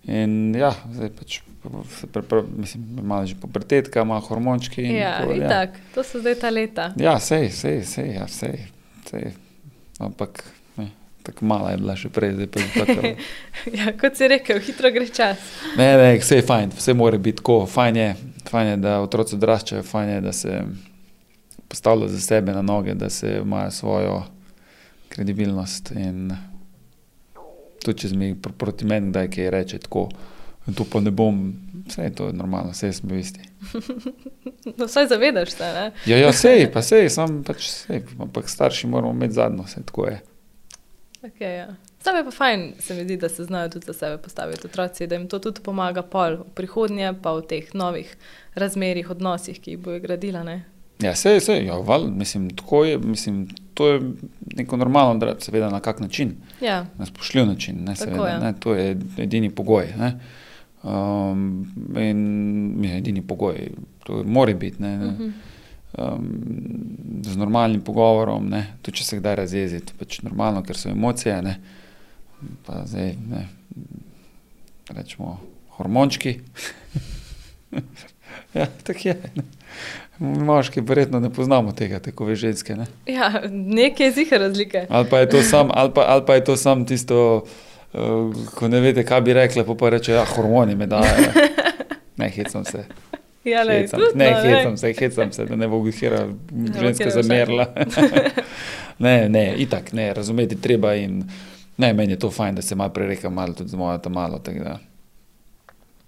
In 0.04 0.56
ja, 0.56 0.72
zdaj 0.92 1.10
pač 1.20 1.42
se 2.00 2.08
pre, 2.08 2.22
pre, 2.22 2.44
mislim, 2.58 2.84
malo 3.04 3.26
že 3.26 3.36
pubertetka, 3.36 4.04
malo 4.04 4.22
hormončki. 4.22 4.82
in 4.84 4.96
Ja, 4.96 5.18
tako, 5.20 5.34
itak, 5.34 5.80
to 5.96 6.04
so 6.04 6.20
zdaj 6.20 6.36
ta 6.40 6.50
leta. 6.50 6.92
Ja, 6.96 7.20
sej, 7.20 7.50
sej, 7.52 7.84
sej, 7.84 8.16
ja, 8.16 8.28
sej, 8.28 8.68
sej. 9.10 9.36
Ampak 10.00 10.44
tako 11.24 11.46
mala 11.46 11.72
je 11.72 11.78
bila 11.78 11.96
še 11.96 12.10
prej, 12.12 12.34
zdaj 12.36 12.48
pa 12.52 12.60
je 12.60 12.86
tako. 12.86 13.12
Ja, 13.80 13.92
kot 14.00 14.20
si 14.20 14.28
rekel, 14.28 14.60
hitro 14.60 14.92
gre 14.92 15.08
čas. 15.08 15.40
Ne, 15.80 15.88
ne, 15.98 16.10
vse 16.20 16.42
je 16.42 16.46
fajn, 16.48 16.74
vse 16.78 16.96
mora 16.98 17.18
biti 17.18 17.40
tako. 17.40 17.64
Fajn 17.70 18.00
je, 18.00 18.10
fajn 18.50 18.68
je, 18.74 18.78
da 18.84 18.98
otroci 19.04 19.38
odraščajo, 19.40 19.86
fajn 19.88 20.10
je, 20.10 20.20
da 20.22 20.34
se 20.36 20.58
postavljajo 21.74 22.08
za 22.08 22.20
sebe 22.22 22.54
na 22.54 22.62
noge, 22.62 22.94
da 22.94 23.10
se 23.10 23.40
imajo 23.42 23.72
svojo 23.72 24.24
kredibilnost. 25.10 25.92
In 25.92 26.36
tudi 27.86 28.00
če 28.00 28.16
mi 28.16 28.36
pr 28.38 28.54
proti 28.58 28.86
meni 28.86 29.10
kdaj 29.10 29.30
kaj 29.34 29.50
reče 29.50 29.80
tako, 29.88 30.04
to 30.78 30.86
pa 30.92 31.02
ne 31.02 31.12
bom, 31.12 31.40
vse 31.88 32.06
je 32.06 32.12
to 32.16 32.30
normalno, 32.32 32.76
vse 32.76 32.94
smo 32.94 33.16
isti. 33.16 33.42
No, 34.78 34.86
vsaj 34.86 35.10
zavedaš 35.12 35.52
se, 35.52 35.70
ne? 35.76 35.90
Ja, 36.08 36.18
ja, 36.18 36.30
sej, 36.34 36.70
pa 36.72 36.82
sej, 36.82 37.10
sam 37.12 37.42
pač 37.44 37.66
sej, 37.68 38.00
ampak 38.24 38.48
starši 38.50 38.88
moramo 38.88 39.12
imeti 39.12 39.36
zadnjo, 39.36 39.66
vse 39.68 39.82
tako 39.86 40.06
je. 40.08 40.22
Okay, 41.24 41.58
ja. 41.58 41.68
Sam 42.00 42.16
je 42.16 42.24
pa 42.24 42.32
fajn, 42.32 42.64
se 42.80 42.96
mi 42.96 43.04
zdi, 43.04 43.18
da 43.18 43.30
se 43.30 43.44
znajo 43.44 43.70
tudi 43.76 43.86
za 43.86 43.94
sebe 43.94 44.22
postaviti 44.24 44.68
otroci, 44.68 45.08
da 45.08 45.16
jim 45.16 45.28
to 45.28 45.40
tudi 45.44 45.62
pomaga 45.62 46.02
pol 46.02 46.38
v 46.46 46.48
prihodnje, 46.56 47.12
pa 47.24 47.36
v 47.36 47.44
teh 47.50 47.74
novih 47.76 48.16
razmerih, 48.56 49.12
odnosih, 49.12 49.60
ki 49.60 49.76
jih 49.76 49.84
bojo 49.84 50.00
gradila. 50.06 50.46
Ne? 50.48 50.62
Ja, 51.04 51.16
sej, 51.16 51.40
sej, 51.40 51.66
ja, 51.66 51.76
val, 51.78 52.08
mislim, 52.08 52.50
tako 52.50 52.86
je, 52.86 52.98
mislim, 52.98 53.48
to 53.74 53.88
je 53.88 54.02
neko 54.56 54.78
normalno, 54.78 55.20
da 55.20 55.36
seveda 55.40 55.70
na 55.70 55.80
kak 55.80 56.00
način. 56.00 56.36
Ja, 56.62 56.86
na 56.98 57.06
spoštljiv 57.06 57.46
način. 57.46 57.76
Ne, 57.84 57.96
Tako 57.96 58.12
seveda, 58.12 58.28
je. 58.28 58.40
ne, 58.40 58.54
to 58.60 58.74
je 58.74 58.98
edini 59.18 59.50
pogoj. 59.50 59.88
Ne. 59.98 60.20
Um, 60.84 61.66
in 61.98 62.86
je 62.86 62.98
edini 62.98 63.22
pogoj, 63.22 63.72
to 64.04 64.24
mora 64.26 64.54
biti. 64.54 64.82
Ne, 64.82 64.98
ne. 64.98 65.12
Mhm. 65.12 65.30
Um, 65.98 67.22
z 67.24 67.38
normalnim 67.38 67.82
pogovorom, 67.82 68.48
ne, 68.50 68.66
tudi 68.82 68.98
če 68.98 69.04
se 69.04 69.18
kdaj 69.20 69.36
razjezi, 69.36 69.80
to 69.86 69.94
pač 70.00 70.22
normalno, 70.26 70.64
ker 70.64 70.78
so 70.78 70.90
emocije. 70.90 71.36
Ne, 71.42 71.60
pa 72.66 72.82
zdaj, 72.86 73.14
ne, 73.30 73.48
rečemo, 74.90 75.38
hormončki. 75.78 76.40
ja, 78.58 78.66
tako 78.84 79.10
je. 79.10 79.20
Ne. 79.36 79.44
Moški 80.20 80.82
verjetno 80.82 81.20
ne 81.20 81.30
poznamo 81.34 81.72
tega, 81.72 82.00
tako 82.00 82.26
ve 82.26 82.36
ženske. 82.36 82.76
Ne. 82.76 82.86
ja 83.06 83.42
nekaj 83.50 84.08
je 84.08 84.12
ziha 84.12 84.38
razlike. 84.38 84.86
Ali 84.90 85.10
pa 85.10 85.20
je 85.20 85.30
to 85.30 85.42
sam, 85.42 85.70
ali 85.74 85.92
pa, 85.96 86.06
ali 86.08 86.24
pa 86.28 86.36
je 86.36 86.44
to 86.44 86.58
sam 86.58 86.86
tisto, 86.86 87.44
uh, 87.94 88.00
ko 88.56 88.68
ne 88.68 88.80
veste, 88.80 89.04
kaj 89.06 89.22
bi 89.22 89.34
rekli, 89.34 89.66
pa, 89.66 89.76
pa 89.76 89.90
reče, 89.90 90.14
da 90.14 90.26
hormoni 90.26 90.76
me 90.76 90.88
dajo. 90.88 91.04
Ne, 92.18 92.28
hecam 92.30 92.66
se. 92.66 92.84
Ja, 93.44 93.64
le, 93.64 93.74
Hecam, 93.74 94.00
tudi, 94.00 94.18
ne, 94.18 94.32
no, 94.32 94.42
hecam 94.42 94.78
se, 94.78 94.94
hecam 94.94 95.32
se, 95.32 95.46
da 95.46 95.56
ne 95.56 95.68
bo 95.68 95.82
gihira 95.84 96.28
ženska 96.80 97.04
katera 97.04 97.22
zamerila. 97.22 97.66
ne, 99.06 99.30
ne, 99.30 99.56
itak, 99.58 99.94
ne, 99.94 100.14
razumeti 100.14 100.62
treba 100.62 100.94
in 100.96 101.24
ne, 101.78 101.94
meni 101.94 102.14
je 102.14 102.20
to 102.20 102.32
fajn, 102.32 102.56
da 102.56 102.62
se 102.62 102.76
malo 102.76 102.94
prereka, 102.94 103.30
malo 103.30 103.54
tudi 103.54 103.70
z 103.70 103.76
mojo 103.76 103.98
tam 103.98 104.14
malo. 104.14 104.40
tako 104.40 104.60
Da. 104.60 104.78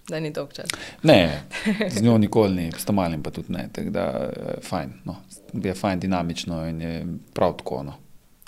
Da 0.08 0.20
ni 0.20 0.30
dolg 0.30 0.52
čas. 0.52 0.70
Ne, 1.02 1.42
z 1.90 2.02
njo 2.02 2.18
nikoli 2.18 2.54
ni, 2.54 2.72
s 2.78 2.84
tamalim 2.84 3.22
pa 3.22 3.30
tudi 3.30 3.52
ne, 3.52 3.68
tako 3.72 3.90
da 3.90 4.00
je 4.00 4.60
fajn, 4.62 4.92
no, 5.04 5.16
je 5.52 5.74
fajn 5.74 6.00
dinamično 6.00 6.66
in 6.68 6.80
je 6.80 7.06
prav 7.34 7.56
tako. 7.56 7.82
No. 7.82 7.94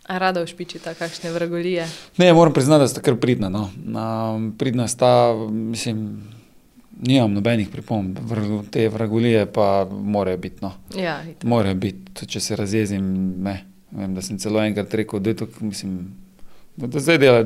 A 0.06 0.18
rada 0.18 0.42
ušpičita 0.42 0.94
kakšne 0.94 1.30
vragolije. 1.30 1.88
Ne, 2.16 2.32
moram 2.32 2.52
priznati, 2.52 2.80
da 2.80 2.88
sta 2.88 3.00
kar 3.00 3.16
pridna. 3.16 3.48
No. 3.48 3.70
Um, 3.84 4.54
pridna 4.58 4.88
sta, 4.88 5.34
mislim, 5.50 6.22
nimam 7.00 7.32
nobenih 7.32 7.68
pripomb, 7.68 8.18
Vr- 8.18 8.62
te 8.70 8.88
vragulije 8.88 9.46
pa 9.52 9.88
morajo 9.90 10.36
biti. 10.36 10.56
No. 10.60 10.72
Ja. 10.96 11.20
Morajo 11.42 11.74
biti, 11.74 12.26
če 12.26 12.40
se 12.40 12.56
razjezim. 12.56 13.34
Ne. 13.42 13.64
Vem, 13.90 14.14
da 14.14 14.22
sem 14.22 14.38
celo 14.38 14.60
enkrat 14.62 14.94
rekel, 14.94 15.20
da 15.20 15.30
je 15.30 15.36
to, 15.36 15.46
mislim, 15.60 16.14
da, 16.78 16.86
da 16.86 17.00
zdaj 17.00 17.18
dela 17.18 17.44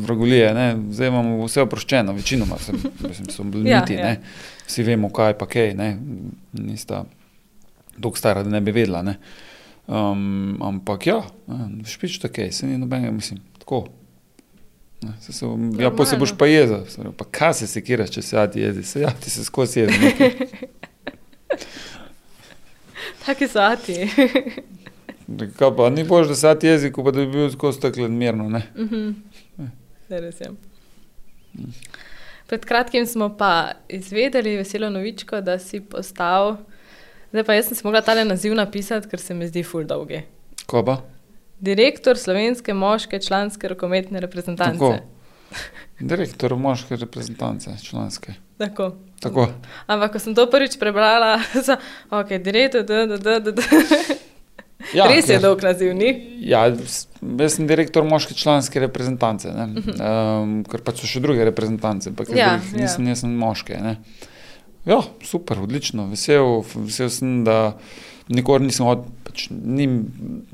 vragulije, 0.00 0.54
ne. 0.54 0.76
zdaj 0.90 1.08
imamo 1.08 1.44
vse 1.44 1.62
oproščeno, 1.62 2.12
večinoma 2.16 2.58
sem, 2.58 2.78
mislim, 3.08 3.28
so 3.30 3.44
bili 3.44 3.70
Ja, 3.70 3.80
miti, 3.80 3.94
ja. 3.94 4.06
ne. 4.06 4.20
vsi 4.66 4.82
vemo, 4.82 5.12
kaj 5.12 5.36
pa 5.38 5.46
kaj, 5.46 5.74
ne. 5.74 5.96
nista 6.52 7.04
dolgo 7.96 8.16
stara, 8.16 8.42
da 8.42 8.50
ne 8.50 8.60
bi 8.60 8.72
vedela. 8.72 9.02
Ne. 9.02 9.18
Um, 9.86 10.56
ampak 10.62 11.06
ja, 11.06 11.22
špič 11.86 12.18
tako, 12.22 12.48
se 12.52 12.66
ni 12.66 12.78
nobenega, 12.78 13.12
mislim, 13.12 13.40
tako. 13.58 13.86
Ne, 15.02 15.12
se 15.20 15.32
se, 15.32 15.46
ja, 15.78 15.90
pa 15.90 16.04
se 16.06 16.16
boš 16.16 16.32
pa 16.38 16.44
rekel, 16.44 17.12
pa 17.16 17.24
kaj 17.24 17.54
se 17.54 17.66
sekiraš, 17.66 18.10
če 18.16 18.22
se 18.22 18.36
ja 18.36 18.46
ti 18.50 18.60
jezi, 18.60 18.82
se 18.84 19.00
ja 19.00 19.10
ti 19.10 19.30
se 19.30 19.44
skozi 19.44 19.80
jezi. 19.80 20.12
Taki 23.26 23.48
so 23.48 23.60
ati. 23.60 24.08
Kaj 25.38 25.70
pa, 25.76 25.90
ni 25.90 26.04
bož, 26.04 26.28
da 26.28 26.34
se 26.34 26.54
ti 26.58 26.66
jezi, 26.66 26.90
ko 26.92 27.04
pa 27.04 27.12
da 27.14 27.22
bi 27.22 27.30
bil 27.32 27.50
skozi 27.50 27.78
steklen 27.78 28.16
mirno, 28.18 28.48
ne. 28.48 28.62
Mhm. 28.76 29.10
Ne, 30.10 30.20
res 30.20 30.40
je. 30.40 30.50
Pred 32.50 32.64
kratkim 32.66 33.06
smo 33.06 33.28
pa 33.38 33.72
izvedeli 33.88 34.56
veselo 34.56 34.90
novičko, 34.90 35.40
da 35.40 35.58
si 35.58 35.80
postal. 35.80 36.56
Zdaj 37.30 37.44
pa 37.46 37.54
jaz 37.54 37.68
sem 37.68 37.78
si 37.78 37.86
mogla 37.86 38.02
tale 38.02 38.24
naziv 38.24 38.56
napisati, 38.58 39.08
ker 39.08 39.22
se 39.22 39.34
mi 39.34 39.46
zdi 39.46 39.62
ful 39.62 39.86
dolgi. 39.86 40.24
Ko 40.66 40.82
pa? 40.84 40.96
Direktor 41.60 42.18
slovenske 42.18 42.74
moške 42.74 43.20
članske 43.22 43.68
rokometne 43.68 44.20
reprezentance. 44.20 44.78
Tako. 44.78 44.98
Direktor 46.00 46.56
moške 46.56 46.96
reprezentance, 46.96 47.76
članske. 47.84 48.34
Tako. 48.58 48.94
Tako. 49.20 49.46
Ampak, 49.86 50.12
ko 50.12 50.18
sem 50.18 50.34
to 50.34 50.46
prvič 50.50 50.78
prebrala, 50.80 51.38
sem 51.66 51.78
ok, 52.10 52.34
direktor, 52.42 52.82
da, 52.82 53.06
da, 53.06 53.38
da, 53.38 53.52
da. 53.52 53.62
Ja, 54.96 55.06
Res 55.10 55.28
je 55.28 55.38
dolg 55.42 55.62
naziv? 55.64 55.92
Ja, 56.40 56.64
jaz 56.70 57.56
sem 57.56 57.68
direktor 57.68 58.06
moške 58.08 58.34
članske 58.34 58.80
reprezentance, 58.80 59.52
ne? 59.52 59.84
um, 59.92 60.54
ker 60.68 60.82
pač 60.86 61.02
so 61.02 61.10
še 61.10 61.22
druge 61.22 61.44
reprezentance, 61.46 62.10
ampak. 62.10 62.32
Ja, 62.32 62.54
jaz, 62.56 62.72
ja. 62.72 62.84
nisem, 62.84 63.10
jaz 63.12 63.24
sem 63.24 63.34
moške. 63.36 63.80
Ne? 63.84 63.98
Ja, 64.88 65.02
super, 65.26 65.60
odlično, 65.60 66.08
vesel, 66.10 66.62
vesel 66.74 67.10
sem, 67.12 67.42
da 67.44 67.74
nikoli 68.32 68.70
nisem, 68.70 68.88
od, 68.88 69.04
pač, 69.26 69.48
nim, 69.52 70.00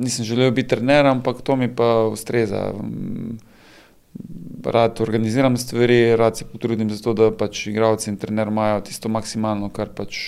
nisem 0.03 0.27
želel 0.27 0.51
biti 0.57 0.75
trener, 0.75 1.07
ampak 1.13 1.45
to 1.47 1.57
mi 1.57 1.71
pa 1.71 2.09
ustreza. 2.11 2.73
Mm, 2.75 3.39
rad 4.67 5.01
organiziram 5.01 5.57
stvari, 5.57 6.17
rad 6.17 6.37
se 6.37 6.45
potrudim 6.45 6.91
za 6.91 6.99
to, 7.03 7.15
da 7.15 7.31
pač 7.31 7.67
igravci 7.71 8.11
in 8.11 8.17
trener 8.19 8.49
imajo 8.51 8.81
tisto 8.89 9.09
maksimalno, 9.13 9.69
kar 9.71 9.93
pač 9.95 10.19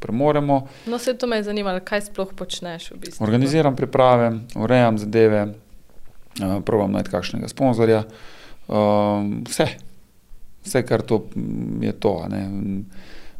premoremo. 0.00 0.66
No, 0.86 0.98
se 0.98 1.14
to 1.14 1.26
me 1.26 1.36
je 1.36 1.42
zanimalo, 1.42 1.80
kaj 1.84 2.00
sploh 2.10 2.32
počneš 2.36 2.90
v 2.90 2.98
bistvu. 3.00 3.24
Organiziram 3.24 3.76
priprave, 3.76 4.32
urejam 4.54 4.98
zadeve, 4.98 5.46
uh, 5.46 6.58
probam 6.64 6.92
najti 6.92 7.10
kakšnega 7.10 7.48
sponzorja. 7.48 8.04
Um, 8.68 9.44
vse, 9.48 9.66
vse, 10.66 10.82
kar 10.86 11.02
to 11.02 11.24
mm, 11.36 11.82
je 11.82 11.92
to. 11.92 12.14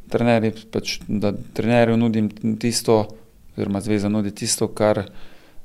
Trenerji, 0.08 0.52
pač, 0.72 1.00
da 1.08 1.32
trenerju 1.34 1.96
nudim 1.96 2.30
tisto, 2.62 3.02
oziroma 3.56 3.80
zveza 3.82 4.08
nudi 4.08 4.30
tisto, 4.30 4.68
kar, 4.68 5.02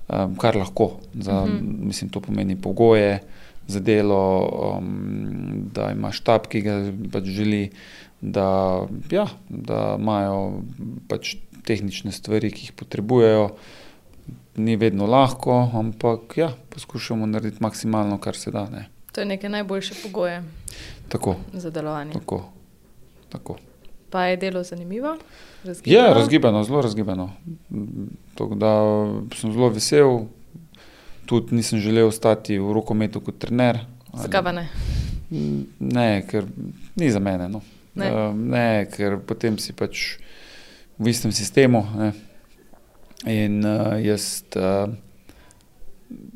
um, 0.10 0.36
kar 0.36 0.58
lahko. 0.58 0.98
Za, 1.14 1.46
Mhm. 1.46 1.88
Mislim, 1.88 2.10
to 2.10 2.20
pomeni 2.20 2.56
pogoje 2.62 3.22
za 3.68 3.80
delo, 3.80 4.50
um, 4.78 5.70
da 5.74 5.92
ima 5.92 6.12
štab, 6.12 6.48
ki 6.50 6.62
ga 6.62 6.92
pač 7.12 7.24
želi, 7.24 7.70
da, 8.22 8.88
ja, 9.12 9.28
da 9.50 9.96
imajo 10.00 10.62
pač 11.08 11.36
tehnične 11.66 12.12
stvari, 12.12 12.52
ki 12.52 12.68
jih 12.68 12.74
potrebujejo. 12.74 13.50
Ni 14.56 14.76
vedno 14.76 15.06
lahko, 15.08 15.70
ampak 15.74 16.38
ja, 16.38 16.50
poskušamo 16.70 17.26
narediti 17.26 17.64
maksimalno, 17.64 18.18
kar 18.18 18.36
se 18.36 18.52
da. 18.52 18.66
Ne. 18.70 18.90
To 19.12 19.22
je 19.22 19.26
neke 19.26 19.50
najboljše 19.50 19.96
pogoje 20.04 20.44
Tako, 21.10 21.36
za 21.54 21.70
delovanje. 21.70 22.14
tako. 22.14 22.44
tako. 23.30 23.58
Pa 24.10 24.26
je 24.26 24.38
delo 24.38 24.64
zanimivo? 24.64 25.18
Razgibano? 25.64 26.08
Je 26.08 26.14
razgibano, 26.14 26.64
zelo 26.64 26.82
razgibano. 26.82 27.30
Tako 28.36 28.56
da 28.56 28.72
sem 29.36 29.54
zelo 29.54 29.70
vesel. 29.70 30.20
Tudi 31.26 31.56
nisem 31.56 31.80
želel 31.80 32.08
ostati 32.08 32.58
v 32.60 32.74
rokometu 32.74 33.22
kot 33.22 33.38
trener. 33.40 33.80
Zakaj 34.14 34.44
pa 34.44 34.52
ne? 34.52 34.68
Ne, 35.80 36.26
ker 36.28 36.46
ni 36.96 37.12
za 37.12 37.20
mene. 37.20 37.48
No. 37.50 37.62
Ne. 37.96 38.08
Uh, 38.08 38.36
ne, 38.36 38.86
ker 38.92 39.20
potem 39.28 39.58
si 39.60 39.74
pač 39.76 40.18
v 40.96 41.12
istem 41.12 41.32
sistemu. 41.36 41.84
Ne. 41.98 42.12
In 43.30 43.62
uh, 43.68 43.98
jaz 44.02 44.44
uh, 44.58 44.88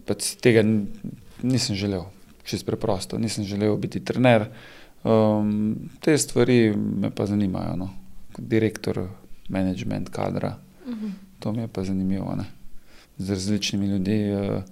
pač 0.06 0.36
tega 0.44 0.66
nisem 1.46 1.78
želel, 1.78 2.06
čist 2.46 2.68
preprosto. 2.68 3.18
Nisem 3.18 3.48
želel 3.48 3.78
biti 3.82 4.04
trener. 4.06 4.50
Um, 5.06 5.90
te 6.02 6.18
stvari 6.18 6.74
me 6.76 7.12
pa 7.14 7.28
zanimajo, 7.30 7.76
no. 7.78 7.90
direktor, 8.38 9.08
management 9.50 10.10
kadra. 10.10 10.58
Mhm. 10.88 11.10
To 11.40 11.52
mi 11.52 11.62
je 11.62 11.68
pa 11.68 11.84
zanimivo. 11.84 12.36
Ne. 12.36 12.46
Z 13.18 13.30
različnimi 13.30 13.88
ljudmi 13.88 14.34
uh, 14.34 14.64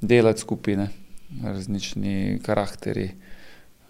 delati 0.00 0.40
skupaj, 0.40 0.76
ne. 0.76 0.88
različni 1.44 2.40
karakteri. 2.42 3.10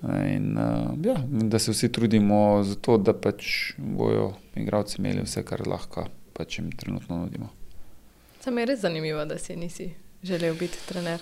In, 0.03 0.59
uh, 0.59 1.07
ja, 1.07 1.16
in 1.40 1.49
da 1.51 1.59
se 1.59 1.72
vsi 1.72 1.92
trudimo 1.92 2.62
za 2.64 2.74
to, 2.74 2.99
da 2.99 3.12
pač 3.12 3.72
bojo 3.76 4.32
igravci 4.55 4.96
imeli 4.99 5.22
vse, 5.24 5.42
kar 5.42 5.66
lahko 5.66 6.07
pač 6.32 6.59
jim 6.59 6.70
trenutno 6.72 7.18
nudimo. 7.18 7.49
Sam 8.40 8.59
je 8.59 8.66
res 8.66 8.80
zanimivo, 8.80 9.24
da 9.24 9.38
si 9.38 9.57
nisi 9.57 9.90
želel 10.22 10.55
biti 10.55 10.78
trener. 10.88 11.20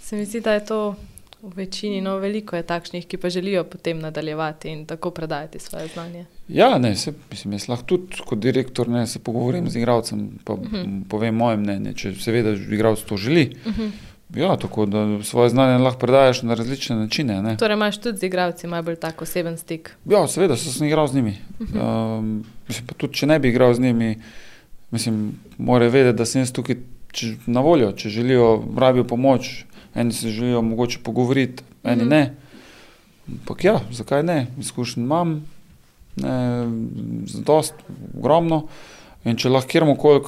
Se 0.00 0.16
mi 0.16 0.24
zdi, 0.24 0.40
da 0.40 0.52
je 0.52 0.64
to 0.64 0.96
v 1.42 1.52
večini, 1.56 2.00
no 2.00 2.16
veliko 2.18 2.56
je 2.56 2.62
takšnih, 2.66 3.06
ki 3.06 3.16
pa 3.16 3.30
želijo 3.30 3.64
potem 3.64 3.98
nadaljevati 3.98 4.68
in 4.68 4.86
tako 4.86 5.10
predajati 5.10 5.58
svoje 5.58 5.86
znanje. 5.88 6.26
Ja, 6.48 6.78
ne, 6.78 6.96
se, 6.96 7.12
mislim, 7.30 7.52
jaz 7.52 7.68
lahko 7.68 7.86
tudi 7.86 8.22
kot 8.26 8.38
direktor 8.38 8.88
ne, 8.88 9.06
se 9.06 9.18
pogovorim 9.18 9.70
z 9.70 9.76
igravcem, 9.76 10.38
pa 10.44 10.52
uh 10.52 10.60
Mhm. 10.60 10.76
-huh. 10.76 11.08
povem 11.08 11.34
moje 11.34 11.56
mnenje, 11.56 11.94
če 11.94 12.14
seveda 12.14 12.50
igralec 12.50 13.00
to 13.02 13.16
želi. 13.16 13.56
Uh 13.66 13.78
-huh. 13.78 13.90
Ja, 14.36 14.56
tako 14.56 14.86
da 14.86 15.22
svoje 15.22 15.50
znanje 15.50 15.78
lahko 15.78 15.98
predajes 15.98 16.42
na 16.42 16.54
različne 16.54 16.96
načine. 16.96 17.42
Ne. 17.42 17.56
Torej 17.56 17.74
imaš 17.74 17.98
tudi 18.00 18.18
z 18.18 18.22
igravci 18.28 18.66
malo 18.66 18.82
bolj 18.82 18.96
tak 18.96 19.22
oseben 19.22 19.56
stik. 19.58 19.90
Ja, 20.04 20.26
seveda, 20.28 20.56
sem 20.56 20.86
igral 20.86 21.06
z 21.08 21.14
njimi. 21.14 21.36
Uh 21.60 21.66
-huh. 21.68 22.18
Um, 22.18 22.44
mislim, 22.68 22.86
pa 22.86 22.94
tudi, 22.94 23.14
če 23.14 23.26
ne 23.26 23.38
bi 23.38 23.48
igral 23.48 23.74
z 23.74 23.80
njimi, 23.80 24.16
mislim, 24.90 25.32
morajo 25.58 25.90
vedeti, 25.90 26.18
da 26.18 26.24
sem 26.24 26.40
jaz 26.40 26.52
tukaj 26.52 26.76
če, 27.12 27.34
na 27.46 27.60
voljo, 27.60 27.92
če 27.92 28.08
želijo, 28.08 28.64
rabijo 28.76 29.04
pomoč. 29.04 29.64
Eni 29.94 30.12
se 30.12 30.28
želijo 30.30 30.62
mogoče 30.62 30.98
pogovoriti, 31.02 31.62
eni 31.84 32.02
Mhm. 32.02 32.08
ne. 32.08 32.34
Ampak 33.28 33.64
ja, 33.64 33.80
zakaj 33.92 34.22
ne? 34.22 34.46
Izkušenj 34.60 35.02
imam, 35.02 35.46
ne, 36.16 36.66
zadost, 37.26 37.74
ogromno. 38.18 38.66
In 39.24 39.36
če 39.36 39.48
lahko 39.48 39.68
kjerkoli, 39.68 40.20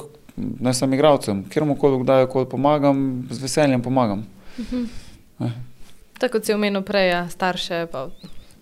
ne 0.59 0.73
samo 0.73 0.95
igravcem, 0.95 1.43
kjerkoli, 1.49 2.03
kdaj 2.03 2.27
koli 2.31 2.49
pomagam, 2.49 3.27
z 3.31 3.41
veseljem 3.41 3.81
pomagam. 3.81 4.25
Uh 4.57 4.65
-huh. 4.65 4.87
Ne. 5.39 5.51
Tako 6.19 6.31
kot 6.31 6.45
si 6.45 6.53
omenil 6.53 6.81
prej, 6.81 7.09
ja, 7.09 7.29
starše. 7.29 7.87
Pa, 7.91 8.09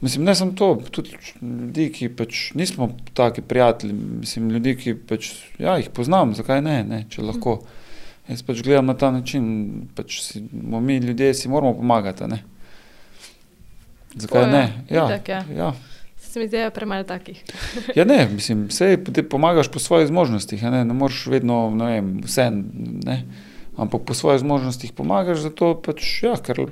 Mislim, 0.02 0.24
ne 0.24 0.36
samo 0.36 0.52
to, 0.52 0.82
tudi 0.92 1.10
ljudi, 1.42 1.90
ki 1.94 2.10
pač 2.10 2.52
nismo 2.54 2.90
taki 3.14 3.42
prijatelji, 3.42 3.94
mislim, 3.94 4.50
ljudi, 4.50 4.76
ki 4.78 4.94
pač, 4.96 5.32
ja, 5.60 5.78
jih 5.78 5.90
poznam, 5.90 6.36
zakaj 6.38 6.62
ne, 6.62 6.84
ne 6.84 7.06
če 7.10 7.26
lahko. 7.26 7.58
Jaz 8.28 8.44
pač 8.44 8.62
gledam 8.62 8.86
na 8.86 8.94
ta 8.94 9.10
način, 9.12 9.88
pač 9.96 10.20
si, 10.22 10.44
mi 10.52 10.98
ljudje 10.98 11.34
si 11.34 11.50
moramo 11.50 11.74
pomagati. 11.74 12.28
Ne? 12.28 12.44
Zakaj 14.16 14.28
Tako 14.28 14.46
je, 14.46 14.52
ne? 14.52 14.84
Ja, 14.90 15.06
itak, 15.06 15.30
ja. 15.30 15.44
ja. 15.58 15.74
Se 16.38 16.42
mi 16.42 16.48
zdi, 16.48 16.58
da 16.58 16.64
je 16.64 16.72
premalo 16.72 17.04
takih. 17.04 17.44
ja, 17.98 18.06
ne, 18.06 18.28
mislim, 18.34 18.68
vse 18.68 18.98
ti 19.14 19.24
pomagaš 19.24 19.72
po 19.72 19.80
svojih 19.80 20.08
zmožnostih, 20.08 20.64
ne, 20.64 20.86
ne 20.86 20.94
moreš 20.94 21.26
vedno, 21.28 21.70
ne 21.76 21.86
vem, 21.86 22.12
vse, 22.24 22.52
ne. 23.06 23.24
Ampak 23.78 24.02
po 24.06 24.14
svojih 24.14 24.42
zmožnostih 24.42 24.94
pomagaš, 24.94 25.38
zato 25.46 25.76
pač, 25.82 26.24
ja, 26.24 26.34
ker 26.42 26.66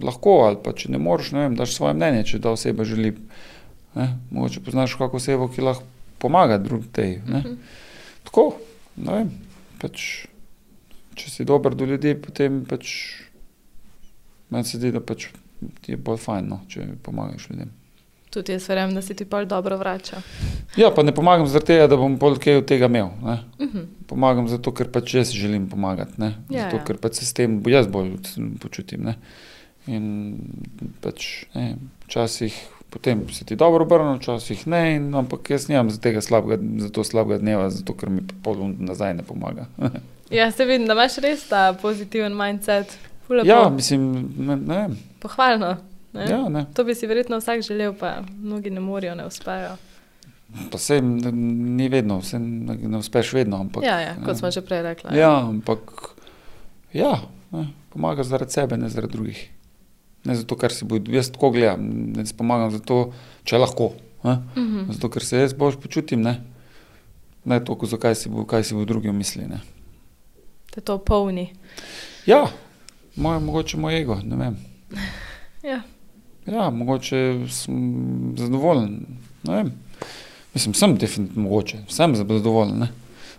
lahko, 0.00 0.42
ali 0.48 0.60
pa 0.64 0.74
če 0.76 0.92
ne 0.92 1.00
moreš, 1.00 1.32
ne 1.36 1.46
vem, 1.46 1.56
daš 1.56 1.76
svoje 1.76 1.96
mnenje, 1.96 2.26
če 2.32 2.40
ta 2.44 2.52
oseba 2.52 2.84
želi. 2.84 3.14
Ne? 3.94 4.10
Mogoče 4.30 4.60
poznaš 4.64 4.94
kako 5.00 5.16
osebo, 5.16 5.48
ki 5.48 5.64
lahko 5.64 5.88
pomaga 6.20 6.58
drugim 6.60 6.92
tej. 6.92 7.16
Ne? 7.26 7.40
Mhm. 7.40 7.56
Tako, 8.28 8.44
ne 9.00 9.16
vem, 9.16 9.32
pač, 9.80 10.06
če 11.16 11.32
si 11.32 11.48
dober 11.48 11.74
do 11.74 11.88
ljudi, 11.88 12.12
potem 12.20 12.62
pač 12.68 12.92
meni 14.52 14.68
se 14.68 14.76
zdi, 14.76 14.92
da 14.92 15.00
pač 15.00 15.30
ti 15.80 15.96
je 15.96 16.00
bolj 16.00 16.20
fajn, 16.20 16.52
no, 16.52 16.60
če 16.68 16.92
pomagaš 17.04 17.48
ljudem. 17.48 17.72
Tudi 18.30 18.54
jaz 18.54 18.68
verjamem, 18.68 18.94
da 18.94 19.02
si 19.02 19.14
ti 19.14 19.24
pol 19.26 19.46
dobro 19.50 19.76
vrača. 19.76 20.22
Ja, 20.78 20.90
pa 20.94 21.02
ne 21.02 21.14
pomagam 21.14 21.48
zaradi 21.50 21.72
tega, 21.72 21.86
da 21.90 21.96
bom 21.98 22.14
pol 22.18 22.38
kaj 22.38 22.60
od 22.60 22.68
tega 22.70 22.86
imel. 22.86 23.08
Ne? 23.24 23.38
Uh 23.58 23.66
-huh. 23.66 23.86
Pomagam 24.06 24.48
zato, 24.48 24.72
ker 24.74 24.90
pač 24.90 25.14
jaz 25.14 25.30
želim 25.30 25.68
pomagati. 25.68 26.20
Ne? 26.20 26.34
Ja, 26.48 26.64
zato, 26.64 26.76
ja. 26.76 26.84
ker 26.84 26.96
pač 26.96 27.14
se 27.14 27.26
s 27.26 27.32
tem 27.32 27.62
jaz 27.66 27.86
bolj 27.86 28.16
počutim. 28.60 29.02
Ne? 29.02 29.14
In 29.86 30.36
pač 31.00 31.44
ne, 31.54 31.76
včasih 32.06 32.54
potem 32.90 33.28
se 33.32 33.44
ti 33.44 33.56
dobro 33.56 33.84
obrne, 33.84 34.18
včasih 34.18 34.66
ne, 34.66 34.96
in, 34.96 35.14
ampak 35.14 35.50
jaz 35.50 35.68
nimam 35.68 35.90
za 35.90 36.00
tega 36.00 36.20
slabega, 36.20 36.62
za 36.78 36.88
to 36.88 37.04
slabega 37.04 37.38
dneva, 37.38 37.70
zato 37.70 37.94
ker 37.94 38.10
mi 38.10 38.22
pol 38.42 38.74
nazaj 38.78 39.14
ne 39.14 39.22
pomaga. 39.22 39.66
Ja, 40.30 40.50
se 40.50 40.64
vidim, 40.64 40.86
da 40.86 40.94
imaš 40.94 41.16
res 41.18 41.40
ta 41.48 41.72
pozitiven 41.82 42.36
mindset. 42.38 42.92
Ful 43.26 43.40
lepo. 43.40 43.48
ja, 43.48 43.68
mislim, 43.68 44.30
ne, 44.38 44.56
ne. 44.56 44.84
Pohvalno. 45.18 45.72
Ne? 46.12 46.26
Ja, 46.30 46.48
ne. 46.48 46.66
To 46.74 46.84
bi 46.84 46.94
si 46.94 47.06
verjetno 47.06 47.38
vsak 47.38 47.62
želel, 47.62 47.94
pa 47.94 48.22
mnogi 48.42 48.70
ne 48.70 48.80
morejo, 48.80 49.14
ne 49.14 49.26
uspejo. 49.26 49.76
Pa 50.70 50.78
se 50.78 51.00
ni 51.00 51.88
vedno, 51.88 52.18
vse 52.18 52.38
ne, 52.38 52.98
uspeš 52.98 53.32
vedno. 53.32 53.60
Ampak, 53.60 53.84
Ja, 53.86 54.00
ja, 54.00 54.14
kot 54.18 54.34
ne. 54.34 54.34
smo 54.34 54.50
že 54.50 54.60
prej 54.66 54.82
rekli. 54.82 55.18
Ja, 55.18 55.46
ampak 55.46 55.78
ja, 56.92 57.20
ne, 57.50 57.68
pomaga 57.94 58.22
zaradi 58.22 58.52
sebe, 58.52 58.76
ne 58.76 58.88
zaradi 58.88 59.12
drugih. 59.12 59.50
Ne 60.24 60.34
zato, 60.34 60.56
ker 60.56 60.72
si 60.74 60.84
bodo, 60.84 61.12
jaz 61.14 61.30
tako 61.30 61.50
gledam, 61.54 61.86
ne 62.16 62.24
pomagam 62.36 62.70
zato, 62.74 63.12
če 63.44 63.58
lahko. 63.58 63.92
Ne? 64.24 64.32
Uh 64.32 64.62
-huh. 64.62 64.92
Zato, 64.92 65.08
ker 65.08 65.24
se 65.24 65.38
jaz 65.38 65.54
bolj 65.54 65.78
počutim, 65.80 66.22
ne, 66.22 66.40
ne 67.44 67.64
toliko, 67.64 67.86
zakaj 67.86 68.14
si 68.14 68.28
bo, 68.28 68.44
kaj 68.44 68.64
si 68.64 68.74
bo 68.74 68.84
drugi 68.84 69.12
mislili. 69.12 69.48
Ne. 69.48 69.60
Te 70.70 70.80
to 70.80 70.98
polni. 70.98 71.52
Ja, 72.26 72.46
moj, 73.16 73.38
mogoče 73.40 73.76
moj 73.76 74.00
ego, 74.00 74.18
ne 74.24 74.36
vem. 74.36 74.56
Ja. 75.62 75.82
Ja, 76.50 76.70
mogoče 76.70 77.20
sem 77.48 77.76
zadovoljen. 78.36 79.06
Ne. 79.42 79.64
Mislim, 80.54 80.74
sem 80.74 80.96
definitivno 80.98 81.42
mogoče, 81.42 81.78
sem 81.88 82.16
zadovoljen. 82.16 82.78
Ne. 82.78 82.88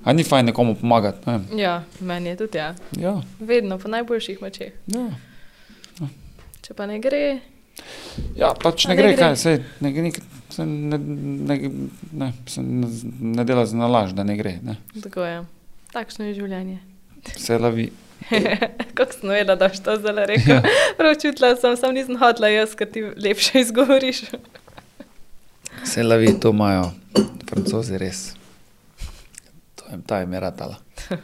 A 0.03 0.13
ni 0.13 0.23
fajn 0.23 0.45
nekomu 0.45 0.75
pomagati. 0.75 1.29
Ne 1.29 1.61
ja, 1.61 1.83
meni 1.99 2.29
je 2.29 2.37
tudi 2.37 2.57
ja. 2.57 2.71
Ja, 2.97 3.21
Vedno 3.39 3.77
po 3.77 3.87
najboljših 3.87 4.41
močeh. 4.41 4.71
ja. 4.87 5.09
Če 6.61 6.73
pa 6.73 6.85
ne 6.85 6.99
gre, 7.01 7.39
Ja, 8.35 8.51
pač 8.53 8.85
ne 8.85 8.93
ne 8.95 9.01
gre, 9.01 9.13
gre? 9.13 9.17
kaj 9.17 9.35
se 9.35 9.51
ne, 9.81 9.91
ne, 9.91 10.11
se 10.49 10.65
ne, 10.65 10.97
ne, 10.97 11.57
ne, 12.11 12.27
se 12.45 12.61
ne, 12.61 12.87
ne 13.37 13.45
dela 13.47 13.65
za 13.65 13.77
nalaž, 13.77 14.13
da 14.13 14.23
ne 14.23 14.35
gre. 14.37 14.59
Ne. 14.63 14.75
tako 15.01 15.23
je. 15.25 15.41
Takšno 15.93 16.25
je 16.25 16.33
življenje. 16.37 16.79
Vse 17.35 17.57
lavi. 17.57 17.89
Kako 18.95 19.13
sem 19.13 19.29
vedela, 19.29 19.55
da 19.55 19.67
boš 19.67 19.79
to 19.79 19.95
zelo 19.97 20.25
rekel. 20.25 20.55
Ja. 20.55 20.61
Prav 20.97 21.15
čutila 21.21 21.55
sem, 21.55 21.77
sam 21.77 21.93
nisem 21.93 22.17
hodila 22.17 22.47
jaz, 22.47 22.75
ker 22.75 22.91
ti 22.91 23.03
lepše 23.17 23.59
izgovoriš. 23.59 24.21
Vse 25.83 26.03
lavi, 26.03 26.33
to 26.39 26.49
imajo 26.49 26.91
francozi 27.49 27.97
res. 27.97 28.33
To 29.75 29.91
jim 29.91 30.01
ta 30.01 30.19
jim 30.19 30.33
je 30.33 30.39
ratala. 30.39 30.75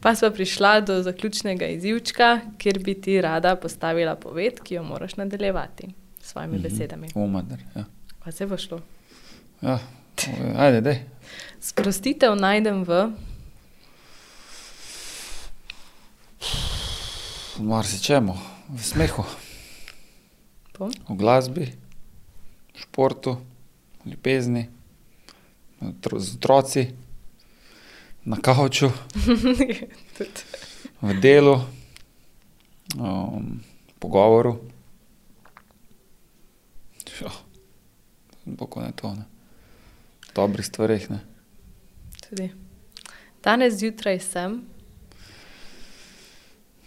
Pa 0.00 0.14
smo 0.14 0.30
prišla 0.30 0.80
do 0.80 1.02
zaključnega 1.02 1.66
izjivčka, 1.66 2.40
kjer 2.58 2.78
bi 2.78 2.94
ti 3.00 3.20
rada 3.20 3.56
postavila 3.56 4.14
poved, 4.16 4.60
ki 4.64 4.74
jo 4.74 4.82
moraš 4.82 5.16
nadaljevati 5.16 5.88
s 6.20 6.30
svojimi 6.30 6.56
mm 6.56 6.58
-hmm. 6.58 6.62
besedami. 6.62 7.08
Umadar, 7.14 7.58
ja. 7.76 7.84
Pa 8.24 8.32
se 8.32 8.46
bo 8.46 8.56
šlo. 8.56 8.80
ja. 9.62 9.78
Ajde, 10.56 10.80
dej. 10.80 10.98
Sprostitev 11.60 12.34
najdem 12.36 12.84
v 12.84 13.12
Marsičemu, 17.60 18.34
v 18.72 18.80
smehu, 18.82 19.24
po? 20.72 20.88
v 20.88 21.12
glasbi, 21.16 21.66
v 22.74 22.78
športu, 22.80 23.36
v 24.04 24.14
ljubezni, 24.14 24.68
z 26.18 26.34
otroci, 26.36 26.88
na 28.24 28.36
kavču, 28.36 28.92
Tudi. 30.16 30.44
v 31.06 31.20
delu, 31.20 31.60
um, 32.96 33.60
pogovoru. 33.98 34.60
Bog 38.44 38.76
ne 38.76 38.92
to. 38.92 39.14
Ne. 39.14 39.24
V 40.30 40.34
dobrih 40.34 40.66
stvareh. 40.66 41.10
Ne. 41.10 41.20
Tudi. 42.28 42.50
Danes 43.44 43.74
zjutraj 43.74 44.20
sem. 44.20 44.69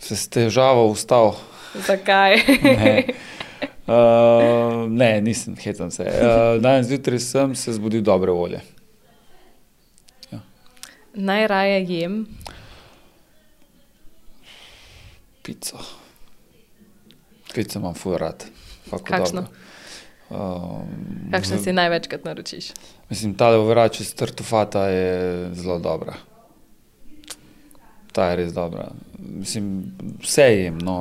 Se 0.04 0.16
s 0.16 0.28
težavo 0.28 0.90
vstal. 0.92 1.34
Zakaj? 1.78 2.36
Ne. 2.62 3.04
Uh, 3.84 4.84
ne, 4.88 5.22
nisem, 5.22 5.56
hecam 5.56 5.92
se. 5.92 6.04
Uh, 6.04 6.62
danes 6.62 6.88
zjutraj 6.88 7.20
sem 7.20 7.56
se 7.56 7.74
zbudil 7.74 8.02
dobre 8.02 8.32
volje. 8.32 8.62
Najraje 11.14 11.84
jem. 11.86 12.26
Pico. 15.42 15.78
Pico 17.54 17.80
imam 17.80 17.94
ful 17.94 18.18
rad. 18.18 18.46
Kakšno? 19.04 19.44
Um, 20.30 20.88
Kakšno 21.32 21.58
v- 21.58 21.62
si 21.62 21.74
največkrat 21.74 22.24
naročiš? 22.26 22.72
Mislim, 23.10 23.36
ta 23.36 23.52
vrač 23.52 24.00
iz 24.00 24.14
Tartufata 24.16 24.88
je 24.88 25.12
zelo 25.54 25.78
dobra. 25.80 26.16
Ta 28.14 28.30
je 28.30 28.42
res 28.42 28.54
dobra. 28.54 28.92
Mislim, 29.20 29.94
vse 30.22 30.46
jem, 30.52 30.78
no, 30.86 30.98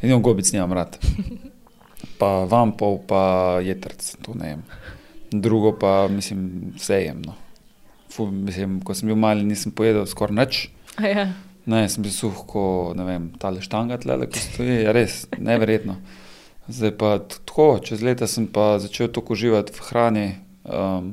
edino 0.00 0.20
gobic 0.24 0.48
nimam 0.54 0.72
rad. 0.72 0.96
Pa 2.18 2.44
vampov, 2.50 3.02
pa 3.10 3.22
jetrc, 3.62 4.14
to 4.24 4.34
ne 4.38 4.54
jem. 4.54 4.62
Drugo 5.30 5.74
pa, 5.78 6.08
mislim, 6.10 6.72
vse 6.78 7.02
jem. 7.04 7.20
No. 7.26 7.34
Ful, 8.10 8.30
mislim, 8.32 8.78
ko 8.80 8.96
sem 8.96 9.10
bil 9.10 9.18
mali, 9.20 9.44
nisem 9.46 9.74
pojedel 9.76 10.06
skoraj 10.08 10.38
nič. 10.38 10.62
Ja. 11.02 11.28
Ne, 11.68 11.82
sem 11.92 12.02
bil 12.02 12.14
suh, 12.14 12.32
ko 12.48 12.94
ne 12.96 13.04
vem, 13.04 13.28
ta 13.38 13.52
leštanga 13.52 13.98
tle, 14.00 14.16
ki 14.24 14.40
stoji, 14.40 14.78
je 14.86 14.94
res 14.96 15.18
neverjetno. 15.36 15.98
Zdaj 16.68 16.94
pa 17.00 17.10
tako, 17.20 17.66
čez 17.84 18.00
leta 18.04 18.26
sem 18.28 18.46
pa 18.48 18.78
začel 18.80 19.10
tako 19.12 19.36
uživati 19.36 19.76
v 19.76 19.84
hrani, 19.90 20.26
um, 20.64 21.12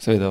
seveda 0.00 0.30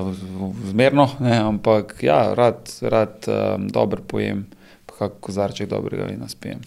zmerno, 0.64 1.08
ne, 1.20 1.36
ampak 1.38 1.94
ja, 2.02 2.34
rad, 2.34 2.58
rad 2.82 3.24
um, 3.24 3.68
dobro 3.68 4.02
pojem, 4.04 4.44
pa 4.84 4.94
kak 4.98 5.20
kozarček 5.20 5.68
dobrega 5.68 6.04
vina 6.04 6.28
spijem. 6.28 6.60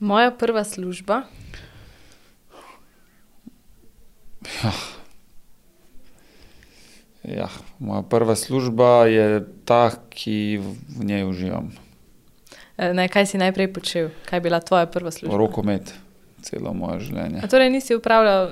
Moja 0.00 0.30
prva 0.32 0.64
služba. 0.64 1.22
Ja, 7.24 7.48
moja 7.78 8.02
prva 8.02 8.36
služba 8.36 9.04
je 9.04 9.26
ta, 9.64 9.90
ki 10.10 10.58
v- 10.58 10.74
njej 11.04 11.24
uživam. 11.24 11.72
eh, 12.76 12.92
Ne, 12.92 13.08
kaj 13.08 13.26
si 13.26 13.38
najprej 13.38 13.68
počel? 13.68 14.08
Kaj 14.24 14.36
je 14.36 14.40
bila 14.40 14.60
tvoja 14.60 14.86
prva 14.86 15.10
služba? 15.10 15.36
Rokomet, 15.36 15.94
celo 16.42 16.72
moje 16.72 17.00
življenje. 17.00 17.40
A 17.42 17.46
torej 17.46 17.70
nisi 17.70 17.94
upravljal 17.94 18.50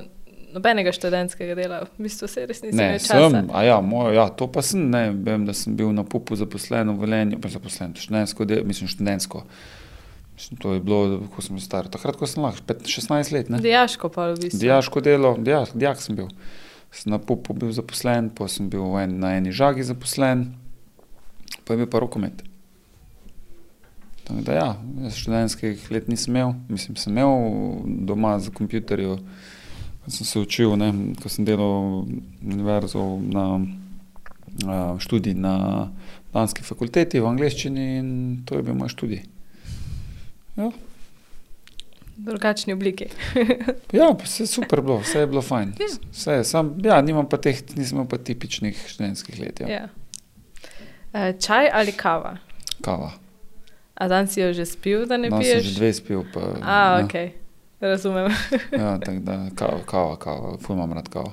nobenega 0.56 0.92
študentskega 0.96 1.54
dela, 1.58 1.82
v 1.84 2.06
bistvu 2.08 2.28
se 2.32 2.46
res 2.48 2.62
nisi 2.64 2.76
Ne, 2.76 2.86
imel 2.94 3.00
časa. 3.04 3.30
sem, 3.30 3.50
ja, 3.68 3.78
moj, 3.84 4.14
ja, 4.16 4.26
to 4.32 4.48
pa 4.50 4.64
sem, 4.64 4.86
ne, 4.90 5.10
vem, 5.12 5.44
da 5.46 5.52
sem 5.56 5.76
bil 5.76 5.92
na 5.92 6.04
pupu 6.04 6.36
zaposlen 6.38 6.90
v 6.94 7.04
Velenju, 7.04 7.40
pa 7.42 7.52
zaposlen, 7.52 7.94
študentsko, 8.00 8.48
del, 8.48 8.64
mislim, 8.68 8.88
študentsko. 8.88 9.44
Mislim, 10.36 10.58
to 10.60 10.74
je 10.76 10.80
bilo, 10.84 11.22
ko 11.32 11.44
sem 11.44 11.60
star, 11.60 11.88
takrat, 11.88 12.16
ko 12.20 12.28
sem 12.28 12.44
lahko, 12.44 12.64
15, 12.68 12.88
16 13.08 13.32
let, 13.32 13.52
ne. 13.52 13.60
Dijaško 13.64 14.08
pa 14.12 14.30
v 14.34 14.40
bistvu. 14.46 14.60
Dijaško 14.64 15.00
delo, 15.00 15.36
dijak, 15.38 15.72
dijak 15.76 16.00
sem 16.02 16.16
bil. 16.16 16.28
Sem 16.92 17.12
na 17.12 17.18
pupu 17.20 17.56
bil 17.56 17.72
zaposlen, 17.76 18.28
pa 18.32 18.48
sem 18.48 18.68
bil 18.72 18.84
en, 19.00 19.16
na 19.20 19.36
eni 19.36 19.52
žagi 19.52 19.84
zaposlen, 19.84 20.50
pa 21.64 21.74
je 21.76 21.84
bil 21.84 21.88
pa 21.92 22.00
rokomet. 22.04 22.44
Tako 24.26 24.40
da 24.42 24.52
ja, 24.52 24.68
študentskih 25.14 25.90
let 25.94 26.08
nisem 26.08 26.34
imel, 26.36 26.54
mislim, 26.68 26.96
sem 26.96 27.12
imel 27.12 27.30
doma 28.08 28.38
za 28.42 28.50
kompjuterju, 28.50 29.16
ko 29.16 29.22
sem 30.08 30.26
se 30.26 30.38
učil, 30.38 30.76
ne, 30.76 30.92
ko 31.22 31.28
sem 31.28 31.44
delal 31.44 32.04
univerzo 32.42 33.18
na 33.22 33.46
uh, 33.56 34.98
študij 34.98 35.34
na 35.34 35.88
danski 36.32 36.62
fakulteti 36.62 37.20
v 37.20 37.26
angleščini 37.26 37.86
in 37.98 38.08
to 38.46 38.56
je 38.56 38.62
bil 38.62 38.74
moj 38.74 38.88
študij. 38.88 39.22
Ja, 40.56 40.70
drugačni 42.16 42.72
obliki. 42.72 43.06
Ja, 43.92 44.10
vse 44.24 44.42
je 44.42 44.46
super 44.46 44.80
bilo, 44.82 44.98
vse 45.00 45.18
je 45.18 45.26
bilo 45.26 45.42
fajn. 45.42 45.74
Ja. 45.80 45.86
Vse, 46.12 46.44
sam, 46.44 46.74
ja, 46.84 47.00
nimam 47.02 47.28
pa 47.28 47.36
teh, 47.36 47.60
imel 47.76 48.06
pa 48.08 48.18
tipičnih 48.18 48.84
študentskih 48.88 49.40
let. 49.40 49.60
Ja. 49.60 49.68
Ja. 49.68 49.88
Eh, 51.12 51.32
Čaj 51.40 51.70
ali 51.72 51.92
kava? 51.92 52.36
Kava. 52.80 53.12
A 53.94 54.08
dan 54.08 54.28
si 54.28 54.40
jo 54.40 54.52
že 54.52 54.66
spil, 54.66 55.06
da 55.06 55.16
ne 55.16 55.30
No, 55.30 55.38
piješ? 55.40 55.64
že 55.64 55.74
dve 55.78 55.92
spil. 55.92 56.24
Pa, 56.34 56.40
A, 56.60 56.98
ja, 57.00 57.04
ok, 57.04 57.14
razumem. 57.80 58.30
ja, 58.72 58.98
tako 59.04 59.18
da 59.20 59.40
kava, 59.54 59.82
kava, 59.86 60.16
kava, 60.16 60.56
ful 60.62 60.76
imam 60.76 60.92
rad 60.92 61.08
kavo. 61.08 61.32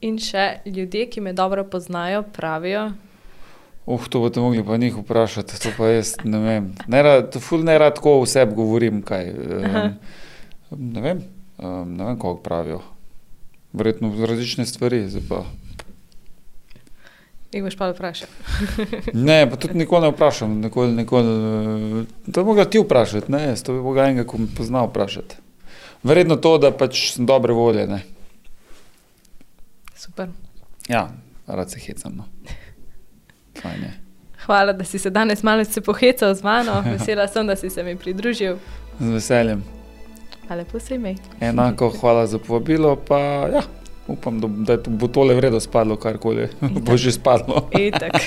In 0.00 0.18
še 0.18 0.62
ljudje, 0.64 1.06
ki 1.10 1.20
me 1.20 1.32
dobro 1.36 1.64
poznajo, 1.68 2.22
pravijo, 2.32 2.90
Uh, 3.90 4.06
to 4.08 4.20
boste 4.20 4.40
mogli 4.40 4.64
pa 4.64 4.76
njih 4.76 4.96
vprašati, 4.96 5.60
to 5.62 5.70
pa 5.76 5.88
jaz 5.88 6.14
ne 6.24 6.38
vem. 6.38 6.66
Ne 6.86 7.02
rad, 7.02 7.36
ful 7.40 7.64
ne 7.64 7.78
rad 7.78 7.94
tako 7.94 8.20
o 8.20 8.26
sebi 8.26 8.54
govorim, 8.54 9.02
kaj. 9.02 9.30
Um, 9.30 9.96
ne 10.94 11.00
vem, 11.00 11.22
um, 11.58 11.96
ne 11.96 12.04
vem, 12.04 12.16
kako 12.16 12.36
pravijo. 12.44 12.80
Verjetno 13.72 14.12
različne 14.26 14.66
stvari, 14.66 15.08
zdaj 15.08 15.22
pa. 15.28 15.42
Jih 17.52 17.64
boš 17.64 17.76
pa 17.76 17.90
vprašal. 17.90 18.28
Ne, 19.28 19.50
pa 19.50 19.56
tudi 19.56 19.78
nikoli 19.78 20.06
ne 20.06 20.12
vprašam. 20.12 20.60
Nikoli, 20.60 20.92
nikoli, 20.92 21.34
eh, 22.02 22.32
to 22.32 22.42
bi 22.42 22.46
mogla 22.46 22.64
ti 22.64 22.78
vprašati, 22.78 23.32
ne, 23.32 23.42
jaz 23.50 23.62
to 23.62 23.72
bi 23.72 23.80
mogla 23.80 24.08
enega, 24.08 24.26
ko 24.28 24.38
me 24.38 24.46
pozna 24.56 24.84
vprašati. 24.86 25.36
Verjetno 26.02 26.36
to, 26.36 26.58
da 26.58 26.70
pač 26.72 27.10
sem 27.14 27.26
dobre 27.26 27.52
volje. 27.52 27.86
Ne. 27.86 28.02
Super. 29.96 30.28
Ja, 30.88 31.10
rad 31.46 31.70
se 31.70 31.80
hecam. 31.80 32.16
No. 32.16 32.24
Fajn 33.62 33.82
je. 33.82 33.92
Hvala, 34.46 34.72
da 34.72 34.84
si 34.84 34.98
se 34.98 35.10
danes 35.10 35.42
malo 35.42 35.64
se 35.64 35.80
pohecal 35.80 36.34
z 36.34 36.42
mano. 36.42 36.82
Vesela 36.92 37.28
sem, 37.28 37.46
da 37.46 37.56
si 37.56 37.70
se 37.70 37.82
mi 37.82 37.96
pridružil. 37.96 38.56
Z 39.00 39.10
veseljem. 39.12 39.64
Lepo 40.50 40.80
se 40.80 40.94
imej. 40.94 41.16
Enako 41.40 41.90
hvala 42.00 42.26
za 42.26 42.38
povabilo, 42.38 42.96
pa 42.96 43.18
ja, 43.52 43.62
upam, 44.12 44.40
da, 44.40 44.76
da 44.76 44.90
bo 44.90 45.08
tole 45.08 45.34
vredno 45.34 45.60
spadlo, 45.60 45.96
karkoli 45.96 46.48
bo 46.60 46.96
že 46.96 47.12
spadlo. 47.12 47.68
Itak. 47.78 48.20